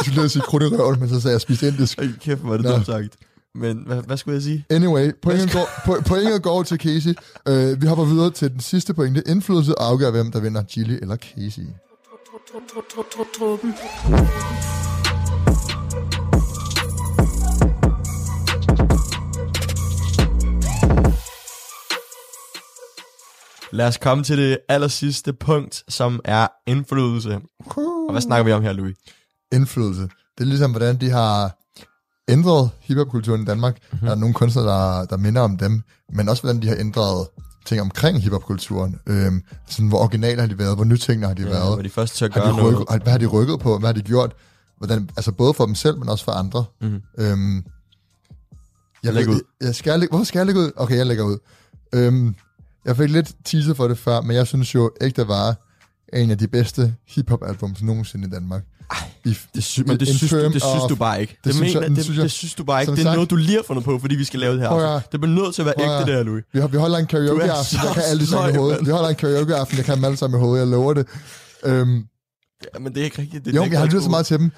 skulle 0.00 0.14
lige 0.20 0.28
sige 0.28 0.42
krudt 0.42 0.62
i 0.62 0.66
røven, 0.66 1.00
men 1.00 1.08
så 1.08 1.20
sagde 1.20 1.32
jeg 1.34 1.40
spist 1.40 1.62
indisk. 1.62 1.98
Ej, 1.98 2.08
kæft, 2.20 2.40
hvor 2.40 2.52
er 2.52 2.56
det 2.58 2.66
dumt 2.70 2.86
sagt. 2.86 3.14
Men 3.56 3.82
hvad, 3.86 4.02
hvad 4.02 4.16
skulle 4.16 4.34
jeg 4.34 4.42
sige? 4.42 4.64
Anyway, 4.70 5.12
pointet 5.22 5.52
går, 5.52 5.64
po- 5.64 6.02
pointet 6.02 6.42
går 6.42 6.62
til 6.62 6.78
Casey. 6.78 7.14
Uh, 7.50 7.82
vi 7.82 7.86
hopper 7.86 8.04
videre 8.04 8.30
til 8.30 8.52
den 8.52 8.60
sidste 8.60 8.94
pointe. 8.94 9.22
Indflydelse 9.26 9.74
afgør, 9.78 10.10
hvem 10.10 10.32
der 10.32 10.40
vinder, 10.40 10.64
Chili 10.64 10.98
eller 11.02 11.16
Casey. 11.16 11.62
Truppen. 13.38 13.74
Lad 23.72 23.86
os 23.86 23.96
komme 23.96 24.24
til 24.24 24.38
det 24.38 24.58
aller 24.68 24.88
sidste 24.88 25.32
punkt, 25.32 25.84
som 25.88 26.20
er 26.24 26.46
indflydelse. 26.66 27.40
Og 27.76 28.12
hvad 28.12 28.20
snakker 28.20 28.44
vi 28.44 28.52
om 28.52 28.62
her, 28.62 28.72
Louis? 28.72 28.96
Indflydelse. 29.52 30.02
Det 30.02 30.40
er 30.40 30.44
ligesom, 30.44 30.70
hvordan 30.70 31.00
de 31.00 31.10
har 31.10 31.58
ændret 32.28 32.70
hiphopkulturen 32.80 33.42
i 33.42 33.44
Danmark. 33.44 33.74
Mhm. 33.74 33.88
Mm-hmm. 33.92 34.06
Der 34.06 34.14
er 34.14 34.18
nogle 34.18 34.34
kunstnere, 34.34 34.66
der, 34.66 35.04
der 35.04 35.16
minder 35.16 35.40
om 35.40 35.56
dem, 35.58 35.82
men 36.12 36.28
også 36.28 36.42
hvordan 36.42 36.62
de 36.62 36.68
har 36.68 36.76
ændret 36.78 37.26
ting 37.66 37.80
omkring 37.80 38.22
hiphopkulturen. 38.22 39.00
Øhm, 39.06 39.42
sådan, 39.68 39.88
hvor 39.88 39.98
originale 39.98 40.40
har 40.40 40.48
de 40.48 40.58
været, 40.58 40.74
hvor 40.76 40.84
nytænkende 40.84 41.26
har 41.28 41.34
de 41.34 41.42
Ja, 41.42 41.48
været. 41.48 41.76
var 41.76 41.82
de 41.82 41.88
første 41.90 42.16
til 42.16 42.24
at 42.24 42.32
gøre 42.32 42.56
noget. 42.56 42.78
rykket, 42.80 43.02
hvad 43.02 43.12
har 43.12 43.18
de 43.18 43.26
rykket 43.26 43.60
på? 43.60 43.78
Hvad 43.78 43.88
har 43.88 43.94
de 43.94 44.02
gjort? 44.02 44.32
Hvordan, 44.78 45.10
altså 45.16 45.32
både 45.32 45.54
for 45.54 45.66
dem 45.66 45.74
selv, 45.74 45.98
men 45.98 46.08
også 46.08 46.24
for 46.24 46.32
andre. 46.32 46.64
Mhm. 46.80 47.02
Øhm, 47.18 47.64
jeg 49.04 49.14
Læg 49.14 49.26
ved- 49.26 49.34
ud. 49.34 49.40
Jeg 49.60 49.74
skal 49.74 49.90
jeg 49.90 49.98
lægge, 49.98 50.10
hvorfor 50.12 50.24
skal 50.24 50.38
jeg 50.38 50.46
lægge 50.46 50.60
ud? 50.60 50.70
Okay, 50.76 50.96
jeg 50.96 51.06
lægger 51.06 51.24
ud. 51.24 51.38
Øhm, 51.92 52.34
jeg 52.84 52.96
fik 52.96 53.10
lidt 53.10 53.32
teaser 53.44 53.74
for 53.74 53.88
det 53.88 53.98
før, 53.98 54.20
men 54.20 54.36
jeg 54.36 54.46
synes 54.46 54.74
jo, 54.74 54.90
Ægte 55.00 55.28
var 55.28 55.56
en 56.14 56.30
af 56.30 56.38
de 56.38 56.48
bedste 56.48 56.94
hiphop-albums 57.08 57.82
nogensinde 57.82 58.26
i 58.28 58.30
Danmark. 58.30 58.62
I, 59.24 59.36
Det 59.54 59.64
sy- 59.64 59.80
men 59.80 60.00
det, 60.00 60.08
synes, 60.08 60.30
du, 60.32 60.36
det 60.52 60.62
synes 60.62 60.84
du 60.88 60.94
bare 60.96 61.20
ikke. 61.20 61.30
Det, 61.30 61.38
Det 61.38 61.44
det, 61.44 61.54
synes 61.54 61.74
mener, 61.74 61.80
jeg- 61.80 61.88
det, 61.90 61.96
det 61.96 62.04
synes 62.04 62.16
jeg- 62.16 62.22
det 62.22 62.32
synes 62.32 62.54
du 62.54 62.64
bare 62.64 62.80
ikke. 62.82 62.92
Det 62.92 62.98
er 62.98 63.02
sagt- 63.02 63.14
noget, 63.14 63.30
du 63.30 63.36
lige 63.36 63.56
har 63.56 63.62
fundet 63.66 63.84
på, 63.84 63.98
fordi 63.98 64.14
vi 64.14 64.24
skal 64.24 64.40
lave 64.40 64.52
det 64.52 64.60
her. 64.60 64.68
Afsnit. 64.68 65.12
Det 65.12 65.20
bliver 65.20 65.34
nødt 65.34 65.54
til 65.54 65.62
at 65.62 65.66
være 65.66 65.74
ægte, 65.78 66.06
det 66.12 66.14
her, 66.18 66.22
Louis. 66.22 66.44
vi, 66.52 66.60
har, 66.60 66.66
vi 66.68 66.76
holder 66.76 66.98
en 66.98 67.06
karaoke-aften, 67.06 67.78
jeg 67.84 67.94
kan 67.94 68.02
alle 68.10 68.20
de 68.22 68.26
sange 68.26 68.52
i 68.52 68.56
hovedet. 68.56 68.86
Vi 68.86 68.90
holder 68.90 69.08
en 69.08 69.14
karaoke-aften, 69.14 69.76
jeg 69.76 69.84
kan 69.84 69.96
dem 69.96 70.04
alle 70.04 70.16
sammen 70.16 70.38
i 70.38 70.40
hovedet, 70.40 70.60
jeg 70.60 70.68
lover 70.68 70.94
det. 70.94 71.06
Øhm, 71.64 72.04
Ja, 72.74 72.78
men 72.78 72.92
det 72.94 73.00
er 73.00 73.04
ikke 73.04 73.22
rigtigt. 73.22 73.44
Det 73.44 73.56
er 73.56 73.64
jo, 73.64 73.70
jeg 73.70 73.78
har 73.78 73.86
lyttet 73.86 74.02
så 74.02 74.10
meget 74.10 74.26
til 74.26 74.38
dem. 74.38 74.50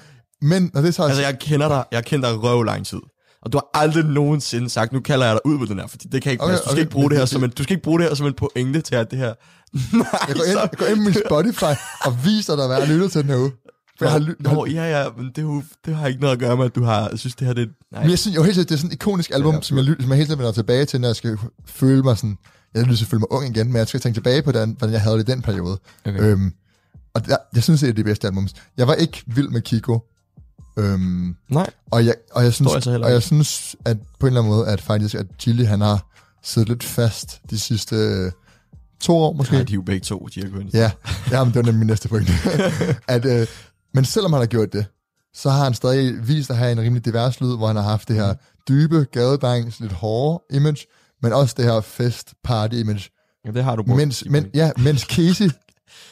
Men 0.43 0.71
når 0.75 0.81
det 0.81 0.95
så 0.95 1.03
Altså, 1.03 1.23
jeg 1.23 1.39
kender 1.39 1.69
dig. 1.69 1.85
Jeg 1.93 2.05
kender 2.05 2.29
dig 2.31 2.43
røv 2.43 2.63
lang 2.63 2.87
tid. 2.87 2.99
Og 3.43 3.53
du 3.53 3.59
har 3.59 3.81
aldrig 3.83 4.05
nogensinde 4.05 4.69
sagt, 4.71 4.93
nu 4.93 5.01
kalder 5.01 5.27
jeg 5.27 5.35
dig 5.35 5.41
ud 5.47 5.59
på 5.59 5.65
den 5.65 5.79
her, 5.79 5.87
fordi 5.87 6.09
det 6.13 6.23
kan 6.23 6.33
ikke 6.33 6.45
Okay, 6.45 6.53
passe. 6.53 6.65
Du 6.65 6.69
skal 6.69 6.75
okay, 6.75 6.81
ikke 6.81 6.91
bruge 6.93 7.11
det 7.11 7.17
her 7.19 7.23
det- 7.25 7.29
som 7.31 7.45
en, 7.45 7.51
du 7.51 7.63
skal 7.63 7.75
ikke 7.75 7.83
bruge 7.85 7.99
det 8.01 8.09
her 8.09 8.15
som 8.15 8.27
en 8.27 8.35
pointe 8.35 8.81
til, 8.81 8.95
at 8.95 9.11
det 9.11 9.19
her... 9.19 9.35
Nej, 9.73 10.07
jeg 10.29 10.37
går, 10.37 10.45
ind, 10.45 10.59
jeg 10.59 10.71
går 10.79 10.87
ind 10.87 10.97
på 10.97 11.03
min 11.03 11.15
Spotify 11.27 11.75
og 12.05 12.25
viser 12.25 12.57
dig, 12.57 12.67
hvad 12.67 12.77
jeg 12.77 12.87
har 12.87 12.95
lyttet 12.95 13.13
til 13.13 13.35
uge. 13.37 13.53
For 13.99 14.05
jeg 14.05 14.13
har, 14.13 14.19
ly- 14.19 14.35
Nå, 14.41 14.67
ja, 14.67 15.01
ja, 15.03 15.09
men 15.17 15.31
det, 15.37 15.43
jo, 15.43 15.63
det 15.87 15.97
har 15.97 16.07
ikke 16.07 16.21
noget 16.21 16.33
at 16.33 16.39
gøre 16.41 16.57
med, 16.57 16.65
at 16.65 16.75
du 16.75 16.83
har... 16.85 17.09
Jeg 17.09 17.19
synes, 17.19 17.35
det 17.35 17.47
her 17.47 17.55
det... 17.55 17.69
Nej. 17.93 18.03
Men 18.03 18.11
jeg 18.11 18.19
synes 18.19 18.37
jo 18.37 18.43
helt 18.43 18.57
det 18.57 18.71
er 18.71 18.77
sådan 18.77 18.91
et 18.91 18.95
ikonisk 18.95 19.31
album, 19.31 19.55
Ja, 19.55 19.61
som, 19.61 19.79
jeg, 19.79 19.85
som 20.01 20.09
jeg 20.11 20.17
hele 20.17 20.27
tiden 20.27 20.39
vender 20.39 20.53
tilbage 20.53 20.85
til, 20.85 21.01
når 21.01 21.09
jeg 21.09 21.17
skal 21.17 21.39
føle 21.67 22.03
mig 22.03 22.19
sådan... 22.19 22.39
Jeg 22.75 22.83
at 22.91 22.99
føle 22.99 23.21
mig 23.21 23.33
ung 23.33 23.57
igen, 23.57 23.67
men 23.67 23.77
jeg 23.77 23.89
skal 23.89 24.01
tænke 24.01 24.17
tilbage 24.17 24.43
på, 24.43 24.53
den, 24.53 24.75
hvordan 24.79 24.93
jeg 24.93 25.03
havde 25.03 25.19
det 25.19 25.29
i 25.29 25.33
den 25.33 25.43
periode. 25.43 25.79
Okay. 26.07 26.21
Øhm, 26.21 26.53
og 27.15 27.27
der, 27.27 27.37
jeg 27.55 27.63
synes, 27.63 27.81
det 27.81 27.89
er 27.89 27.93
det 27.93 28.05
bedste 28.05 28.27
album. 28.27 28.49
Jeg 28.77 28.89
var 28.89 28.95
ikke 28.95 29.23
vild 29.27 29.49
med 29.49 29.61
Kiko. 29.61 30.01
Øhm, 30.79 31.37
Nej, 31.51 31.71
og, 31.91 32.07
jeg, 32.07 32.15
og, 32.33 32.45
jeg 32.45 32.53
synes, 32.55 32.73
jeg 32.75 32.83
så 32.83 33.01
og 33.03 33.11
jeg 33.13 33.23
synes, 33.23 33.77
at 33.85 33.97
på 34.21 34.27
en 34.27 34.33
eller 34.33 34.41
anden 34.41 34.55
måde, 34.55 34.67
at 34.69 34.81
faktisk, 34.81 35.15
at 35.15 35.27
Gilly, 35.39 35.65
han 35.65 35.81
har 35.81 36.07
siddet 36.43 36.69
lidt 36.69 36.85
fast 36.85 37.41
de 37.51 37.59
sidste 37.59 37.97
øh, 37.97 38.33
to 39.01 39.17
år 39.17 39.33
måske. 39.33 39.55
Nej, 39.55 39.63
de 39.63 39.73
er 39.73 39.75
jo 39.75 39.83
begge 39.83 40.01
to, 40.01 40.29
de 40.35 40.43
har 40.43 40.51
kun. 40.51 40.71
Ja, 40.73 40.91
ja 41.31 41.45
men 41.45 41.53
det 41.53 41.57
var 41.57 41.63
nemlig 41.63 41.79
min 41.79 41.87
næste 41.87 42.09
point. 42.09 42.31
at, 43.09 43.25
øh, 43.25 43.47
men 43.95 44.05
selvom 44.05 44.33
han 44.33 44.41
har 44.41 44.47
gjort 44.47 44.73
det, 44.73 44.87
så 45.35 45.51
har 45.51 45.65
han 45.65 45.75
stadig 45.75 46.29
vist 46.29 46.51
at 46.51 46.57
have 46.57 46.73
en 46.73 46.81
rimelig 46.81 47.05
divers 47.05 47.41
lyd, 47.41 47.57
hvor 47.57 47.67
han 47.67 47.77
har 47.77 47.83
haft 47.83 48.09
det 48.09 48.17
her 48.17 48.35
dybe, 48.69 49.07
gadedrengs, 49.13 49.81
lidt 49.81 49.93
hårde 49.93 50.45
image, 50.51 50.87
men 51.23 51.33
også 51.33 51.55
det 51.59 51.65
her 51.65 51.81
fest 51.81 52.35
party 52.45 52.75
image. 52.75 53.11
ja 53.47 53.51
det 53.51 53.65
har 53.65 53.77
du 53.77 53.83
brugt. 53.83 53.97
Mens, 53.97 54.25
men, 54.31 54.47
ja, 54.55 54.71
mens 54.77 55.03
Casey 55.03 55.51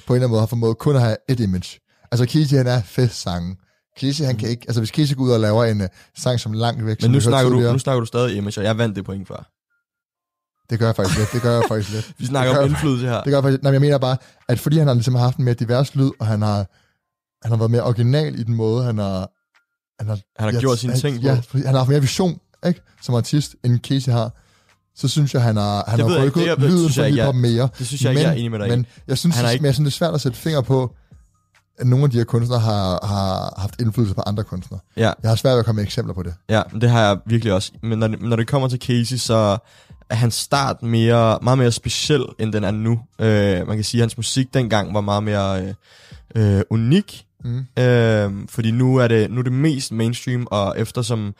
på 0.06 0.12
en 0.12 0.16
eller 0.16 0.26
anden 0.26 0.30
måde 0.30 0.40
har 0.40 0.46
formået 0.46 0.78
kun 0.78 0.96
at 0.96 1.02
have 1.02 1.16
et 1.28 1.40
image. 1.40 1.80
Altså 2.12 2.26
Casey, 2.26 2.56
han 2.56 2.66
er 2.66 2.82
festsangen. 2.82 3.56
Casey, 4.00 4.24
han 4.24 4.36
kan 4.36 4.48
ikke, 4.48 4.64
altså 4.68 4.80
hvis 4.80 4.88
Casey 4.88 5.16
går 5.16 5.24
ud 5.24 5.30
og 5.30 5.40
laver 5.40 5.64
en 5.64 5.80
uh, 5.80 5.86
sang 6.16 6.40
som 6.40 6.52
langt 6.52 6.86
væk, 6.86 7.02
Men 7.02 7.10
nu 7.10 7.20
snakker, 7.20 7.50
du, 7.50 7.58
nu 7.58 7.78
snakker 7.78 8.00
du 8.00 8.06
stadig 8.06 8.36
image, 8.36 8.60
og 8.60 8.64
jeg 8.64 8.78
vandt 8.78 8.96
det 8.96 9.04
point 9.04 9.28
før. 9.28 9.50
Det 10.70 10.78
gør 10.78 10.86
jeg 10.86 10.96
faktisk 10.96 11.18
lidt, 11.18 11.32
det 11.32 11.42
gør 11.42 11.52
jeg 11.54 11.62
faktisk 11.68 11.92
lidt. 11.94 12.12
Vi 12.18 12.26
snakker 12.26 12.52
det 12.52 12.62
om 12.62 12.68
indflydelse 12.68 13.06
her. 13.06 13.14
Det 13.16 13.24
gør 13.24 13.36
jeg 13.36 13.42
faktisk, 13.42 13.62
nej, 13.62 13.70
men 13.70 13.74
jeg 13.74 13.80
mener 13.80 13.98
bare, 13.98 14.16
at 14.48 14.60
fordi 14.60 14.78
han 14.78 14.86
har 14.86 14.94
ligesom 14.94 15.14
haft 15.14 15.36
en 15.36 15.44
mere 15.44 15.54
divers 15.54 15.94
lyd, 15.94 16.10
og 16.20 16.26
han 16.26 16.42
har, 16.42 16.56
han 17.42 17.50
har 17.52 17.56
været 17.56 17.70
mere 17.70 17.82
original 17.82 18.38
i 18.38 18.42
den 18.42 18.54
måde, 18.54 18.84
han 18.84 18.98
har... 18.98 19.30
Han 20.00 20.08
har, 20.08 20.18
Han 20.38 20.54
har 20.54 20.60
gjort 20.60 20.78
sine 20.78 20.92
han, 20.92 21.00
ting 21.00 21.20
på. 21.20 21.26
Ja, 21.26 21.34
han 21.54 21.64
har 21.66 21.76
haft 21.78 21.88
mere 21.90 22.00
vision, 22.00 22.38
ikke? 22.66 22.80
Som 23.02 23.14
artist, 23.14 23.54
end 23.64 23.78
Casey 23.80 24.12
har. 24.12 24.30
Så 24.96 25.08
synes 25.08 25.34
jeg, 25.34 25.42
han 25.42 25.56
har, 25.56 25.84
han 25.88 25.98
Det 25.98 26.10
har 26.10 26.22
rykket 26.24 26.42
Det 26.42 26.50
er- 26.50 26.56
lyden 26.56 27.06
ikke, 27.06 27.20
hiphop 27.20 27.34
mere. 27.34 27.68
Det 27.78 27.86
synes 27.86 28.02
jeg 28.02 28.10
ikke, 28.10 28.22
jeg 28.22 28.28
er 28.30 28.34
enig 28.34 28.50
med 28.50 28.58
dig. 28.58 28.68
Men 28.68 28.86
jeg 29.08 29.18
synes, 29.18 29.36
Han 29.36 29.44
han 29.44 29.52
ikke- 29.54 29.62
men 29.62 29.66
jeg 29.66 29.74
synes, 29.74 29.94
det 29.94 29.94
er 29.94 30.06
svært 30.06 30.14
at 30.14 30.20
sætte 30.20 30.38
fingre 30.38 30.62
på, 30.62 30.94
at 31.78 31.86
nogle 31.86 32.04
af 32.04 32.10
de 32.10 32.16
her 32.16 32.24
kunstnere 32.24 32.60
har, 32.60 33.06
har 33.06 33.54
haft 33.60 33.80
indflydelse 33.80 34.14
på 34.14 34.22
andre 34.26 34.44
kunstnere. 34.44 34.80
Ja, 34.96 35.12
Jeg 35.22 35.30
har 35.30 35.36
svært 35.36 35.52
ved 35.52 35.58
at 35.58 35.64
komme 35.64 35.76
med 35.76 35.84
eksempler 35.84 36.14
på 36.14 36.22
det. 36.22 36.34
ja, 36.48 36.62
det 36.80 36.90
har 36.90 37.00
jeg 37.06 37.18
virkelig 37.26 37.52
også. 37.52 37.72
Men 37.82 37.98
når 37.98 38.08
når 38.08 38.36
det 38.36 38.46
kommer 38.46 38.68
til 38.68 38.78
Casey, 38.78 39.16
så 39.16 39.58
er 40.10 40.14
hans 40.14 40.34
start 40.34 40.82
mere, 40.82 41.38
meget 41.42 41.58
mere 41.58 41.72
speciel, 41.72 42.24
end 42.38 42.52
den 42.52 42.64
er 42.64 42.70
nu. 42.70 43.00
Øh, 43.20 43.66
man 43.66 43.76
kan 43.76 43.84
sige, 43.84 44.00
at 44.00 44.02
hans 44.02 44.16
musik 44.16 44.54
dengang 44.54 44.94
var 44.94 45.00
meget 45.00 45.22
mere 45.22 45.62
øh, 46.34 46.56
øh, 46.56 46.62
unik. 46.70 47.24
Mm. 47.44 47.82
Øh, 47.82 48.30
fordi 48.48 48.70
nu 48.70 48.96
er, 48.96 49.08
det, 49.08 49.30
nu 49.30 49.38
er 49.38 49.42
det 49.42 49.52
mest 49.52 49.92
mainstream, 49.92 50.46
og 50.50 50.74
eftersom, 50.78 51.34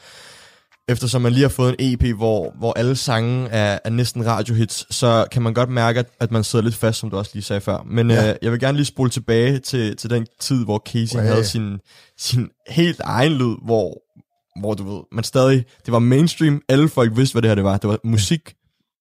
eftersom 0.88 1.22
man 1.22 1.32
lige 1.32 1.42
har 1.42 1.48
fået 1.48 1.74
en 1.78 1.94
EP, 1.94 2.16
hvor, 2.16 2.54
hvor 2.58 2.72
alle 2.78 2.96
sange 2.96 3.48
er, 3.48 3.78
er 3.84 3.90
næsten 3.90 4.26
radiohits, 4.26 4.94
så 4.94 5.26
kan 5.32 5.42
man 5.42 5.54
godt 5.54 5.70
mærke, 5.70 5.98
at, 6.00 6.06
at 6.20 6.30
man 6.30 6.44
sidder 6.44 6.62
lidt 6.64 6.74
fast, 6.74 6.98
som 6.98 7.10
du 7.10 7.16
også 7.16 7.30
lige 7.34 7.44
sagde 7.44 7.60
før. 7.60 7.82
Men 7.86 8.10
Ja. 8.10 8.30
øh, 8.30 8.34
jeg 8.42 8.52
vil 8.52 8.60
gerne 8.60 8.76
lige 8.76 8.86
spole 8.86 9.10
tilbage 9.10 9.58
til, 9.58 9.96
til 9.96 10.10
den 10.10 10.26
tid, 10.40 10.64
hvor 10.64 10.82
Casey 10.86 11.16
Wow. 11.16 11.24
havde 11.26 11.44
sin, 11.44 11.78
sin 12.18 12.48
helt 12.68 13.00
egen 13.04 13.32
lyd, 13.32 13.54
hvor, 13.64 14.02
hvor 14.60 14.74
du 14.74 14.94
ved, 14.94 15.02
man 15.12 15.24
stadig, 15.24 15.64
det 15.86 15.92
var 15.92 15.98
mainstream, 15.98 16.60
alle 16.68 16.88
folk 16.88 17.16
vidste, 17.16 17.34
hvad 17.34 17.42
det 17.42 17.50
her 17.50 17.54
det 17.54 17.64
var. 17.64 17.76
Det 17.76 17.88
var 17.88 17.98
musik, 18.04 18.54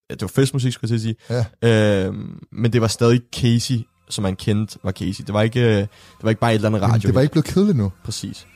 ja, 0.09 0.13
det 0.13 0.21
var 0.21 0.27
festmusik, 0.27 0.73
skulle 0.73 0.93
jeg 0.93 1.01
til 1.01 1.09
at 1.09 1.15
sige. 1.29 1.45
Ja. 1.63 2.05
Øh, 2.07 2.13
men 2.51 2.73
det 2.73 2.81
var 2.81 2.87
stadig 2.87 3.21
Casey, 3.35 3.75
som 4.09 4.21
man 4.21 4.35
kendte 4.35 4.79
var 4.83 4.91
Casey. 4.91 5.23
Det 5.23 5.33
var 5.33 5.41
ikke, 5.41 5.61
øh, 5.61 5.75
det 5.77 5.87
var 6.23 6.29
ikke 6.29 6.41
bare 6.41 6.51
et 6.51 6.55
eller 6.55 6.69
andet 6.69 6.81
Men 6.81 6.91
radio. 6.91 7.07
det 7.07 7.15
var 7.15 7.21
ikke 7.21 7.31
blevet 7.31 7.45
kedeligt 7.45 7.77
nu. 7.77 7.91
Præcis. 8.03 8.47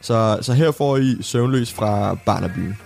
Så, 0.00 0.38
så 0.42 0.52
her 0.52 0.70
får 0.70 0.96
I 0.96 1.16
Søvnløs 1.20 1.72
fra 1.72 2.14
Barnabyen. 2.14 2.76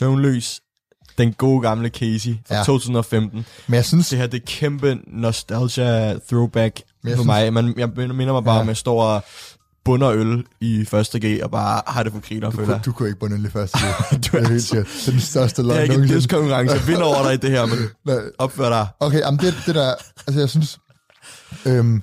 Søvnløs. 0.00 0.60
Den 1.18 1.32
gode 1.32 1.60
gamle 1.62 1.88
Casey 1.88 2.34
fra 2.46 2.54
Ja. 2.54 2.58
ja. 2.58 2.64
2015. 2.64 3.46
Men 3.66 3.74
jeg 3.74 3.84
synes, 3.84 4.08
Det 4.08 4.18
her, 4.18 4.26
det 4.26 4.40
er 4.42 4.46
kæmpe 4.46 4.98
nostalgia 5.06 6.12
throwback 6.28 6.76
for 7.04 7.10
synes- 7.10 7.26
mig. 7.26 7.52
Man, 7.52 7.74
jeg 7.78 7.88
minder 7.96 8.32
mig 8.32 8.44
bare 8.44 8.54
Ja. 8.54 8.60
om, 8.60 8.66
at 8.66 8.68
jeg 8.68 8.76
står 8.76 9.02
og 9.04 9.22
bunder 9.84 10.10
øl 10.10 10.44
i 10.60 10.84
første 10.84 11.18
G, 11.26 11.40
og 11.42 11.50
bare 11.50 11.82
har 11.86 12.02
det 12.02 12.12
for 12.12 12.20
griner, 12.28 12.50
du, 12.50 12.56
føler 12.56 12.74
jeg. 12.74 12.84
du 12.84 12.92
kunne 12.92 13.08
ikke 13.08 13.20
bunde 13.20 13.38
lige 13.38 13.50
først. 13.50 13.74
det 14.10 14.32
Du 14.32 14.36
er 14.36 14.40
er 14.40 14.48
helt 14.48 14.62
sikkert. 14.62 14.86
Det 15.00 15.08
er 15.08 15.10
den 15.12 15.20
største 15.20 15.62
Det 15.62 15.66
løgn 15.68 15.78
er 15.78 15.82
ikke 15.82 15.94
en 15.94 16.08
diskonkurrence. 16.08 16.76
Jeg 16.76 16.86
vinder 16.86 17.02
over 17.04 17.22
dig 17.22 17.34
i 17.34 17.36
det 17.36 17.50
her, 17.50 17.66
men 17.66 18.18
opfør 18.38 18.68
dig. 18.68 18.86
Okay, 19.00 19.18
jamen 19.20 19.40
det, 19.40 19.54
det 19.66 19.74
der, 19.74 19.94
altså 20.26 20.40
jeg 20.40 20.48
synes, 20.48 20.78
øhm, 21.66 22.02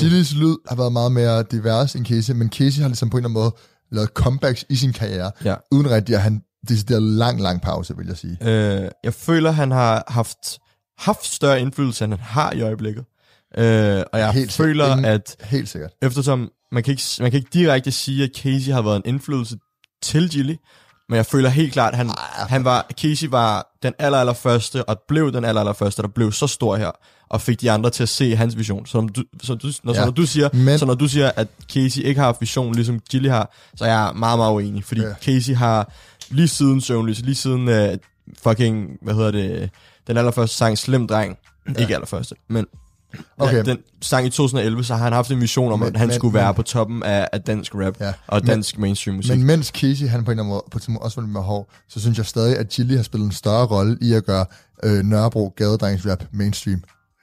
Chili's 0.00 0.38
lyd 0.38 0.56
har 0.68 0.76
været 0.76 0.92
meget 0.92 1.12
mere 1.12 1.42
divers 1.42 1.94
end 1.94 2.06
Casey, 2.06 2.34
men 2.34 2.48
Casey 2.52 2.80
har 2.80 2.88
ligesom 2.88 3.10
på 3.10 3.16
en 3.16 3.24
eller 3.24 3.28
anden 3.28 3.42
måde 3.42 3.54
lavet 3.92 4.08
comebacks 4.14 4.64
i 4.68 4.76
sin 4.76 4.92
karriere, 4.92 5.30
Ja. 5.44 5.54
uden 5.72 5.90
rigtig 5.90 6.14
at 6.14 6.22
han 6.22 6.42
decideret 6.68 7.02
lang, 7.02 7.40
lang 7.42 7.62
pause, 7.62 7.96
vil 7.96 8.06
jeg 8.06 8.16
sige. 8.16 8.36
Øh, 8.42 8.88
jeg 9.04 9.14
føler, 9.14 9.50
han 9.50 9.70
har 9.70 10.04
haft, 10.08 10.58
haft 10.98 11.26
større 11.26 11.60
indflydelse, 11.60 12.04
end 12.04 12.12
han 12.12 12.20
har 12.22 12.52
i 12.52 12.60
øjeblikket. 12.62 13.04
Øh, 13.58 14.02
og 14.12 14.18
jeg 14.18 14.32
Helt 14.32 14.52
føler, 14.52 14.94
sikkert. 14.96 15.12
At 15.12 15.36
Helt 15.44 15.68
sikkert. 15.68 15.90
eftersom 16.02 16.50
man 16.72 16.82
kan, 16.82 16.90
ikke, 16.92 17.02
man 17.20 17.30
kan 17.30 17.38
ikke 17.38 17.50
direkte 17.52 17.90
sige, 17.92 18.24
at 18.24 18.30
Casey 18.36 18.72
har 18.72 18.82
været 18.82 18.96
en 18.96 19.02
indflydelse 19.04 19.56
til 20.02 20.30
Gilly, 20.30 20.54
men 21.08 21.16
jeg 21.16 21.26
føler 21.26 21.48
helt 21.48 21.72
klart, 21.72 21.92
at 21.92 21.98
han, 21.98 22.10
han 22.48 22.64
var, 22.64 22.86
Casey 23.00 23.26
var 23.30 23.66
den 23.82 23.92
aller, 23.98 24.18
aller 24.18 24.32
første, 24.32 24.84
og 24.88 24.98
blev 25.08 25.32
den 25.32 25.44
aller, 25.44 25.60
aller 25.60 25.72
første, 25.72 26.02
der 26.02 26.08
blev 26.08 26.32
så 26.32 26.46
stor 26.46 26.76
her, 26.76 26.90
og 27.30 27.40
fik 27.40 27.60
de 27.60 27.70
andre 27.70 27.90
til 27.90 28.02
at 28.02 28.08
se 28.08 28.36
hans 28.36 28.56
vision. 28.58 28.86
Så, 28.86 29.00
når 29.00 29.08
du, 29.08 29.24
så, 29.42 29.54
du, 29.54 29.68
når, 29.84 29.92
ja. 29.92 29.98
Så 29.98 30.04
når 30.04 30.12
du 30.12 30.26
siger, 30.26 30.48
men- 30.52 30.78
så 30.78 30.86
når 30.86 30.94
du 30.94 31.08
siger, 31.08 31.30
at 31.36 31.48
Casey 31.72 32.00
ikke 32.02 32.18
har 32.20 32.26
haft 32.26 32.40
vision, 32.40 32.74
ligesom 32.74 33.00
Gilly 33.10 33.28
har, 33.28 33.54
så 33.76 33.84
er 33.84 33.88
jeg 33.88 34.12
meget, 34.16 34.38
meget 34.38 34.52
uenig, 34.52 34.84
fordi 34.84 35.00
ja. 35.00 35.14
Casey 35.22 35.54
har 35.54 35.92
lige 36.30 36.48
siden 36.48 36.80
Søvnløs, 36.80 37.20
lige 37.20 37.34
siden 37.34 37.68
uh, 37.68 37.98
fucking, 38.42 38.88
hvad 39.02 39.14
hedder 39.14 39.30
det, 39.30 39.70
den 40.06 40.16
allerførste 40.16 40.56
sang, 40.56 40.78
Slem 40.78 41.06
Dreng, 41.06 41.36
ja. 41.68 41.80
ikke 41.80 41.94
allerførste, 41.94 42.34
men 42.48 42.66
Okay. 43.38 43.60
okay. 43.60 43.70
den 43.70 43.78
sang 44.02 44.26
i 44.26 44.30
2011, 44.30 44.84
så 44.84 44.94
har 44.94 45.04
han 45.04 45.12
haft 45.12 45.30
en 45.30 45.40
vision 45.40 45.72
om, 45.72 45.78
Men- 45.78 45.88
at 45.88 45.96
han 45.96 46.08
men- 46.08 46.14
skulle 46.14 46.34
være 46.34 46.48
men- 46.48 46.54
på 46.54 46.62
toppen 46.62 47.02
af, 47.02 47.28
af 47.32 47.40
dansk 47.42 47.74
rap 47.74 47.94
Ja. 48.00 48.06
ja. 48.06 48.12
og 48.26 48.40
Men- 48.40 48.46
dansk 48.46 48.78
mainstream 48.78 49.16
musik. 49.16 49.30
Men 49.38 49.44
mens 49.46 49.66
Casey, 49.66 50.08
han 50.08 50.24
på 50.24 50.30
en 50.30 50.32
eller 50.38 50.42
anden 50.42 50.48
måde, 50.54 50.62
på 50.70 50.78
tidspunkt 50.78 51.02
også 51.02 51.20
var 51.20 51.26
mere 51.28 51.42
hård, 51.42 51.68
så 51.88 52.00
synes 52.00 52.18
jeg 52.18 52.26
stadig, 52.26 52.58
at 52.58 52.72
Chili 52.72 52.96
har 52.96 53.02
spillet 53.02 53.26
en 53.26 53.32
større 53.32 53.66
rolle 53.66 53.98
i 54.00 54.12
at 54.12 54.24
gøre 54.24 54.46
øh, 54.82 55.04
Nørrebro 55.04 55.54
gadedrengs-rap 55.56 56.24
mainstream. 56.32 56.82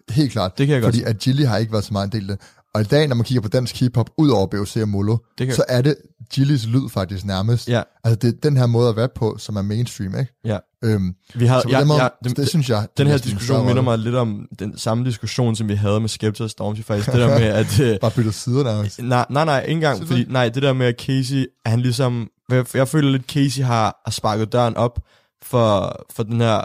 Helt 0.10 0.32
klart. 0.32 0.58
Det 0.58 0.68
kan 0.68 0.74
jeg 0.74 0.82
godt 0.84 0.96
Fordi 0.96 1.04
at 1.04 1.22
Chili 1.22 1.44
har 1.44 1.58
ikke 1.58 1.72
været 1.72 1.86
så 1.86 1.94
meget 1.94 2.06
en 2.06 2.22
del 2.22 2.32
af 2.32 2.38
det. 2.38 2.46
Og 2.74 2.82
i 2.82 2.84
dag, 2.84 3.08
når 3.08 3.16
man 3.16 3.26
kigger 3.26 3.42
på 3.42 3.48
dansk 3.48 3.80
hiphop, 3.80 4.10
ud 4.18 4.30
over 4.30 4.48
BOC 4.48 4.78
og 4.78 4.90
Molo, 4.90 5.18
kan- 5.38 5.54
så 5.54 5.64
er 5.70 5.82
det 5.82 5.96
Chili's 6.34 6.68
lyd 6.70 6.90
faktisk 6.90 7.26
nærmest. 7.26 7.70
Ja. 7.70 7.82
Altså 8.04 8.16
det 8.16 8.28
er 8.28 8.50
den 8.50 8.58
her 8.58 8.66
måde 8.66 8.90
at 8.90 8.98
rappe 8.98 9.20
på, 9.20 9.36
som 9.38 9.56
er 9.56 9.62
mainstream, 9.62 10.20
ikke? 10.20 10.34
ja. 10.46 10.58
Øhm, 10.84 11.16
Vi 11.34 11.46
har, 11.46 11.64
ja, 11.70 11.84
måde, 11.86 12.04
ja, 12.04 12.08
det, 12.24 12.38
det, 12.38 12.48
synes 12.48 12.70
jeg... 12.70 12.88
den 12.98 13.08
her 13.08 13.14
er 13.14 13.18
diskussion 13.18 13.66
minder 13.66 13.82
mig 13.82 14.00
lidt 14.00 14.16
om 14.16 14.48
den 14.60 14.78
samme 14.78 15.06
diskussion, 15.06 15.56
som 15.56 15.68
vi 15.70 15.74
havde 15.74 16.00
med 16.00 16.10
Skepta 16.10 16.44
og 16.44 16.50
Stormzy 16.50 16.82
faktisk. 16.82 17.12
Det 17.12 17.20
der 17.20 17.40
med, 17.40 17.48
at... 17.48 17.80
øh, 17.94 18.00
Bare 18.00 18.12
byttet 18.12 18.34
sider 18.34 18.64
nærmest. 18.64 19.00
nej, 19.02 19.26
nej, 19.30 19.46
nej, 19.46 19.62
ikke 19.62 19.72
engang. 19.72 20.08
Fordi, 20.08 20.26
nej, 20.30 20.50
det 20.50 20.64
der 20.64 20.74
med, 20.74 20.86
at 20.86 20.96
Casey, 21.00 21.46
han 21.66 21.80
ligesom... 21.80 22.30
Jeg, 22.50 22.66
jeg 22.74 22.88
føler 22.88 23.12
lidt, 23.12 23.26
Casey 23.32 23.62
har, 23.64 24.02
har 24.06 24.12
sparket 24.12 24.52
døren 24.54 24.78
op 24.78 25.00
for, 25.42 26.00
for 26.14 26.24
den 26.24 26.42
her... 26.42 26.62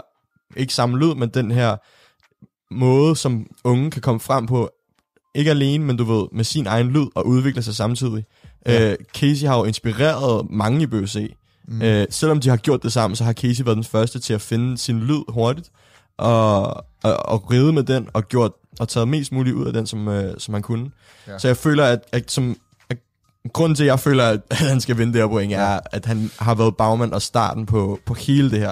Ikke 0.57 0.73
samme 0.73 0.97
lyd, 0.97 1.15
men 1.15 1.29
den 1.29 1.51
her 1.51 1.75
måde, 2.73 3.15
som 3.15 3.45
unge 3.63 3.91
kan 3.91 4.01
komme 4.01 4.19
frem 4.19 4.45
på. 4.47 4.69
Ikke 5.35 5.51
alene, 5.51 5.85
men 5.85 5.97
du 5.97 6.03
ved, 6.03 6.27
med 6.31 6.43
sin 6.43 6.67
egen 6.67 6.87
lyd 6.87 7.05
og 7.15 7.27
udvikle 7.27 7.61
sig 7.61 7.75
samtidig. 7.75 8.25
Ja. 8.65 8.73
Ja. 8.73 8.91
Øh, 8.91 8.97
Casey 9.13 9.47
har 9.47 9.57
jo 9.57 9.63
inspireret 9.63 10.49
mange 10.49 10.81
i 10.81 10.85
BøC. 10.85 11.33
Mm. 11.67 11.81
Øh, 11.81 12.07
selvom 12.09 12.39
de 12.39 12.49
har 12.49 12.57
gjort 12.57 12.83
det 12.83 12.93
sammen, 12.93 13.15
så 13.15 13.23
har 13.23 13.33
Casey 13.33 13.63
været 13.63 13.75
den 13.75 13.83
første 13.83 14.19
til 14.19 14.33
at 14.33 14.41
finde 14.41 14.77
sin 14.77 14.99
lyd 14.99 15.21
hurtigt, 15.27 15.69
og, 16.17 16.63
og, 17.03 17.25
og 17.25 17.51
ride 17.51 17.73
med 17.73 17.83
den, 17.83 18.09
og 18.13 18.27
gjort 18.27 18.51
og 18.79 18.87
taget 18.87 19.07
mest 19.07 19.31
muligt 19.31 19.55
ud 19.55 19.65
af 19.65 19.73
den, 19.73 19.87
som, 19.87 20.07
øh, 20.07 20.33
som 20.37 20.53
han 20.53 20.63
kunne. 20.63 20.91
Ja. 21.27 21.31
Ja. 21.31 21.37
Så 21.37 21.47
jeg 21.47 21.57
føler, 21.57 21.85
at, 21.85 21.99
at, 22.11 22.31
som, 22.31 22.57
at 22.89 22.97
grunden 23.53 23.75
til, 23.75 23.83
at 23.83 23.87
jeg 23.87 23.99
føler, 23.99 24.25
at 24.25 24.41
han 24.67 24.81
skal 24.81 24.97
vinde 24.97 25.13
det 25.13 25.21
her 25.21 25.27
point, 25.27 25.53
er, 25.53 25.79
at 25.91 26.05
han 26.05 26.31
har 26.39 26.55
været 26.55 26.77
bagmand 26.77 27.13
og 27.13 27.21
starten 27.21 27.65
på, 27.65 27.99
på 28.05 28.13
hele 28.13 28.51
det 28.51 28.59
her. 28.59 28.71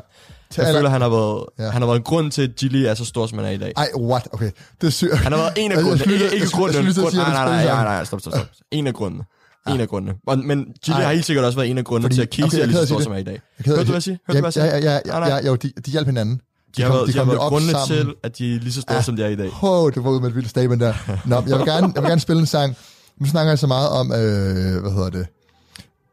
Til 0.52 0.62
Jeg 0.62 0.68
aller- 0.68 0.80
føler, 0.80 0.90
han 0.90 1.02
har 1.02 1.10
været, 1.10 1.44
Ja. 1.60 1.64
ja. 1.64 1.70
han 1.70 1.82
har 1.82 1.88
været 1.88 1.98
en 1.98 2.04
grund 2.04 2.32
til, 2.32 2.42
at 2.42 2.56
Gilly 2.56 2.78
er 2.86 2.94
så 2.94 3.06
stor, 3.06 3.28
som 3.28 3.38
han 3.38 3.48
er 3.48 3.52
i 3.52 3.58
dag. 3.58 3.74
Ej, 3.78 3.88
what? 3.98 4.28
Okay, 4.32 4.52
det 4.82 4.88
er 4.88 4.92
sygt. 4.92 5.14
Han 5.18 5.32
har 5.32 5.40
været 5.40 5.54
en 5.58 5.72
af 5.72 5.78
grundene. 5.84 6.04
Ikke, 6.14 6.14
ikke 6.26 6.38
jeg 6.40 6.48
skulle- 6.48 6.74
jeg 6.76 6.84
grunden. 6.84 7.04
grund, 7.04 7.16
nej, 7.16 7.46
nej, 7.46 7.66
nej, 7.66 7.84
nej, 7.84 8.06
stop, 8.06 8.20
stop, 8.20 8.34
stop. 8.34 8.46
En 8.72 8.88
af 8.88 8.94
grundene. 8.94 9.24
En 9.70 9.80
af 9.80 9.88
grundene. 9.88 10.14
Og, 10.28 10.38
men 10.40 10.66
Gilly 10.86 10.98
Ej. 10.98 11.04
har 11.06 11.12
helt 11.14 11.26
sikkert 11.26 11.46
også 11.46 11.58
været 11.58 11.70
en 11.70 11.78
af 11.78 11.84
grundene 11.86 12.16
til, 12.16 12.22
at 12.22 12.28
Casey 12.34 12.44
okay, 12.48 12.60
er 12.62 12.66
lige 12.66 12.78
så 12.78 12.86
stor, 12.86 13.00
som 13.00 13.12
er 13.14 13.18
i 13.18 13.24
dag. 13.24 13.42
Hørte 13.66 13.80
du, 13.80 13.86
hvad 13.86 13.96
jeg 13.96 14.04
siger? 14.04 14.18
Hørte 14.28 14.38
du, 14.38 14.44
hvad 14.44 14.52
jeg 14.56 14.74
ja, 14.74 14.80
siger? 14.82 14.92
ja, 14.94 15.00
ja, 15.20 15.28
ja, 15.28 15.36
ja, 15.38 15.46
jo, 15.48 15.56
de, 15.56 15.72
de 15.86 15.92
hjalp 15.92 16.06
hinanden. 16.08 16.42
De 16.78 16.82
har 16.82 16.90
kom- 16.90 16.96
været, 16.98 17.08
de 17.14 17.18
har 17.18 17.26
været 17.26 17.36
jo 17.36 17.42
op 17.42 17.50
grundene 17.50 17.72
sammen. 17.72 17.98
til, 17.98 18.14
at 18.24 18.38
de 18.38 18.56
er 18.56 18.60
lige 18.60 18.74
så 18.74 18.82
store, 18.82 18.96
Ja. 18.96 19.02
som 19.02 19.16
de 19.16 19.24
er 19.24 19.28
i 19.28 19.36
dag. 19.36 19.64
Åh, 19.64 19.92
det 19.94 20.04
var 20.04 20.10
ud 20.10 20.20
med 20.22 20.30
et 20.30 20.36
vildt 20.36 20.50
statement 20.50 20.82
der. 20.82 20.94
Nå, 21.26 21.36
jeg 21.36 21.46
vil 21.46 21.52
gerne, 21.66 21.92
jeg 21.96 22.04
vil 22.04 22.10
gerne 22.10 22.22
spille 22.22 22.40
en 22.40 22.46
sang. 22.46 22.76
Nu 23.22 23.26
snakker 23.28 23.52
jeg 23.52 23.60
så 23.60 23.68
meget 23.68 23.90
om, 23.90 24.12
øh, 24.12 24.82
hvad 24.82 24.92
hedder 24.92 25.10
det, 25.10 25.28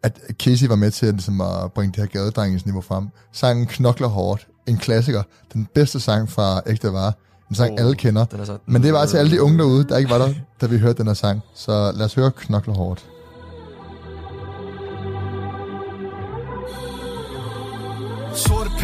at 0.04 0.20
Casey 0.38 0.66
var 0.66 0.76
med 0.76 0.90
til 0.90 1.06
at, 1.06 1.14
ligesom, 1.14 1.40
at 1.40 1.72
bringe 1.72 1.92
det 1.92 2.00
her 2.00 2.06
gadedrengens 2.06 2.64
frem. 2.86 3.08
Sangen 3.32 3.66
Knokler 3.66 4.08
Hårdt, 4.08 4.46
en 4.66 4.76
klassiker. 4.76 5.22
Den 5.52 5.68
bedste 5.74 6.00
sang 6.00 6.30
fra 6.30 6.60
Ægte 6.66 6.92
Vare. 6.92 7.12
En 7.50 7.56
sang, 7.56 7.72
Åh, 7.72 7.80
alle 7.80 7.94
kender. 7.94 8.26
Er 8.32 8.44
så... 8.44 8.58
Men 8.66 8.82
det 8.82 8.92
var 8.92 9.06
til 9.06 9.16
alle 9.16 9.30
de 9.30 9.42
unge 9.42 9.58
derude, 9.58 9.84
der 9.84 9.96
ikke 9.96 10.10
var 10.10 10.18
der, 10.18 10.34
da 10.60 10.66
vi 10.66 10.78
hørte 10.78 10.98
den 10.98 11.06
her 11.06 11.14
sang. 11.14 11.40
Så 11.54 11.92
lad 11.92 12.04
os 12.06 12.14
høre 12.14 12.30
Knokler 12.30 12.74
Hårdt. 12.74 13.06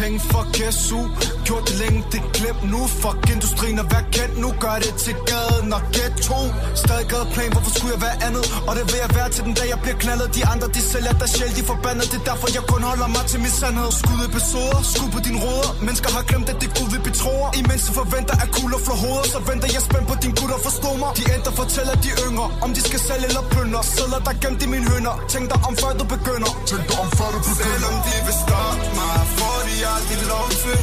Penge, 0.01 0.19
fuck 0.31 0.55
SU 0.71 0.99
Gjort 1.45 1.63
det 1.69 1.75
længe, 1.81 1.99
det 2.11 2.21
glem 2.37 2.57
nu. 2.73 2.81
Fuck 3.01 3.19
industrien 3.35 3.77
og 3.83 3.87
vær 3.93 4.03
kendt 4.15 4.35
nu. 4.43 4.49
Gør 4.63 4.77
det 4.85 4.93
til 5.03 5.15
gaden 5.29 5.69
og 5.77 5.81
ghetto 5.95 6.39
Stadig 6.83 7.07
gadeplan, 7.11 7.51
hvorfor 7.55 7.71
skulle 7.77 7.93
jeg 7.95 8.01
være 8.07 8.17
andet? 8.27 8.45
Og 8.67 8.73
det 8.77 8.83
vil 8.91 8.99
jeg 9.05 9.11
være 9.19 9.29
til 9.35 9.43
den 9.47 9.53
dag 9.59 9.67
jeg 9.73 9.79
bliver 9.83 9.97
knaldet. 10.03 10.27
De 10.37 10.41
andre 10.51 10.67
de 10.75 10.81
sælger 10.91 11.13
der 11.21 11.27
sjæl, 11.35 11.51
de 11.59 11.63
forbandet. 11.71 12.05
Det 12.11 12.17
er 12.21 12.27
derfor 12.31 12.47
jeg 12.57 12.63
kun 12.73 12.81
holder 12.89 13.07
mig 13.15 13.23
til 13.31 13.39
min 13.45 13.53
sandhed. 13.59 13.91
Skud 13.99 14.19
episoder, 14.29 14.79
skud 14.93 15.09
på 15.15 15.19
din 15.27 15.37
råder 15.43 15.71
Mennesker 15.87 16.09
har 16.17 16.23
glemt 16.29 16.47
at 16.53 16.57
det 16.61 16.67
er 16.69 16.73
Gud 16.77 16.87
vi 16.93 16.99
betroer 17.09 17.49
Imens 17.59 17.83
du 17.87 17.91
forventer 18.01 18.35
at 18.43 18.49
kugler 18.55 18.79
flår 18.85 18.97
hoveder 19.03 19.27
Så 19.33 19.39
venter 19.49 19.69
jeg 19.75 19.81
spændt 19.87 20.07
på 20.11 20.15
din 20.23 20.33
gutter 20.39 20.59
forstå 20.67 20.89
mig. 21.01 21.09
De 21.19 21.23
ændrer 21.35 21.53
fortæller 21.61 21.95
de 22.05 22.09
yngre 22.25 22.47
Om 22.65 22.69
de 22.77 22.81
skal 22.89 22.99
sælge 23.07 23.25
eller 23.29 23.43
plønder 23.51 23.81
Sædler 23.93 24.21
der 24.27 24.33
gemt 24.43 24.59
i 24.65 24.67
mine 24.73 24.85
hønder 24.91 25.15
Tænk 25.33 25.45
dig 25.51 25.59
om 25.69 25.73
før 25.81 25.91
du 25.99 26.05
begynder. 26.15 26.51
Tænk 26.69 26.83
dig 26.89 26.97
om 27.03 27.09
før 27.17 27.29
du 27.35 27.39
begynder. 27.49 27.67
Selvom 27.69 27.95
de 28.05 28.15
vil 28.27 28.35
stoppe 28.43 28.85
mig 28.97 29.17
Får 29.39 29.59
de 29.67 29.75
aldrig 29.95 30.21
lov 30.33 30.47
til. 30.63 30.77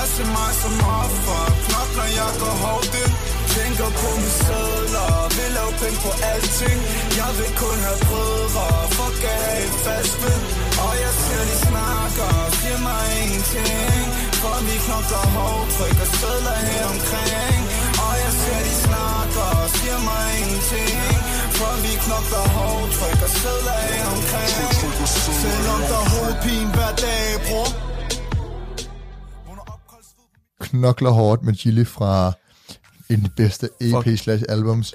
At 0.00 0.06
se 0.14 0.24
mig 0.36 0.52
som 0.62 0.74
offer. 1.02 1.42
Knokler 1.64 2.08
jeg 2.20 2.30
går 2.42 2.54
hårdt 2.64 2.94
ind. 3.02 3.14
Tænker 3.54 3.88
på 4.00 4.08
mine 4.20 4.34
sædler. 4.44 5.12
Vil 5.36 5.50
lave 5.58 5.72
penge 5.82 5.98
på 6.04 6.10
alting. 6.32 6.78
Jeg 7.20 7.30
vil 7.38 7.52
kun 7.62 7.78
have 7.86 8.00
brødre. 8.08 8.66
Fuck 8.96 9.20
at 9.32 9.38
have 9.46 9.62
et 9.68 9.76
fast 9.84 10.14
ved 10.22 10.40
Og 10.84 10.92
jeg 11.04 11.12
ser 11.24 11.42
de 11.50 11.56
snakker. 11.68 12.30
Siger 12.58 12.78
mig 12.88 13.04
ingenting. 13.22 14.04
For 14.42 14.56
vi 14.66 14.76
knokler 14.84 15.24
hårdt. 15.36 15.68
Trykker 15.76 16.08
sædler 16.18 16.58
her 16.68 16.84
omkring. 16.94 17.60
Og 18.04 18.14
jeg 18.22 18.32
ser 18.42 18.60
de 18.66 18.74
snakker. 18.86 19.50
Siger 19.76 19.98
mig 20.08 20.26
ingenting. 20.40 20.98
For 21.58 21.72
vi 21.84 21.92
knokler 22.04 22.46
hårdt. 22.56 22.90
Trykker 22.98 23.30
sædler 23.40 23.78
her 23.90 24.04
omkring. 24.16 24.56
Selvom 25.42 25.80
der 25.90 25.98
er 26.02 26.08
hovedpine 26.12 26.70
hver 26.74 26.92
dag, 27.04 27.26
bror 27.46 27.91
Knokler 30.72 31.10
Hårdt 31.10 31.42
med 31.42 31.54
Gilly 31.54 31.86
fra 31.86 32.32
en 33.10 33.16
af 33.16 33.22
de 33.22 33.30
bedste 33.36 33.68
EP 33.80 34.18
slash 34.18 34.44
albums. 34.48 34.94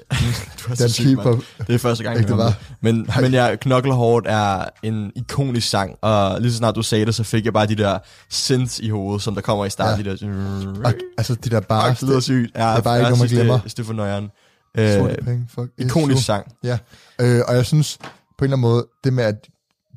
Den 0.78 1.16
mand. 1.16 1.42
Det 1.66 1.74
er 1.74 1.78
første 1.78 2.04
gang, 2.04 2.16
jeg 2.16 2.28
det 2.28 2.38
det. 2.38 2.54
Men, 2.80 3.08
men 3.20 3.32
ja, 3.32 3.56
Knokler 3.56 3.94
Hårdt 3.94 4.26
er 4.28 4.64
en 4.82 5.12
ikonisk 5.16 5.68
sang, 5.68 5.96
og 6.02 6.40
lige 6.40 6.52
så 6.52 6.58
snart 6.58 6.74
du 6.74 6.82
sagde 6.82 7.06
det, 7.06 7.14
så 7.14 7.22
fik 7.22 7.44
jeg 7.44 7.52
bare 7.52 7.66
de 7.66 7.74
der 7.74 7.98
synths 8.30 8.78
i 8.78 8.88
hovedet, 8.88 9.22
som 9.22 9.34
der 9.34 9.40
kommer 9.40 9.64
i 9.64 9.70
starten. 9.70 10.06
Ja. 10.06 10.12
De 10.12 10.18
der... 10.18 10.80
Og, 10.84 10.94
altså 11.18 11.34
de 11.34 11.50
der 11.50 11.60
bare... 11.60 11.90
Det 11.90 12.02
lyder 12.02 12.20
sygt. 12.20 12.50
Ja, 12.56 12.70
det 12.70 12.78
er 12.78 12.80
bare 12.80 12.98
ikke 12.98 13.10
noget, 13.10 13.18
man 13.18 13.28
glemmer. 13.28 13.60
Stefan 13.66 13.96
Nøjeren. 13.96 14.30
Sorte 14.76 15.16
Øh, 15.18 15.24
penge, 15.24 15.46
fuck. 15.54 15.70
ikonisk 15.78 16.24
sang. 16.24 16.52
Ja, 16.64 16.78
øh, 17.20 17.40
og 17.48 17.54
jeg 17.54 17.66
synes 17.66 17.98
på 18.38 18.44
en 18.44 18.44
eller 18.44 18.56
anden 18.56 18.60
måde, 18.60 18.86
det 19.04 19.12
med, 19.12 19.24
at 19.24 19.34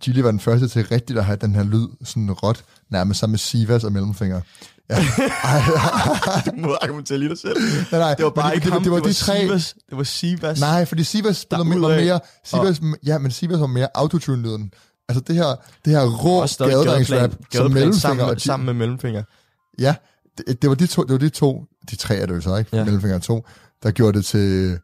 Gilly 0.01 0.19
var 0.19 0.31
den 0.31 0.39
første 0.39 0.67
til 0.67 0.85
rigtigt 0.85 1.19
at 1.19 1.25
have 1.25 1.37
den 1.41 1.55
her 1.55 1.63
lyd, 1.63 1.87
sådan 2.03 2.31
råt, 2.31 2.63
nærmest 2.91 3.19
sammen 3.19 3.31
med 3.31 3.39
Sivas 3.39 3.83
og 3.83 3.91
Mellemfinger. 3.91 4.41
Ja. 4.91 4.97
Du 6.51 6.51
må 6.55 6.77
argumentere 6.81 7.17
lige 7.17 7.29
dig 7.29 7.37
selv. 7.37 7.57
nej, 7.91 7.99
nej, 7.99 8.13
Det 8.13 8.25
var 8.25 8.31
bare 8.31 8.49
men 8.49 8.55
ikke 8.55 8.65
det, 8.65 8.73
ham, 8.73 8.83
det, 8.83 8.91
var 8.91 8.99
de 8.99 9.13
tre... 9.13 9.41
Sivas. 9.41 9.75
Det 9.89 9.97
var 9.97 10.03
Sivas. 10.03 10.59
Nej, 10.59 10.85
fordi 10.85 11.03
Sivas 11.03 11.37
spillede 11.37 11.69
mere, 11.69 11.81
var 11.81 12.01
mere... 12.01 12.19
Sivas, 12.45 12.81
ja, 13.05 13.17
men 13.17 13.31
Sivas 13.31 13.59
var 13.59 13.67
mere 13.67 13.87
autotune-lyden. 13.95 14.71
Altså 15.09 15.23
det 15.27 15.35
her, 15.35 15.55
det 15.85 15.93
her 15.93 16.05
rå 16.05 16.41
Og 16.41 16.49
gadedrengsrap, 16.57 17.31
som 17.53 17.71
Mellemfinger 17.71 17.99
sammen, 17.99 18.25
og 18.25 18.29
med, 18.29 18.39
sammen 18.39 18.65
med 18.65 18.73
Mellemfinger. 18.73 19.23
Ja, 19.79 19.95
det, 20.37 20.61
det, 20.61 20.69
var 20.69 20.75
de 20.75 20.87
to, 20.87 21.03
det 21.03 21.11
var 21.11 21.17
de 21.17 21.29
to, 21.29 21.65
de 21.91 21.95
tre 21.95 22.15
er 22.15 22.25
det 22.25 22.35
jo 22.35 22.41
så, 22.41 22.55
ikke? 22.55 22.77
Ja. 22.77 22.83
Mellemfinger 22.83 23.15
og 23.15 23.23
to, 23.23 23.47
der 23.83 23.91
gjorde 23.91 24.17
det 24.17 24.25
til, 24.25 24.79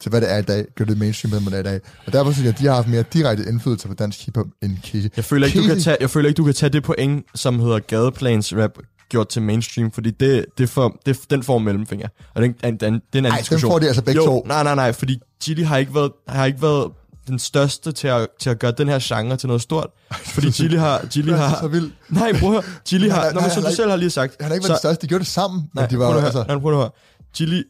til 0.00 0.10
hvad 0.10 0.20
det 0.20 0.32
er 0.32 0.38
i 0.38 0.42
dag, 0.42 0.66
gjorde 0.76 0.90
det 0.90 0.98
mainstream, 0.98 1.42
hvad 1.42 1.52
det 1.52 1.66
er 1.66 1.70
i 1.70 1.72
dag. 1.74 1.80
Og 2.06 2.12
derfor 2.12 2.32
synes 2.32 2.44
jeg, 2.44 2.52
at 2.54 2.58
de 2.58 2.66
har 2.66 2.74
haft 2.74 2.88
mere 2.88 3.04
direkte 3.12 3.44
indflydelse 3.48 3.88
på 3.88 3.94
dansk 3.94 4.26
hiphop 4.26 4.46
end 4.62 4.76
Casey. 4.82 5.10
Jeg 5.16 5.24
føler, 5.24 5.46
ikke, 5.46 5.60
du 5.60 5.66
kan 5.66 5.80
tage, 5.80 5.96
jeg 6.00 6.10
føler 6.10 6.28
ikke, 6.28 6.36
du 6.36 6.44
kan 6.44 6.54
tage 6.54 6.70
det 6.70 6.82
point, 6.82 7.26
som 7.34 7.60
hedder 7.60 7.78
gadeplans 7.78 8.56
rap, 8.56 8.78
gjort 9.12 9.28
til 9.28 9.42
mainstream, 9.42 9.90
fordi 9.90 10.10
det, 10.10 10.44
det 10.58 10.68
får, 10.68 11.00
det, 11.06 11.20
den 11.30 11.42
får 11.42 11.58
mellemfinger. 11.58 12.08
Og 12.34 12.42
den, 12.42 12.52
den, 12.52 12.76
den, 12.76 12.80
det 12.80 12.84
er 12.84 12.94
en 12.94 13.00
anden 13.14 13.24
Ej, 13.26 13.30
den 13.30 13.38
diskussion. 13.38 13.70
får 13.70 13.78
de 13.78 13.86
altså 13.86 14.02
begge 14.02 14.20
jo, 14.20 14.26
to. 14.26 14.42
Nej, 14.46 14.62
nej, 14.62 14.74
nej, 14.74 14.92
fordi 14.92 15.20
Gilly 15.44 15.64
har 15.64 15.76
ikke 15.76 15.94
været, 15.94 16.12
har 16.28 16.46
ikke 16.46 16.62
været 16.62 16.92
den 17.26 17.38
største 17.38 17.92
til 17.92 18.08
at, 18.08 18.26
til 18.40 18.50
at 18.50 18.58
gøre 18.58 18.72
den 18.78 18.88
her 18.88 18.98
genre 19.02 19.36
til 19.36 19.46
noget 19.46 19.62
stort. 19.62 19.86
Fordi 20.34 20.50
Gilly 20.50 20.76
har... 20.76 20.98
Er 20.98 21.36
har 21.36 21.58
så 21.60 21.68
vildt. 21.68 21.94
nej, 22.08 22.32
bror, 22.40 22.50
Nej, 22.52 23.08
har... 23.08 23.22
nej, 23.22 23.32
Nå, 23.32 23.40
men 23.40 23.50
som 23.50 23.62
du 23.62 23.68
ikke- 23.68 23.76
selv 23.76 23.90
har 23.90 23.96
lige 23.96 24.10
sagt. 24.10 24.36
Han 24.40 24.48
har 24.50 24.54
ikke 24.54 24.64
været 24.68 24.70
den 24.70 24.78
største, 24.78 25.02
de 25.02 25.08
gjorde 25.08 25.24
det 25.24 25.32
sammen, 25.32 25.70
Nej, 25.74 25.82
men 25.84 25.90
de 25.90 25.98
var 25.98 26.12
prøv 26.12 26.24
altså... 26.24 26.44
nej, 26.48 26.58
prøv 26.58 26.72
at 26.72 26.78
høre. 26.78 26.90
Gilly 27.36 27.62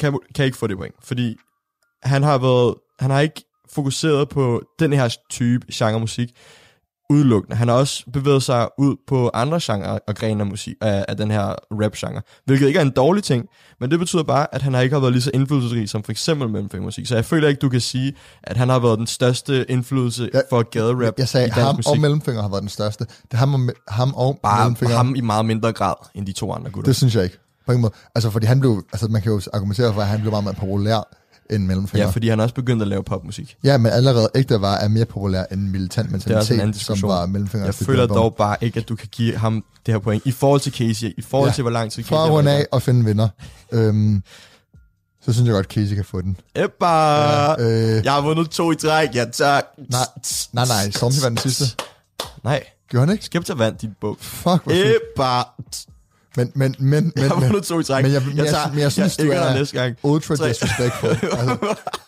kan, 0.00 0.18
kan 0.34 0.44
ikke 0.44 0.56
få 0.56 0.66
det 0.66 0.76
point, 0.76 0.94
fordi 1.04 1.36
han 2.02 2.22
har 2.22 2.38
været, 2.38 2.74
han 2.98 3.10
har 3.10 3.20
ikke 3.20 3.44
fokuseret 3.72 4.28
på 4.28 4.62
den 4.78 4.92
her 4.92 5.08
type 5.30 5.66
genre 5.72 6.00
musik 6.00 6.28
udelukkende. 7.10 7.56
Han 7.56 7.68
har 7.68 7.74
også 7.74 8.04
bevæget 8.12 8.42
sig 8.42 8.68
ud 8.78 8.96
på 9.06 9.30
andre 9.34 9.58
genrer 9.62 9.98
og 10.08 10.14
grene 10.14 10.40
af 10.40 10.46
musik, 10.46 10.74
af, 10.80 11.04
af 11.08 11.16
den 11.16 11.30
her 11.30 11.54
rap-genre, 11.72 12.22
hvilket 12.46 12.66
ikke 12.66 12.78
er 12.78 12.82
en 12.82 12.90
dårlig 12.90 13.24
ting, 13.24 13.46
men 13.80 13.90
det 13.90 13.98
betyder 13.98 14.22
bare, 14.22 14.54
at 14.54 14.62
han 14.62 14.74
har 14.74 14.80
ikke 14.80 14.94
har 14.94 15.00
været 15.00 15.12
lige 15.12 15.22
så 15.22 15.30
indflydelsesrig 15.34 15.88
som 15.88 16.02
for 16.02 16.12
eksempel 16.12 16.48
mellemfingermusik. 16.48 17.06
Så 17.06 17.14
jeg 17.14 17.24
føler 17.24 17.48
ikke, 17.48 17.58
du 17.58 17.68
kan 17.68 17.80
sige, 17.80 18.14
at 18.42 18.56
han 18.56 18.68
har 18.68 18.78
været 18.78 18.98
den 18.98 19.06
største 19.06 19.70
indflydelse 19.70 20.30
ja, 20.34 20.40
for 20.50 20.62
gaderap 20.62 21.14
Jeg 21.18 21.28
sagde, 21.28 21.46
i 21.46 21.50
ham 21.50 21.76
musik. 21.76 21.90
og 21.90 21.98
Mellemfinger 21.98 22.42
har 22.42 22.48
været 22.48 22.60
den 22.62 22.68
største. 22.68 23.04
Det 23.04 23.32
er 23.32 23.36
ham 23.36 23.54
og, 23.54 23.60
ham 23.88 24.14
og 24.14 24.38
bare 24.42 24.64
Mellemfinger. 24.64 24.96
ham 24.96 25.14
i 25.16 25.20
meget 25.20 25.46
mindre 25.46 25.72
grad 25.72 25.94
end 26.14 26.26
de 26.26 26.32
to 26.32 26.52
andre 26.52 26.70
gutter. 26.70 26.88
Det 26.88 26.96
synes 26.96 27.14
jeg 27.14 27.24
ikke. 27.24 27.38
På 27.66 27.72
ingen 27.72 27.82
måde. 27.82 27.92
Altså, 28.14 28.30
fordi 28.30 28.46
han 28.46 28.60
blev, 28.60 28.82
altså 28.92 29.08
man 29.08 29.22
kan 29.22 29.32
jo 29.32 29.40
argumentere 29.52 29.94
for, 29.94 30.00
at 30.00 30.06
han 30.06 30.20
blev 30.20 30.30
meget 30.30 30.44
mere 30.44 30.54
populær 30.54 31.08
end 31.50 31.66
Mellemfinger. 31.66 32.06
Ja, 32.06 32.10
fordi 32.10 32.28
han 32.28 32.38
er 32.40 32.42
også 32.44 32.54
begyndt 32.54 32.82
at 32.82 32.88
lave 32.88 33.02
popmusik. 33.04 33.56
Ja, 33.64 33.78
men 33.78 33.92
allerede 33.92 34.28
ægte 34.34 34.60
var 34.60 34.76
er 34.76 34.88
mere 34.88 35.04
populær 35.04 35.44
end 35.52 35.60
militant 35.60 36.06
en 36.06 36.12
mentalitet, 36.12 36.76
som 36.76 37.02
var 37.02 37.26
Mellemfinger. 37.26 37.64
Jeg 37.66 37.74
føler 37.74 38.06
dog 38.06 38.34
bare 38.34 38.56
ikke, 38.60 38.80
at 38.80 38.88
du 38.88 38.96
kan 38.96 39.08
give 39.12 39.36
ham 39.36 39.64
det 39.86 39.94
her 39.94 39.98
point 39.98 40.22
i 40.26 40.30
forhold 40.30 40.60
til 40.60 40.72
Casey, 40.72 41.14
i 41.18 41.22
forhold 41.22 41.50
Ja. 41.50 41.54
til, 41.54 41.62
hvor 41.62 41.70
lang 41.70 41.92
tid 41.92 42.04
For 42.04 42.16
at 42.16 42.30
runde 42.30 42.50
af 42.50 42.66
og 42.72 42.82
finde 42.82 43.04
vinder, 43.04 43.28
øhm, 43.72 44.22
så 45.24 45.32
synes 45.32 45.46
jeg 45.46 45.54
godt, 45.54 45.66
Casey 45.66 45.94
kan 45.94 46.04
få 46.04 46.20
den. 46.20 46.36
Ebba! 46.54 46.86
Ja, 46.86 47.54
øh, 47.60 48.04
jeg 48.04 48.12
har 48.12 48.20
vundet 48.20 48.50
to 48.50 48.72
i 48.72 48.76
træk, 48.76 49.14
ja 49.14 49.24
tak. 49.32 49.64
nej, 49.90 50.00
nej, 50.52 50.64
nej, 50.66 50.90
Stormzy 50.90 51.20
var 51.22 51.28
den 51.28 51.38
sidste. 51.38 51.64
Nej, 52.44 52.64
Gjorde 52.88 53.06
han 53.06 53.12
ikke? 53.14 53.24
Skepta 53.24 53.52
vandt 53.54 53.82
dit 53.82 53.90
bog. 54.00 54.16
Fuck, 54.20 54.64
hvor. 54.64 54.72
Ebba! 54.72 55.42
Men, 56.36 56.52
men, 56.54 56.74
men, 56.78 57.12
Jeg 57.16 57.22
har 57.28 57.34
men, 57.34 57.40
men, 57.40 57.48
vundet 57.48 57.64
to 57.66 57.80
i 57.80 57.84
træk. 57.84 58.04
men 58.04 58.12
jeg, 58.12 58.22
men 58.26 58.36
jeg, 58.36 58.46
tager- 58.46 58.68
men 58.70 58.78
jeg 58.78 58.92
synes, 58.92 59.18
jeg 59.18 59.26
du 59.26 59.32
er 59.32 59.54
næste 59.54 59.78
gang. 59.80 59.96
ultra 60.02 60.36
Tre. 60.36 60.48
disrespectful. 60.48 61.08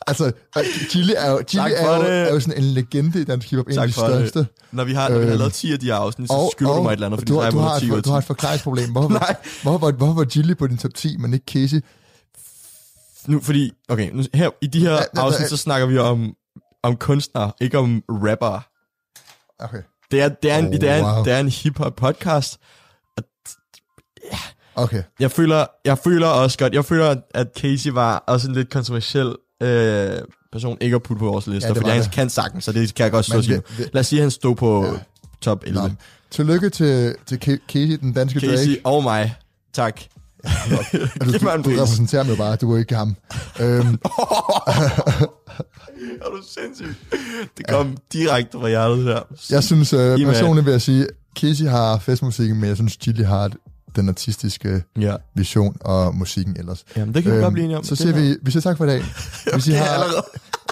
altså, 0.07 0.33
altså, 0.57 0.87
Gilly 0.91 1.12
er 1.16 1.31
jo, 1.31 1.43
Gilly 1.51 1.70
er 1.77 1.97
jo, 1.97 2.03
er 2.03 2.33
jo 2.33 2.41
sådan 2.41 2.62
en 2.62 2.64
legende 2.70 3.20
i 3.20 3.24
dansk 3.24 3.51
hiphop, 3.51 3.66
en 3.68 3.79
af 3.79 3.87
de 3.89 3.93
for 3.93 4.07
det. 4.07 4.29
største. 4.29 4.47
Når 4.72 4.85
vi 4.85 4.93
har, 4.93 5.09
når 5.09 5.18
vi 5.18 5.24
har 5.24 5.33
Øhm, 5.33 5.39
lavet 5.39 5.53
10 5.53 5.72
af 5.72 5.79
de 5.81 5.87
her 5.87 5.95
afsnit, 5.95 6.29
så 6.29 6.49
skylder 6.53 6.72
du 6.77 6.83
mig 6.83 6.89
et 6.89 6.93
eller 6.93 7.07
andet, 7.07 7.20
fordi 7.20 7.33
du, 7.33 7.35
har 7.35 7.41
har, 7.41 7.47
jeg 7.47 7.53
du, 7.53 7.59
har 7.59 7.68
vundet 7.68 7.83
10 7.83 7.91
ud 7.93 7.99
et, 7.99 8.05
du 8.05 8.11
har 8.11 8.20
10. 8.20 8.22
et 8.22 8.27
forklaringsproblem. 8.27 8.91
Hvorfor, 8.93 9.09
Nej. 9.20 9.37
hvorfor, 9.62 9.91
hvorfor, 9.91 10.14
var 10.14 10.24
Gilly 10.24 10.55
på 10.55 10.66
din 10.66 10.79
top 10.79 10.95
10, 10.95 11.16
men 11.16 11.35
ikke 11.35 11.45
Casey? 11.53 11.81
Nu, 13.27 13.41
fordi, 13.41 13.72
okay, 13.89 14.11
nu, 14.12 14.22
her, 14.35 14.51
i 14.62 14.66
de 14.66 14.81
her 14.81 14.93
Ja, 14.93 15.01
afsnit, 15.16 15.49
så 15.49 15.57
snakker 15.57 15.87
vi 15.87 15.99
om, 15.99 16.33
om 16.83 16.97
kunstnere, 16.97 17.53
ikke 17.61 17.79
om 17.79 18.03
rappere. 18.09 18.61
Okay. 19.59 19.83
Det 20.11 20.20
er, 20.20 20.29
det 20.29 20.51
er, 20.51 20.59
en, 20.59 20.66
Oh, 20.66 20.72
det 20.72 20.89
er, 20.89 20.97
en, 20.97 21.05
wow. 21.05 21.24
det 21.24 21.33
er 21.33 21.41
en 21.41 21.49
hip-hop 21.49 21.97
podcast. 21.97 22.59
Okay. 24.74 25.03
Jeg 25.20 25.31
føler, 25.31 25.66
jeg 25.85 25.99
føler 25.99 26.27
også 26.27 26.59
godt, 26.59 26.74
jeg 26.74 26.85
føler, 26.85 27.16
at 27.35 27.47
Casey 27.59 27.91
var 27.91 28.24
også 28.27 28.49
en 28.49 28.55
lidt 28.55 28.70
kontroversiel 28.70 29.35
øh, 29.62 30.11
person, 30.53 30.79
ikke 30.81 30.97
at 30.97 31.03
putte 31.03 31.18
på 31.18 31.24
vores 31.27 31.47
liste, 31.47 31.68
Ja, 31.68 31.74
fordi 31.74 31.91
han 31.91 32.03
det. 32.03 32.11
kan 32.12 32.31
sagtens, 32.31 32.64
så 32.64 32.72
det 32.72 32.95
kan 32.95 33.05
jeg 33.05 33.12
godt 33.12 33.24
stå 33.24 33.43
sige. 33.43 33.62
Lad 33.93 34.01
os 34.01 34.07
sige, 34.07 34.18
at 34.18 34.22
han 34.22 34.31
stod 34.31 34.57
på 34.57 34.85
Ja. 34.85 34.91
ja. 34.93 34.99
top 35.41 35.62
11. 35.66 35.83
Nå, 35.83 35.91
tillykke 36.31 36.68
til, 36.70 37.14
til 37.27 37.37
Ca- 37.45 37.66
Casey, 37.72 37.99
den 38.01 38.12
danske 38.12 38.41
Casey 38.41 38.68
Drake. 38.68 38.81
og 38.85 39.03
mig. 39.03 39.35
Tak. 39.72 40.01
du, 41.20 41.39
mig 41.43 41.55
en 41.55 41.62
du, 41.62 41.62
du 41.62 41.62
pris. 41.62 41.79
repræsenterer 41.81 42.22
mig 42.22 42.31
jo 42.31 42.37
bare, 42.37 42.57
du 42.57 42.74
er 42.74 42.79
ikke 42.79 42.95
ham. 42.95 43.16
Øhm, 43.61 43.99
Er 46.22 46.31
du 46.31 46.43
sindssygt? 46.49 46.97
Det 47.59 47.66
kom 47.68 47.89
ja. 47.89 47.95
direkte 48.18 48.59
fra 48.59 48.68
hjertet 48.68 49.05
her. 49.05 49.20
jeg 49.51 49.64
synes 49.64 49.93
øh, 49.93 50.18
personligt 50.24 50.66
vil 50.66 50.72
jeg 50.72 50.83
sige, 50.83 51.07
Casey 51.39 51.64
har 51.64 51.99
festmusikken, 51.99 52.61
men 52.61 52.68
jeg 52.68 52.77
synes, 52.77 52.99
Chili 53.01 53.22
har 53.22 53.51
den 53.97 54.09
artistiske 54.09 54.82
Ja. 55.01 55.16
vision 55.34 55.76
og 55.80 56.14
musikken 56.14 56.57
ellers. 56.59 56.84
Jamen, 56.97 57.14
det 57.14 57.22
kan 57.22 57.32
vi 57.36 57.38
godt 57.38 57.53
blive 57.53 57.64
enige 57.64 57.78
om. 57.78 57.84
Så 57.84 57.97
siger 57.97 58.14
vi, 58.14 58.36
vi 58.42 58.51
siger 58.51 58.61
tak 58.62 58.76
for 58.76 58.84
i 58.84 58.88
dag. 58.88 59.03
Hvis 59.53 59.68
I 59.68 59.70
har, 59.72 59.86
allerede. 59.86 60.22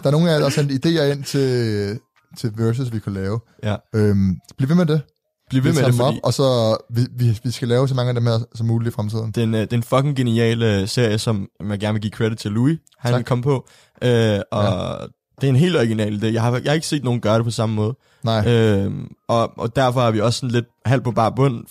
der 0.02 0.06
er 0.08 0.10
nogle 0.10 0.28
af 0.28 0.32
jer, 0.32 0.38
der 0.38 0.44
har 0.44 0.50
sendt 0.50 0.86
idéer 0.86 1.02
ind 1.02 1.24
til, 1.24 1.98
til 2.38 2.52
verses, 2.56 2.92
vi 2.92 2.98
kunne 2.98 3.14
lave. 3.14 3.40
Ja. 3.62 3.76
Øhm, 3.94 4.36
bliv 4.56 4.68
ved 4.68 4.76
med 4.76 4.86
det. 4.86 5.02
Bliv 5.50 5.64
ved 5.64 5.72
vi 5.72 5.78
med 5.80 5.86
det, 5.86 5.94
fordi 5.94 6.16
op, 6.16 6.20
og 6.24 6.34
så 6.34 6.76
vi, 6.90 7.00
vi, 7.18 7.38
vi 7.44 7.50
skal 7.50 7.68
lave 7.68 7.88
så 7.88 7.94
mange 7.94 8.08
af 8.08 8.14
dem 8.14 8.26
her 8.26 8.38
som 8.54 8.66
muligt 8.66 8.92
i 8.92 8.94
fremtiden. 8.94 9.26
det 9.32 9.36
er, 9.38 9.42
en, 9.44 9.54
øh, 9.54 9.60
det 9.60 9.72
er 9.72 9.76
en 9.76 9.82
fucking 9.82 10.16
genial 10.16 10.62
øh, 10.62 10.88
serie, 10.88 11.18
som 11.18 11.48
jeg 11.70 11.78
gerne 11.80 11.92
vil 11.94 12.02
give 12.02 12.10
credit 12.10 12.38
til 12.38 12.50
Louis. 12.52 12.78
Han 12.98 13.12
Tak. 13.12 13.24
komme 13.24 13.42
på. 13.42 13.68
Øh, 14.02 14.40
og 14.52 14.64
ja. 14.64 15.06
det 15.40 15.44
er 15.46 15.48
en 15.48 15.56
helt 15.56 15.76
original 15.76 16.22
idé. 16.22 16.26
Jeg 16.26 16.42
har, 16.42 16.52
jeg 16.52 16.62
har 16.70 16.72
ikke 16.74 16.86
set 16.86 17.04
nogen 17.04 17.20
gøre 17.20 17.36
det 17.36 17.44
på 17.44 17.50
samme 17.50 17.74
måde. 17.74 17.94
Nej, 18.24 18.48
Øh, 18.52 18.92
og, 19.28 19.58
og 19.58 19.76
derfor 19.76 20.00
er 20.02 20.10
vi 20.10 20.20
også 20.20 20.38
sådan 20.38 20.50
lidt 20.50 20.66
halvt 20.86 21.04
på 21.04 21.10
bare 21.10 21.32
bund 21.36 21.64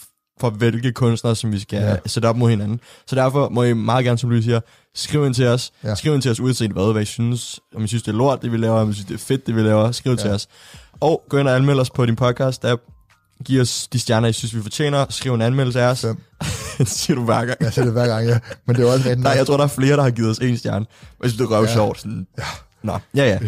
for 0.49 0.57
hvilke 0.57 0.91
kunstnere, 0.91 1.35
som 1.35 1.51
vi 1.51 1.59
skal 1.59 1.79
Ja. 1.81 1.95
sætte 2.05 2.25
op 2.25 2.37
mod 2.37 2.49
hinanden. 2.49 2.79
Så 3.07 3.15
derfor 3.15 3.49
må 3.49 3.63
I 3.63 3.73
meget 3.73 4.05
gerne, 4.05 4.17
som 4.17 4.29
Louis 4.29 4.43
siger, 4.45 4.59
skriv 4.95 5.25
ind 5.25 5.33
til 5.33 5.47
os. 5.47 5.71
Ja. 5.83 5.95
Skriv 5.95 6.13
ind 6.13 6.21
til 6.21 6.31
os 6.31 6.39
uanset 6.39 6.71
hvad, 6.71 6.91
hvad 6.91 7.01
I 7.01 7.05
synes. 7.05 7.59
Om 7.75 7.83
I 7.83 7.87
synes, 7.87 8.03
det 8.03 8.11
er 8.11 8.15
lort, 8.17 8.41
det 8.41 8.51
vi 8.51 8.57
laver. 8.57 8.79
Om 8.79 8.89
I 8.89 8.93
synes, 8.93 9.05
det 9.07 9.13
er 9.13 9.17
fedt, 9.17 9.47
det 9.47 9.55
vi 9.55 9.61
laver. 9.61 9.91
Skriv 9.91 10.11
ja. 10.11 10.15
til 10.17 10.29
os. 10.29 10.47
Og 10.99 11.23
gå 11.29 11.37
ind 11.37 11.47
og 11.47 11.55
anmeld 11.55 11.79
os 11.79 11.89
på 11.89 12.05
din 12.05 12.15
podcast 12.15 12.65
app. 12.65 12.81
Giv 13.45 13.61
os 13.61 13.87
de 13.87 13.99
stjerner, 13.99 14.27
I 14.27 14.33
synes, 14.33 14.55
vi 14.55 14.61
fortjener. 14.61 15.05
Skriv 15.09 15.33
en 15.33 15.41
anmeldelse 15.41 15.81
af 15.81 15.87
os. 15.87 16.01
Fem. 16.01 16.17
det 16.77 16.87
siger 16.89 17.15
du 17.15 17.23
hver 17.25 17.45
gang. 17.45 17.57
jeg 17.61 17.73
siger 17.73 17.85
det 17.85 17.93
hver 17.93 18.07
gang, 18.07 18.27
ja. 18.27 18.39
Men 18.67 18.75
det 18.75 18.81
er 18.81 18.87
jo 18.87 18.93
også 18.93 19.05
rigtigt. 19.05 19.23
Nej, 19.23 19.31
jeg 19.31 19.45
tror, 19.47 19.57
der 19.57 19.63
er 19.63 19.67
flere, 19.67 19.95
der 19.97 20.03
har 20.03 20.09
givet 20.09 20.29
os 20.29 20.37
en 20.37 20.57
stjerne. 20.57 20.85
Jeg 21.23 21.29
synes, 21.29 21.37
det 21.37 21.43
er 21.53 21.57
røv 21.57 21.63
Ja. 21.63 21.73
sjovt. 21.73 21.99
Sådan. 21.99 22.27
Ja. 22.37 22.43
Nå, 22.83 22.97
ja, 23.15 23.25
ja. 23.25 23.39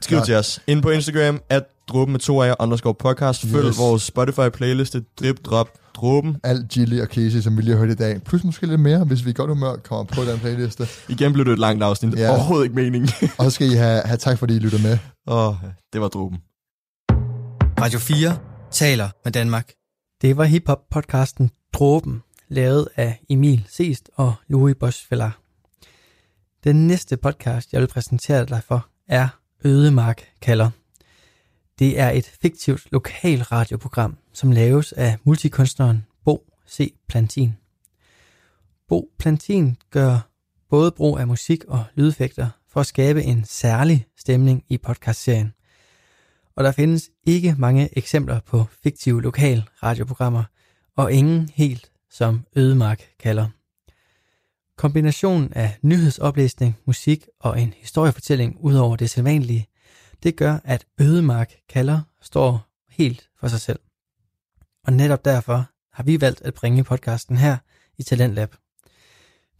Skriv 0.00 0.18
Ja. 0.18 0.24
til 0.24 0.34
os. 0.34 0.60
Ind 0.66 0.82
på 0.82 0.90
Instagram, 0.90 1.40
at 1.50 1.62
dråben 1.88 2.12
med 2.12 2.20
to 2.20 2.42
af 2.42 2.54
underscore 2.60 2.94
podcast. 2.94 3.46
Følg 3.46 3.66
Yes. 3.66 3.78
vores 3.78 4.02
Spotify-playliste, 4.02 5.02
drip, 5.20 5.44
drop, 5.44 5.68
dråben. 5.94 6.36
Alt 6.42 6.68
Gilly 6.68 7.00
og 7.00 7.06
Casey, 7.06 7.40
som 7.40 7.56
vi 7.56 7.62
lige 7.62 7.72
har 7.76 7.78
hørt 7.84 7.90
i 7.90 7.94
dag. 7.94 8.22
Plus 8.22 8.44
måske 8.44 8.66
lidt 8.66 8.80
mere, 8.80 9.04
hvis 9.04 9.24
vi 9.24 9.30
i 9.30 9.32
godt 9.32 9.50
humør 9.50 9.76
kommer 9.76 10.04
på 10.04 10.22
den 10.22 10.38
playliste. 10.38 10.86
Igen 11.08 11.32
blev 11.32 11.44
det 11.44 11.52
et 11.52 11.58
langt 11.58 11.82
afsnit. 11.82 12.18
Ja. 12.18 12.30
Overhovedet 12.30 12.64
ikke 12.64 12.74
meningen. 12.74 13.10
Og 13.38 13.44
så 13.44 13.50
skal 13.50 13.66
I 13.72 13.74
have, 13.74 14.02
have 14.02 14.16
tak, 14.16 14.38
fordi 14.38 14.56
I 14.56 14.58
lytter 14.58 14.78
med. 14.82 14.98
Åh, 15.26 15.54
det 15.92 16.00
var 16.00 16.08
dråben. 16.08 16.38
Radio 17.80 17.98
4 17.98 18.38
taler 18.70 19.08
med 19.24 19.32
Danmark. 19.32 19.72
Det 20.22 20.36
var 20.36 20.44
hiphop-podcasten 20.44 21.50
Dråben, 21.72 22.22
lavet 22.48 22.88
af 22.96 23.20
Emil 23.30 23.64
Seest 23.68 24.10
og 24.14 24.34
Louis 24.48 24.76
Bosch 24.80 25.12
Den 26.64 26.86
næste 26.86 27.16
podcast, 27.16 27.72
jeg 27.72 27.80
vil 27.80 27.88
præsentere 27.88 28.44
dig 28.44 28.60
for, 28.68 28.86
er 29.08 29.28
Ødemark 29.64 30.22
kalder. 30.42 30.70
Det 31.78 32.00
er 32.00 32.10
et 32.10 32.32
fiktivt 32.42 32.92
lokal 32.92 33.42
radioprogram, 33.42 34.18
som 34.32 34.52
laves 34.52 34.92
af 34.92 35.16
multikunstneren 35.24 36.06
Bo 36.24 36.52
C. 36.68 36.94
Plantin. 37.08 37.52
Bo 38.88 39.10
Plantin 39.18 39.76
gør 39.90 40.30
både 40.70 40.90
brug 40.90 41.18
af 41.18 41.26
musik 41.26 41.64
og 41.64 41.84
lydeffekter 41.94 42.48
for 42.68 42.80
at 42.80 42.86
skabe 42.86 43.22
en 43.22 43.44
særlig 43.44 44.06
stemning 44.16 44.64
i 44.68 44.78
podcastserien 44.78 45.52
og 46.56 46.64
der 46.64 46.72
findes 46.72 47.10
ikke 47.26 47.54
mange 47.58 47.98
eksempler 47.98 48.40
på 48.40 48.64
fiktive 48.82 49.22
lokal 49.22 49.64
radioprogrammer, 49.82 50.44
og 50.96 51.12
ingen 51.12 51.50
helt 51.54 51.90
som 52.10 52.46
Ødemark 52.56 53.02
kalder. 53.18 53.48
Kombinationen 54.76 55.52
af 55.52 55.76
nyhedsoplæsning, 55.82 56.76
musik 56.86 57.26
og 57.40 57.60
en 57.60 57.74
historiefortælling 57.76 58.56
ud 58.60 58.74
over 58.74 58.96
det 58.96 59.10
sædvanlige, 59.10 59.66
det 60.24 60.36
gør, 60.36 60.58
at 60.64 60.86
Ødemark 61.00 61.52
kalder 61.68 62.00
står 62.20 62.68
helt 62.88 63.28
for 63.40 63.48
sig 63.48 63.60
selv. 63.60 63.78
Og 64.86 64.92
netop 64.92 65.24
derfor 65.24 65.70
har 65.92 66.02
vi 66.02 66.20
valgt 66.20 66.42
at 66.42 66.54
bringe 66.54 66.84
podcasten 66.84 67.36
her 67.36 67.56
i 67.98 68.02
Talentlab. 68.02 68.54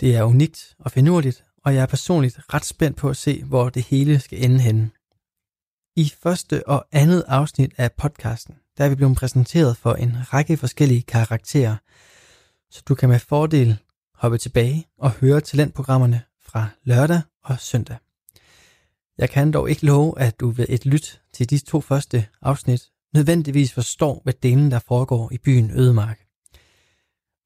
Det 0.00 0.16
er 0.16 0.22
unikt 0.22 0.74
og 0.78 0.90
finurligt, 0.90 1.44
og 1.64 1.74
jeg 1.74 1.82
er 1.82 1.86
personligt 1.86 2.40
ret 2.54 2.64
spændt 2.64 2.96
på 2.96 3.10
at 3.10 3.16
se, 3.16 3.44
hvor 3.44 3.68
det 3.68 3.82
hele 3.82 4.20
skal 4.20 4.44
ende 4.44 4.60
henne. 4.60 4.90
I 5.96 6.12
første 6.22 6.68
og 6.68 6.86
andet 6.92 7.24
afsnit 7.28 7.72
af 7.76 7.92
podcasten, 7.92 8.54
der 8.78 8.84
er 8.84 8.88
vi 8.88 8.94
blevet 8.94 9.16
præsenteret 9.16 9.76
for 9.76 9.94
en 9.94 10.16
række 10.32 10.56
forskellige 10.56 11.02
karakterer, 11.02 11.76
så 12.70 12.82
du 12.88 12.94
kan 12.94 13.08
med 13.08 13.18
fordel 13.18 13.78
hoppe 14.14 14.38
tilbage 14.38 14.86
og 14.98 15.10
høre 15.10 15.40
talentprogrammerne 15.40 16.22
fra 16.42 16.68
lørdag 16.84 17.22
og 17.42 17.60
søndag. 17.60 17.96
Jeg 19.18 19.30
kan 19.30 19.52
dog 19.52 19.70
ikke 19.70 19.86
love, 19.86 20.18
at 20.18 20.40
du 20.40 20.50
ved 20.50 20.66
et 20.68 20.86
lyt 20.86 21.22
til 21.32 21.50
de 21.50 21.58
to 21.58 21.80
første 21.80 22.26
afsnit 22.42 22.90
nødvendigvis 23.14 23.72
forstår, 23.72 24.20
hvad 24.22 24.34
delen 24.42 24.70
der 24.70 24.78
foregår 24.78 25.32
i 25.32 25.38
byen 25.38 25.70
Ødemark. 25.70 26.20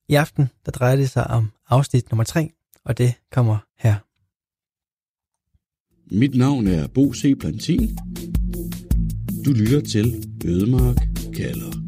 I 0.09 0.15
aften 0.15 0.51
der 0.67 0.73
drejer 0.73 0.97
det 0.97 1.11
sig 1.11 1.27
om 1.27 1.53
afsnit 1.69 2.11
nummer 2.11 2.25
3, 2.25 2.51
og 2.85 2.99
det 2.99 3.15
kommer 3.33 3.59
her. 3.79 3.95
Mit 6.15 6.35
navn 6.35 6.67
er 6.67 6.87
Bo 6.87 7.15
C. 7.15 7.39
Plantin. 7.41 7.99
Du 9.45 9.53
lytter 9.53 9.81
til 9.81 10.25
Ødemark 10.45 10.97
kalder. 11.37 11.88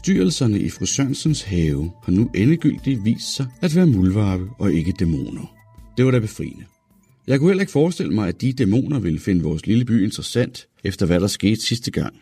Forstyrrelserne 0.00 0.60
i 0.60 0.68
fru 0.68 0.86
Sørensens 0.86 1.42
have 1.42 1.92
har 2.02 2.12
nu 2.12 2.30
endegyldigt 2.34 3.04
vist 3.04 3.34
sig 3.34 3.46
at 3.62 3.76
være 3.76 3.86
muldvarpe 3.86 4.48
og 4.58 4.72
ikke 4.72 4.92
dæmoner. 4.98 5.56
Det 5.96 6.04
var 6.04 6.10
da 6.10 6.18
befriende. 6.18 6.64
Jeg 7.26 7.38
kunne 7.38 7.50
heller 7.50 7.60
ikke 7.60 7.72
forestille 7.72 8.14
mig, 8.14 8.28
at 8.28 8.40
de 8.40 8.52
dæmoner 8.52 8.98
ville 8.98 9.18
finde 9.18 9.42
vores 9.42 9.66
lille 9.66 9.84
by 9.84 10.04
interessant, 10.04 10.66
efter 10.84 11.06
hvad 11.06 11.20
der 11.20 11.26
skete 11.26 11.60
sidste 11.60 11.90
gang. 11.90 12.14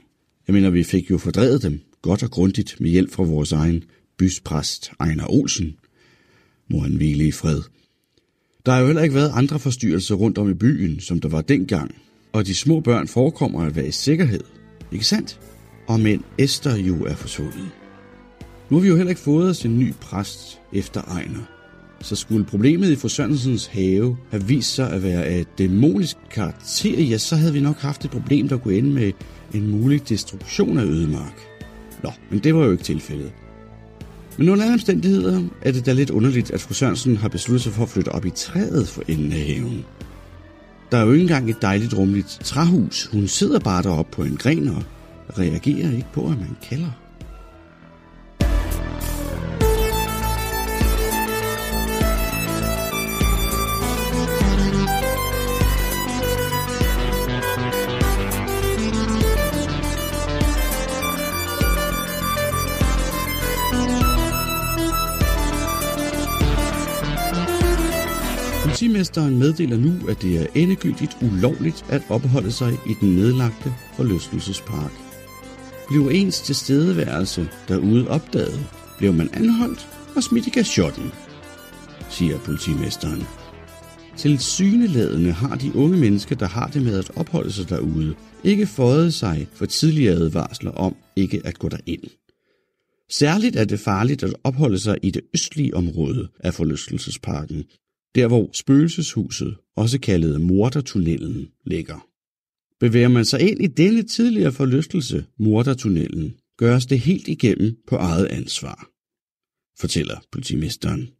Jeg 0.47 0.55
mener, 0.55 0.70
vi 0.70 0.83
fik 0.83 1.11
jo 1.11 1.18
fordrevet 1.18 1.62
dem, 1.62 1.81
godt 2.03 2.22
og 2.22 2.31
grundigt, 2.31 2.81
med 2.81 2.91
hjælp 2.91 3.12
fra 3.12 3.22
vores 3.22 3.53
egen 3.53 3.85
byspræst, 4.18 4.91
Ejner 5.01 5.31
Olsen. 5.31 5.76
Må 6.70 6.79
han 6.79 6.97
hvile 6.97 7.26
i 7.26 7.33
fred. 7.33 7.62
Der 8.66 8.72
har 8.72 8.81
jo 8.81 8.87
heller 8.87 9.03
ikke 9.03 9.14
været 9.14 9.33
andre 9.35 9.59
forstyrrelser 9.59 10.14
rundt 10.14 10.39
om 10.39 10.51
i 10.51 10.55
byen, 10.55 11.01
som 11.01 11.20
der 11.20 11.29
var 11.29 11.41
dengang, 11.41 11.95
og 12.33 12.47
de 12.47 12.55
små 12.55 12.81
børn 12.81 13.09
forekommer 13.09 13.61
at 13.61 13.76
være 13.76 13.89
i 13.89 13.93
sikkerhed. 13.93 14.45
Ikke 14.93 15.05
sandt? 15.05 15.41
Og 15.89 16.01
men 16.01 16.24
Esther 16.39 16.76
jo 16.76 17.05
er 17.05 17.14
forsvundet. 17.14 17.68
Nu 18.70 18.76
har 18.76 18.82
vi 18.82 18.89
jo 18.89 18.97
heller 18.97 19.11
ikke 19.11 19.22
fået 19.22 19.51
os 19.51 19.64
en 19.64 19.78
ny 19.78 19.95
præst 20.01 20.61
efter 20.72 21.03
Ejner. 21.03 21.41
Så 22.01 22.16
skulle 22.16 22.45
problemet 22.45 22.91
i 22.91 22.97
fru 22.97 23.09
Sørensens 23.09 23.66
have 23.66 24.16
have 24.30 24.45
vist 24.45 24.74
sig 24.74 24.91
at 24.91 25.03
være 25.03 25.24
af 25.24 25.45
dæmonisk 25.59 26.16
karakter, 26.30 27.03
ja, 27.03 27.18
så 27.18 27.36
havde 27.36 27.53
vi 27.53 27.61
nok 27.61 27.76
haft 27.78 28.05
et 28.05 28.11
problem, 28.11 28.49
der 28.49 28.59
kunne 28.59 28.74
ende 28.74 28.91
med 28.91 29.12
en 29.55 29.70
mulig 29.70 30.09
destruktion 30.09 30.78
af 30.78 30.84
ødemark. 30.84 31.41
Nå, 32.03 32.11
men 32.30 32.39
det 32.39 32.55
var 32.55 32.64
jo 32.64 32.72
ikke 32.72 32.84
tilfældet. 32.84 33.32
Men 34.36 34.49
under 34.49 34.64
alle 34.64 34.74
omstændigheder 34.74 35.43
er 35.62 35.72
det 35.72 35.86
da 35.86 35.93
lidt 35.93 36.11
underligt, 36.11 36.51
at 36.51 36.61
fru 36.61 36.74
Sørensen 36.74 37.16
har 37.16 37.28
besluttet 37.28 37.62
sig 37.62 37.72
for 37.72 37.82
at 37.82 37.89
flytte 37.89 38.09
op 38.09 38.26
i 38.26 38.30
træet 38.30 38.89
for 38.89 39.03
enden 39.09 39.32
af 39.32 39.41
haven. 39.41 39.84
Der 40.93 40.99
er 40.99 41.05
jo 41.05 41.12
ikke 41.12 41.22
engang 41.22 41.51
et 41.51 41.62
dejligt 41.62 41.95
rumligt 41.95 42.39
træhus. 42.45 43.09
Hun 43.12 43.28
sidder 43.28 43.59
bare 43.59 43.82
deroppe 43.82 44.12
på 44.12 44.22
en 44.22 44.36
gren 44.36 44.68
og 44.68 44.82
reagerer 45.39 45.91
ikke 45.93 46.12
på, 46.12 46.20
at 46.20 46.39
man 46.39 46.57
kalder. 46.62 46.91
Politimesteren 68.62 69.39
meddeler 69.39 69.76
nu, 69.76 70.09
at 70.09 70.22
det 70.22 70.41
er 70.41 70.47
endegyldigt 70.55 71.16
ulovligt 71.22 71.85
at 71.89 72.03
opholde 72.09 72.53
sig 72.53 72.72
i 72.72 72.95
den 73.01 73.14
nedlagte 73.14 73.74
forlystelsespark. 73.97 75.08
Blev 75.89 76.09
ens 76.12 76.41
tilstedeværelse 76.41 77.49
derude 77.68 78.09
opdaget, 78.09 78.66
blev 78.99 79.12
man 79.12 79.30
anholdt 79.32 79.89
og 80.16 80.22
smidt 80.22 80.47
i 80.47 80.51
gasjotten, 80.51 81.11
siger 82.11 82.39
politimesteren. 82.39 83.22
Til 84.16 84.39
syneladende 84.39 85.32
har 85.32 85.57
de 85.57 85.74
unge 85.74 85.99
mennesker, 85.99 86.36
der 86.36 86.47
har 86.47 86.66
det 86.66 86.82
med 86.82 86.99
at 86.99 87.11
opholde 87.16 87.53
sig 87.53 87.68
derude, 87.68 88.14
ikke 88.45 88.66
fået 88.66 89.14
sig 89.14 89.49
for 89.55 89.66
tidligere 89.66 90.14
advarsler 90.14 90.70
om 90.70 90.97
ikke 91.16 91.41
at 91.45 91.59
gå 91.59 91.68
derind. 91.68 92.03
Særligt 93.11 93.57
er 93.57 93.64
det 93.64 93.80
farligt 93.80 94.22
at 94.22 94.34
opholde 94.45 94.78
sig 94.78 94.99
i 95.03 95.11
det 95.11 95.22
østlige 95.34 95.74
område 95.74 96.28
af 96.41 96.55
forlystelsesparken, 96.55 97.64
der 98.14 98.28
hvor 98.28 98.51
spøgelseshuset, 98.53 99.57
også 99.76 100.01
kaldet 100.01 100.41
Mordertunnelen, 100.41 101.49
ligger. 101.66 102.08
Bevæger 102.81 103.09
man 103.09 103.24
sig 103.24 103.41
ind 103.51 103.62
i 103.62 103.66
denne 103.66 104.03
tidligere 104.03 104.53
forlystelse, 104.53 105.26
Mordertunnelen, 105.39 106.35
gøres 106.59 106.87
det 106.87 107.01
helt 107.01 107.29
igennem 107.29 107.76
på 107.87 107.97
eget 107.97 108.26
ansvar, 108.26 108.91
fortæller 109.81 110.20
politimesteren. 110.33 111.11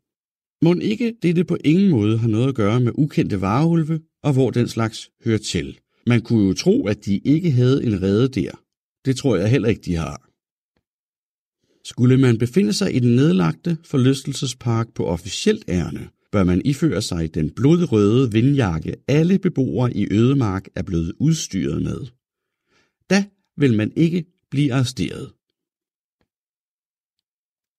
Må 0.63 0.75
ikke 0.75 1.15
dette 1.23 1.45
på 1.45 1.57
ingen 1.65 1.91
måde 1.91 2.19
har 2.19 2.29
noget 2.29 2.49
at 2.49 2.55
gøre 2.55 2.81
med 2.81 2.93
ukendte 2.95 3.41
vareulve, 3.41 4.01
og 4.23 4.33
hvor 4.33 4.51
den 4.51 4.69
slags 4.69 5.11
hører 5.25 5.39
til. 5.39 5.79
Man 6.07 6.21
kunne 6.23 6.49
jo 6.49 6.55
tro, 6.55 6.87
at 6.87 7.07
de 7.07 7.19
ikke 7.19 7.51
havde 7.51 7.85
en 7.85 8.03
rede 8.03 8.29
der. 8.29 8.51
Det 9.05 9.17
tror 9.17 9.37
jeg 9.37 9.51
heller 9.51 9.69
ikke, 9.69 9.83
de 9.83 9.95
har. 9.95 10.29
Skulle 11.85 12.17
man 12.17 12.39
befinde 12.39 12.73
sig 12.73 12.95
i 12.95 12.99
den 12.99 13.17
nedlagte 13.17 13.79
forlystelsespark 13.85 14.95
på 14.95 15.05
officielt 15.07 15.65
ærne, 15.69 16.09
bør 16.33 16.45
man 16.45 16.63
iføre 16.65 17.03
sig 17.03 17.35
den 17.35 17.51
blodrøde 17.51 18.33
vindjakke, 18.33 18.95
alle 19.09 19.39
beboere 19.39 19.97
i 19.97 20.07
Ødemark 20.13 20.69
er 20.75 20.83
blevet 20.83 21.13
udstyret 21.21 21.83
med. 21.83 22.07
Da 23.11 23.25
vil 23.57 23.77
man 23.77 23.93
ikke 23.97 24.25
blive 24.51 24.73
arresteret. 24.73 25.33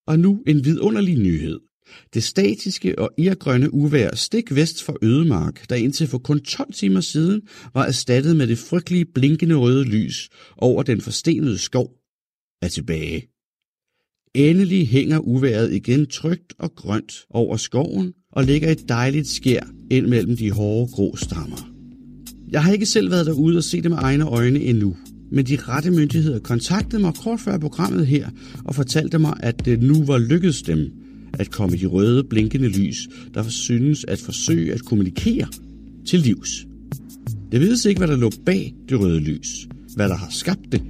Og 0.08 0.20
nu 0.20 0.44
en 0.48 0.66
vidunderlig 0.66 1.18
nyhed. 1.18 1.60
Det 2.14 2.24
statiske 2.24 3.00
og 3.00 3.12
irgrønne 3.18 3.74
uvær 3.74 4.16
stik 4.16 4.56
vest 4.56 4.84
for 4.84 4.98
Ødemark, 5.02 5.70
der 5.70 5.76
indtil 5.76 6.08
for 6.08 6.18
kun 6.18 6.40
12 6.40 6.74
timer 6.74 7.02
siden 7.02 7.42
var 7.74 7.86
erstattet 7.86 8.36
med 8.36 8.48
det 8.48 8.58
frygtelige 8.58 9.06
blinkende 9.06 9.56
røde 9.56 9.84
lys 9.84 10.30
over 10.58 10.84
den 10.84 11.02
forstenede 11.02 11.58
skov, 11.58 11.88
er 12.62 12.68
tilbage. 12.68 13.30
Endelig 14.36 14.88
hænger 14.88 15.20
uværet 15.20 15.74
igen 15.74 16.06
trygt 16.06 16.54
og 16.60 16.76
grønt 16.76 17.26
over 17.30 17.58
skoven 17.58 18.14
og 18.32 18.44
ligger 18.44 18.72
et 18.72 18.90
dejligt 18.90 19.28
skær 19.28 19.62
ind 19.92 20.08
mellem 20.08 20.38
de 20.38 20.52
hårde 20.52 20.92
grå 20.92 21.16
stammer. 21.16 21.70
Jeg 22.52 22.64
har 22.64 22.72
ikke 22.72 22.86
selv 22.86 23.12
været 23.12 23.26
derude 23.26 23.58
og 23.58 23.64
set 23.64 23.84
det 23.84 23.92
med 23.92 23.98
egne 24.02 24.26
øjne 24.26 24.60
endnu, 24.60 24.96
men 25.32 25.46
de 25.46 25.56
rette 25.56 25.92
myndigheder 25.92 26.40
kontaktede 26.40 27.02
mig 27.02 27.14
kort 27.14 27.40
før 27.40 27.58
programmet 27.58 28.08
her 28.08 28.30
og 28.66 28.76
fortalte 28.76 29.20
mig, 29.20 29.34
at 29.40 29.66
det 29.66 29.84
nu 29.84 30.04
var 30.04 30.18
lykkedes 30.18 30.62
dem 30.62 30.92
at 31.34 31.52
komme 31.52 31.78
de 31.78 31.86
røde 31.86 32.24
blinkende 32.24 32.68
lys, 32.68 33.08
der 33.34 33.44
synes 33.50 34.06
at 34.08 34.20
forsøge 34.20 34.74
at 34.74 34.86
kommunikere 34.86 35.48
til 36.06 36.20
livs. 36.20 36.66
Det 37.52 37.60
vides 37.60 37.86
ikke, 37.86 38.00
hvad 38.00 38.08
der 38.08 38.18
lå 38.18 38.32
bag 38.46 38.74
det 38.90 39.00
røde 39.00 39.20
lys, 39.20 39.68
hvad 39.96 40.10
der 40.10 40.16
har 40.16 40.30
skabt 40.30 40.72
det, 40.72 40.82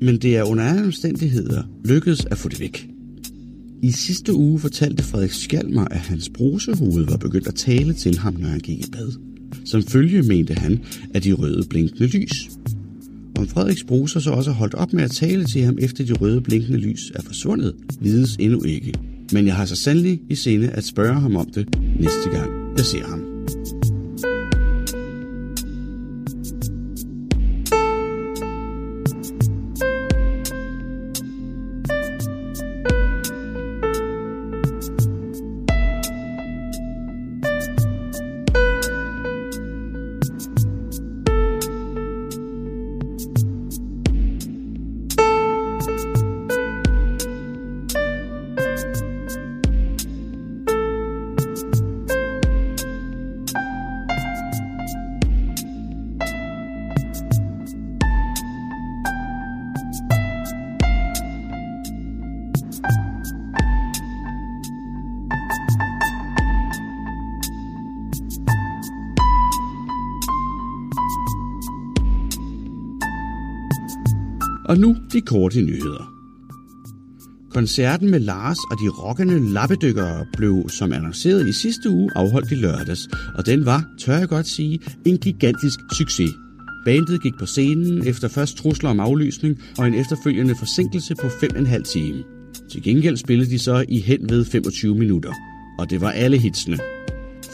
men 0.00 0.16
det 0.16 0.36
er 0.36 0.42
under 0.42 0.64
alle 0.64 0.84
omstændigheder 0.84 1.62
lykkedes 1.84 2.24
at 2.24 2.38
få 2.38 2.48
det 2.48 2.60
væk. 2.60 2.93
I 3.84 3.90
sidste 3.90 4.34
uge 4.34 4.58
fortalte 4.58 5.02
Frederik 5.02 5.30
Skjalmer, 5.30 5.84
at 5.84 6.00
hans 6.00 6.28
brusehoved 6.28 7.06
var 7.06 7.16
begyndt 7.16 7.46
at 7.46 7.54
tale 7.54 7.92
til 7.92 8.18
ham, 8.18 8.34
når 8.34 8.48
han 8.48 8.60
gik 8.60 8.78
i 8.78 8.90
bad. 8.92 9.12
Som 9.64 9.82
følge 9.82 10.22
mente 10.22 10.54
han, 10.54 10.80
at 11.14 11.24
de 11.24 11.32
røde 11.32 11.66
blinkende 11.70 12.06
lys. 12.06 12.50
Om 13.38 13.48
Frederiks 13.48 13.84
bruser 13.84 14.20
så 14.20 14.30
også 14.30 14.50
holdt 14.50 14.74
op 14.74 14.92
med 14.92 15.02
at 15.02 15.10
tale 15.10 15.44
til 15.44 15.62
ham, 15.62 15.78
efter 15.80 16.04
de 16.04 16.12
røde 16.12 16.40
blinkende 16.40 16.78
lys 16.78 17.12
er 17.14 17.22
forsvundet, 17.22 17.74
vides 18.00 18.36
endnu 18.36 18.62
ikke. 18.62 18.94
Men 19.32 19.46
jeg 19.46 19.56
har 19.56 19.64
så 19.64 19.76
sandelig 19.76 20.20
i 20.30 20.34
sinde 20.34 20.68
at 20.68 20.84
spørge 20.84 21.20
ham 21.20 21.36
om 21.36 21.50
det 21.54 21.78
næste 22.00 22.30
gang, 22.30 22.50
jeg 22.76 22.84
ser 22.84 23.04
ham. 23.04 23.33
Og 74.74 74.80
nu 74.80 74.96
de 75.12 75.20
korte 75.20 75.62
nyheder. 75.62 76.12
Koncerten 77.50 78.10
med 78.10 78.20
Lars 78.20 78.56
og 78.70 78.76
de 78.78 78.88
rockende 78.88 79.52
lappedykkere 79.52 80.26
blev, 80.36 80.68
som 80.68 80.92
annonceret 80.92 81.48
i 81.48 81.52
sidste 81.52 81.90
uge, 81.90 82.10
afholdt 82.14 82.52
i 82.52 82.54
lørdags, 82.54 83.08
og 83.34 83.46
den 83.46 83.66
var, 83.66 83.84
tør 84.00 84.18
jeg 84.18 84.28
godt 84.28 84.46
sige, 84.46 84.80
en 85.04 85.18
gigantisk 85.18 85.78
succes. 85.98 86.30
Bandet 86.84 87.22
gik 87.22 87.32
på 87.38 87.46
scenen 87.46 88.06
efter 88.06 88.28
først 88.28 88.56
trusler 88.56 88.90
om 88.90 89.00
aflysning 89.00 89.58
og 89.78 89.86
en 89.86 89.94
efterfølgende 89.94 90.54
forsinkelse 90.56 91.14
på 91.14 91.26
5,5 91.26 91.82
time. 91.82 92.22
Til 92.70 92.82
gengæld 92.82 93.16
spillede 93.16 93.50
de 93.50 93.58
så 93.58 93.84
i 93.88 94.00
hen 94.00 94.30
ved 94.30 94.44
25 94.44 94.94
minutter, 94.94 95.32
og 95.78 95.90
det 95.90 96.00
var 96.00 96.10
alle 96.10 96.38
hitsene. 96.38 96.78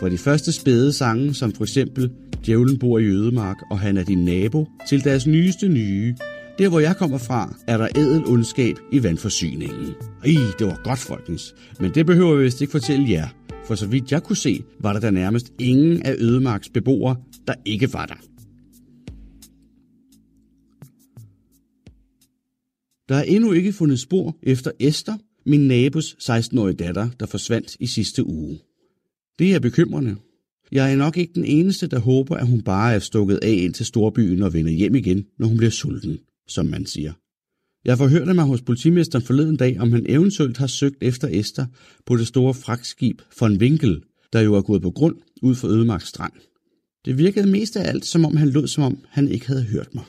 Fra 0.01 0.09
de 0.09 0.19
første 0.19 0.53
spæde 0.53 0.93
sange, 0.93 1.35
som 1.35 1.53
for 1.53 1.65
eksempel 1.65 2.11
Djævlen 2.47 2.79
bor 2.79 2.99
i 2.99 3.05
Ødemark 3.05 3.57
og 3.71 3.79
Han 3.79 3.97
er 3.97 4.05
din 4.05 4.25
nabo, 4.25 4.67
til 4.89 5.05
deres 5.05 5.27
nyeste 5.27 5.69
nye, 5.69 6.15
der 6.61 6.69
hvor 6.69 6.81
jeg 6.81 6.97
kommer 6.97 7.19
fra, 7.19 7.57
er 7.67 7.77
der 7.79 7.89
ædel 7.97 8.25
ondskab 8.27 8.77
i 8.93 9.03
vandforsyningen. 9.03 9.95
Ej, 10.25 10.33
det 10.59 10.67
var 10.67 10.81
godt, 10.85 10.99
folkens. 10.99 11.55
Men 11.81 11.95
det 11.95 12.07
behøver 12.07 12.37
vi 12.37 12.43
vist 12.43 12.61
ikke 12.61 12.71
fortælle 12.71 13.11
jer. 13.11 13.29
For 13.67 13.75
så 13.75 13.87
vidt 13.87 14.13
jeg 14.13 14.23
kunne 14.23 14.37
se, 14.37 14.63
var 14.81 14.93
der 14.93 15.01
der 15.01 15.11
nærmest 15.11 15.53
ingen 15.59 16.03
af 16.03 16.15
Ødemarks 16.19 16.69
beboere, 16.69 17.17
der 17.47 17.55
ikke 17.65 17.93
var 17.93 18.07
der. 18.07 18.15
Der 23.09 23.17
er 23.17 23.23
endnu 23.23 23.53
ikke 23.53 23.73
fundet 23.73 24.01
spor 24.01 24.37
efter 24.43 24.71
Esther, 24.81 25.17
min 25.47 25.61
nabos 25.61 26.17
16-årige 26.31 26.77
datter, 26.77 27.09
der 27.21 27.27
forsvandt 27.27 27.77
i 27.81 27.87
sidste 27.87 28.27
uge. 28.27 28.59
Det 29.39 29.55
er 29.55 29.61
bekymrende. 29.61 30.17
Jeg 30.73 30.93
er 30.93 30.97
nok 30.97 31.17
ikke 31.17 31.33
den 31.35 31.45
eneste, 31.45 31.87
der 31.87 31.99
håber, 31.99 32.37
at 32.37 32.47
hun 32.47 32.63
bare 32.63 32.95
er 32.95 32.99
stukket 32.99 33.39
af 33.43 33.53
ind 33.53 33.75
til 33.75 33.87
storbyen 33.87 34.43
og 34.43 34.53
vender 34.53 34.73
hjem 34.73 34.95
igen, 34.95 35.27
når 35.39 35.47
hun 35.47 35.57
bliver 35.57 35.71
sulten 35.71 36.19
som 36.51 36.67
man 36.67 36.87
siger. 36.87 37.13
Jeg 37.85 37.99
forhørte 37.99 38.35
mig 38.35 38.45
hos 38.45 38.63
politimesteren 38.63 39.25
forleden 39.25 39.57
dag, 39.57 39.81
om 39.81 39.93
han 39.93 40.07
eventuelt 40.09 40.57
har 40.57 40.67
søgt 40.67 41.03
efter 41.03 41.29
Esther 41.29 41.67
på 42.07 42.17
det 42.17 42.27
store 42.27 42.55
fragtskib 42.55 43.21
for 43.31 43.47
en 43.47 43.61
vinkel, 43.61 44.03
der 44.33 44.41
jo 44.41 44.55
er 44.55 44.63
gået 44.63 44.83
på 44.83 44.91
grund 44.91 45.17
ud 45.43 45.55
for 45.55 45.69
Ødemark 45.69 46.03
Strand. 46.03 46.33
Det 47.05 47.19
virkede 47.19 47.51
mest 47.51 47.77
af 47.77 47.89
alt, 47.89 48.05
som 48.05 48.25
om 48.25 48.37
han 48.37 48.49
lød, 48.49 48.67
som 48.67 48.85
om 48.85 49.05
han 49.09 49.29
ikke 49.29 49.47
havde 49.47 49.65
hørt 49.65 49.95
mig. 49.95 50.05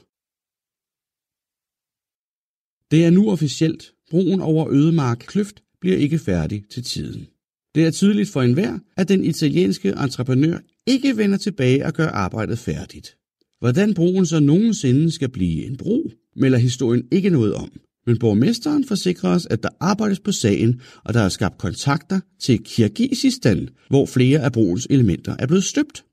Det 2.91 3.05
er 3.05 3.09
nu 3.09 3.31
officielt. 3.31 3.93
Broen 4.09 4.41
over 4.41 4.69
Ødemark 4.69 5.17
Kløft 5.17 5.63
bliver 5.81 5.97
ikke 5.97 6.19
færdig 6.19 6.63
til 6.69 6.83
tiden. 6.83 7.27
Det 7.75 7.85
er 7.85 7.91
tydeligt 7.91 8.29
for 8.29 8.41
enhver, 8.41 8.79
at 8.97 9.09
den 9.09 9.23
italienske 9.23 9.89
entreprenør 9.89 10.59
ikke 10.87 11.17
vender 11.17 11.37
tilbage 11.37 11.85
og 11.85 11.93
gør 11.93 12.07
arbejdet 12.07 12.59
færdigt. 12.59 13.17
Hvordan 13.59 13.93
broen 13.93 14.25
så 14.25 14.39
nogensinde 14.39 15.11
skal 15.11 15.29
blive 15.29 15.65
en 15.65 15.77
bro, 15.77 16.11
melder 16.36 16.57
historien 16.57 17.03
ikke 17.11 17.29
noget 17.29 17.53
om. 17.53 17.71
Men 18.05 18.19
borgmesteren 18.19 18.86
forsikrer 18.86 19.29
os, 19.29 19.45
at 19.45 19.63
der 19.63 19.69
arbejdes 19.79 20.19
på 20.19 20.32
sagen, 20.32 20.82
og 21.03 21.13
der 21.13 21.19
er 21.19 21.29
skabt 21.29 21.57
kontakter 21.57 22.19
til 22.39 22.63
Kirgisistan, 22.63 23.69
hvor 23.89 24.05
flere 24.05 24.39
af 24.39 24.51
broens 24.51 24.88
elementer 24.89 25.36
er 25.39 25.47
blevet 25.47 25.63
støbt. 25.63 26.05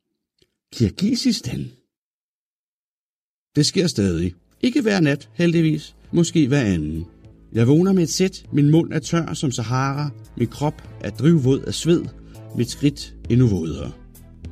Kirgisistan? 0.73 1.71
Det 3.57 3.67
sker 3.67 3.87
stadig. 3.87 4.35
Ikke 4.63 4.83
hver 4.83 5.01
nat, 5.01 5.29
heldigvis. 5.35 5.95
Måske 6.13 6.49
hver 6.49 6.63
anden. 6.63 7.05
Jeg 7.53 7.69
vågner 7.69 7.93
med 7.93 8.03
et 8.03 8.11
sæt, 8.11 8.47
min 8.53 8.71
mund 8.71 8.93
er 8.93 8.99
tør 8.99 9.35
som 9.35 9.51
Sahara, 9.51 10.11
min 10.37 10.49
krop 10.49 10.83
er 11.01 11.11
drivvåd 11.11 11.61
af 11.61 11.75
sved, 11.75 12.05
mit 12.57 12.71
skridt 12.71 13.15
endnu 13.31 13.47
vådere. 13.47 13.93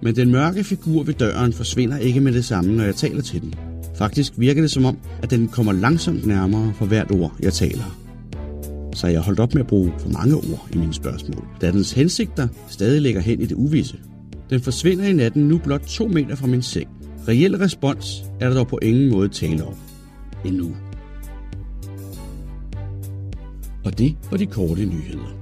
Men 0.03 0.17
den 0.17 0.31
mørke 0.31 0.65
figur 0.65 1.03
ved 1.03 1.15
døren 1.15 1.53
forsvinder 1.53 1.97
ikke 1.99 2.21
med 2.21 2.33
det 2.33 2.45
samme, 2.45 2.77
når 2.77 2.85
jeg 2.85 2.95
taler 2.95 3.23
til 3.23 3.41
den. 3.41 3.55
Faktisk 3.99 4.33
virker 4.37 4.63
det 4.63 4.71
som 4.71 4.85
om, 4.85 4.99
at 5.23 5.31
den 5.31 5.49
kommer 5.49 5.73
langsomt 5.73 6.27
nærmere 6.27 6.73
for 6.75 6.87
hvert 6.87 7.11
ord, 7.11 7.37
jeg 7.41 7.53
taler. 7.53 7.99
Så 8.95 9.07
jeg 9.07 9.21
holdt 9.21 9.41
op 9.41 9.55
med 9.55 9.63
at 9.63 9.67
bruge 9.67 9.93
for 9.99 10.09
mange 10.09 10.35
ord 10.35 10.69
i 10.75 10.79
mine 10.79 10.95
spørgsmål, 10.95 11.45
da 11.61 11.71
dens 11.71 11.93
hensigter 11.93 12.49
stadig 12.69 13.03
ligger 13.03 13.21
hen 13.21 13.41
i 13.41 13.47
det 13.47 13.55
uvisse. 13.55 13.97
Den 14.51 14.61
forsvinder 14.61 15.05
i 15.05 15.13
natten 15.13 15.49
nu 15.49 15.59
blot 15.59 15.83
to 15.83 16.09
meter 16.09 16.35
fra 16.35 16.47
min 16.47 16.63
seng. 16.63 16.89
Reel 17.29 17.57
respons 17.57 18.25
er 18.41 18.49
der 18.49 18.57
dog 18.57 18.69
på 18.69 18.79
ingen 18.83 19.11
måde 19.11 19.29
tale 19.29 19.65
om. 19.65 19.75
Endnu. 20.45 20.77
Og 23.85 23.99
det 23.99 24.17
var 24.31 24.37
de 24.37 24.47
korte 24.47 24.85
nyheder. 24.85 25.37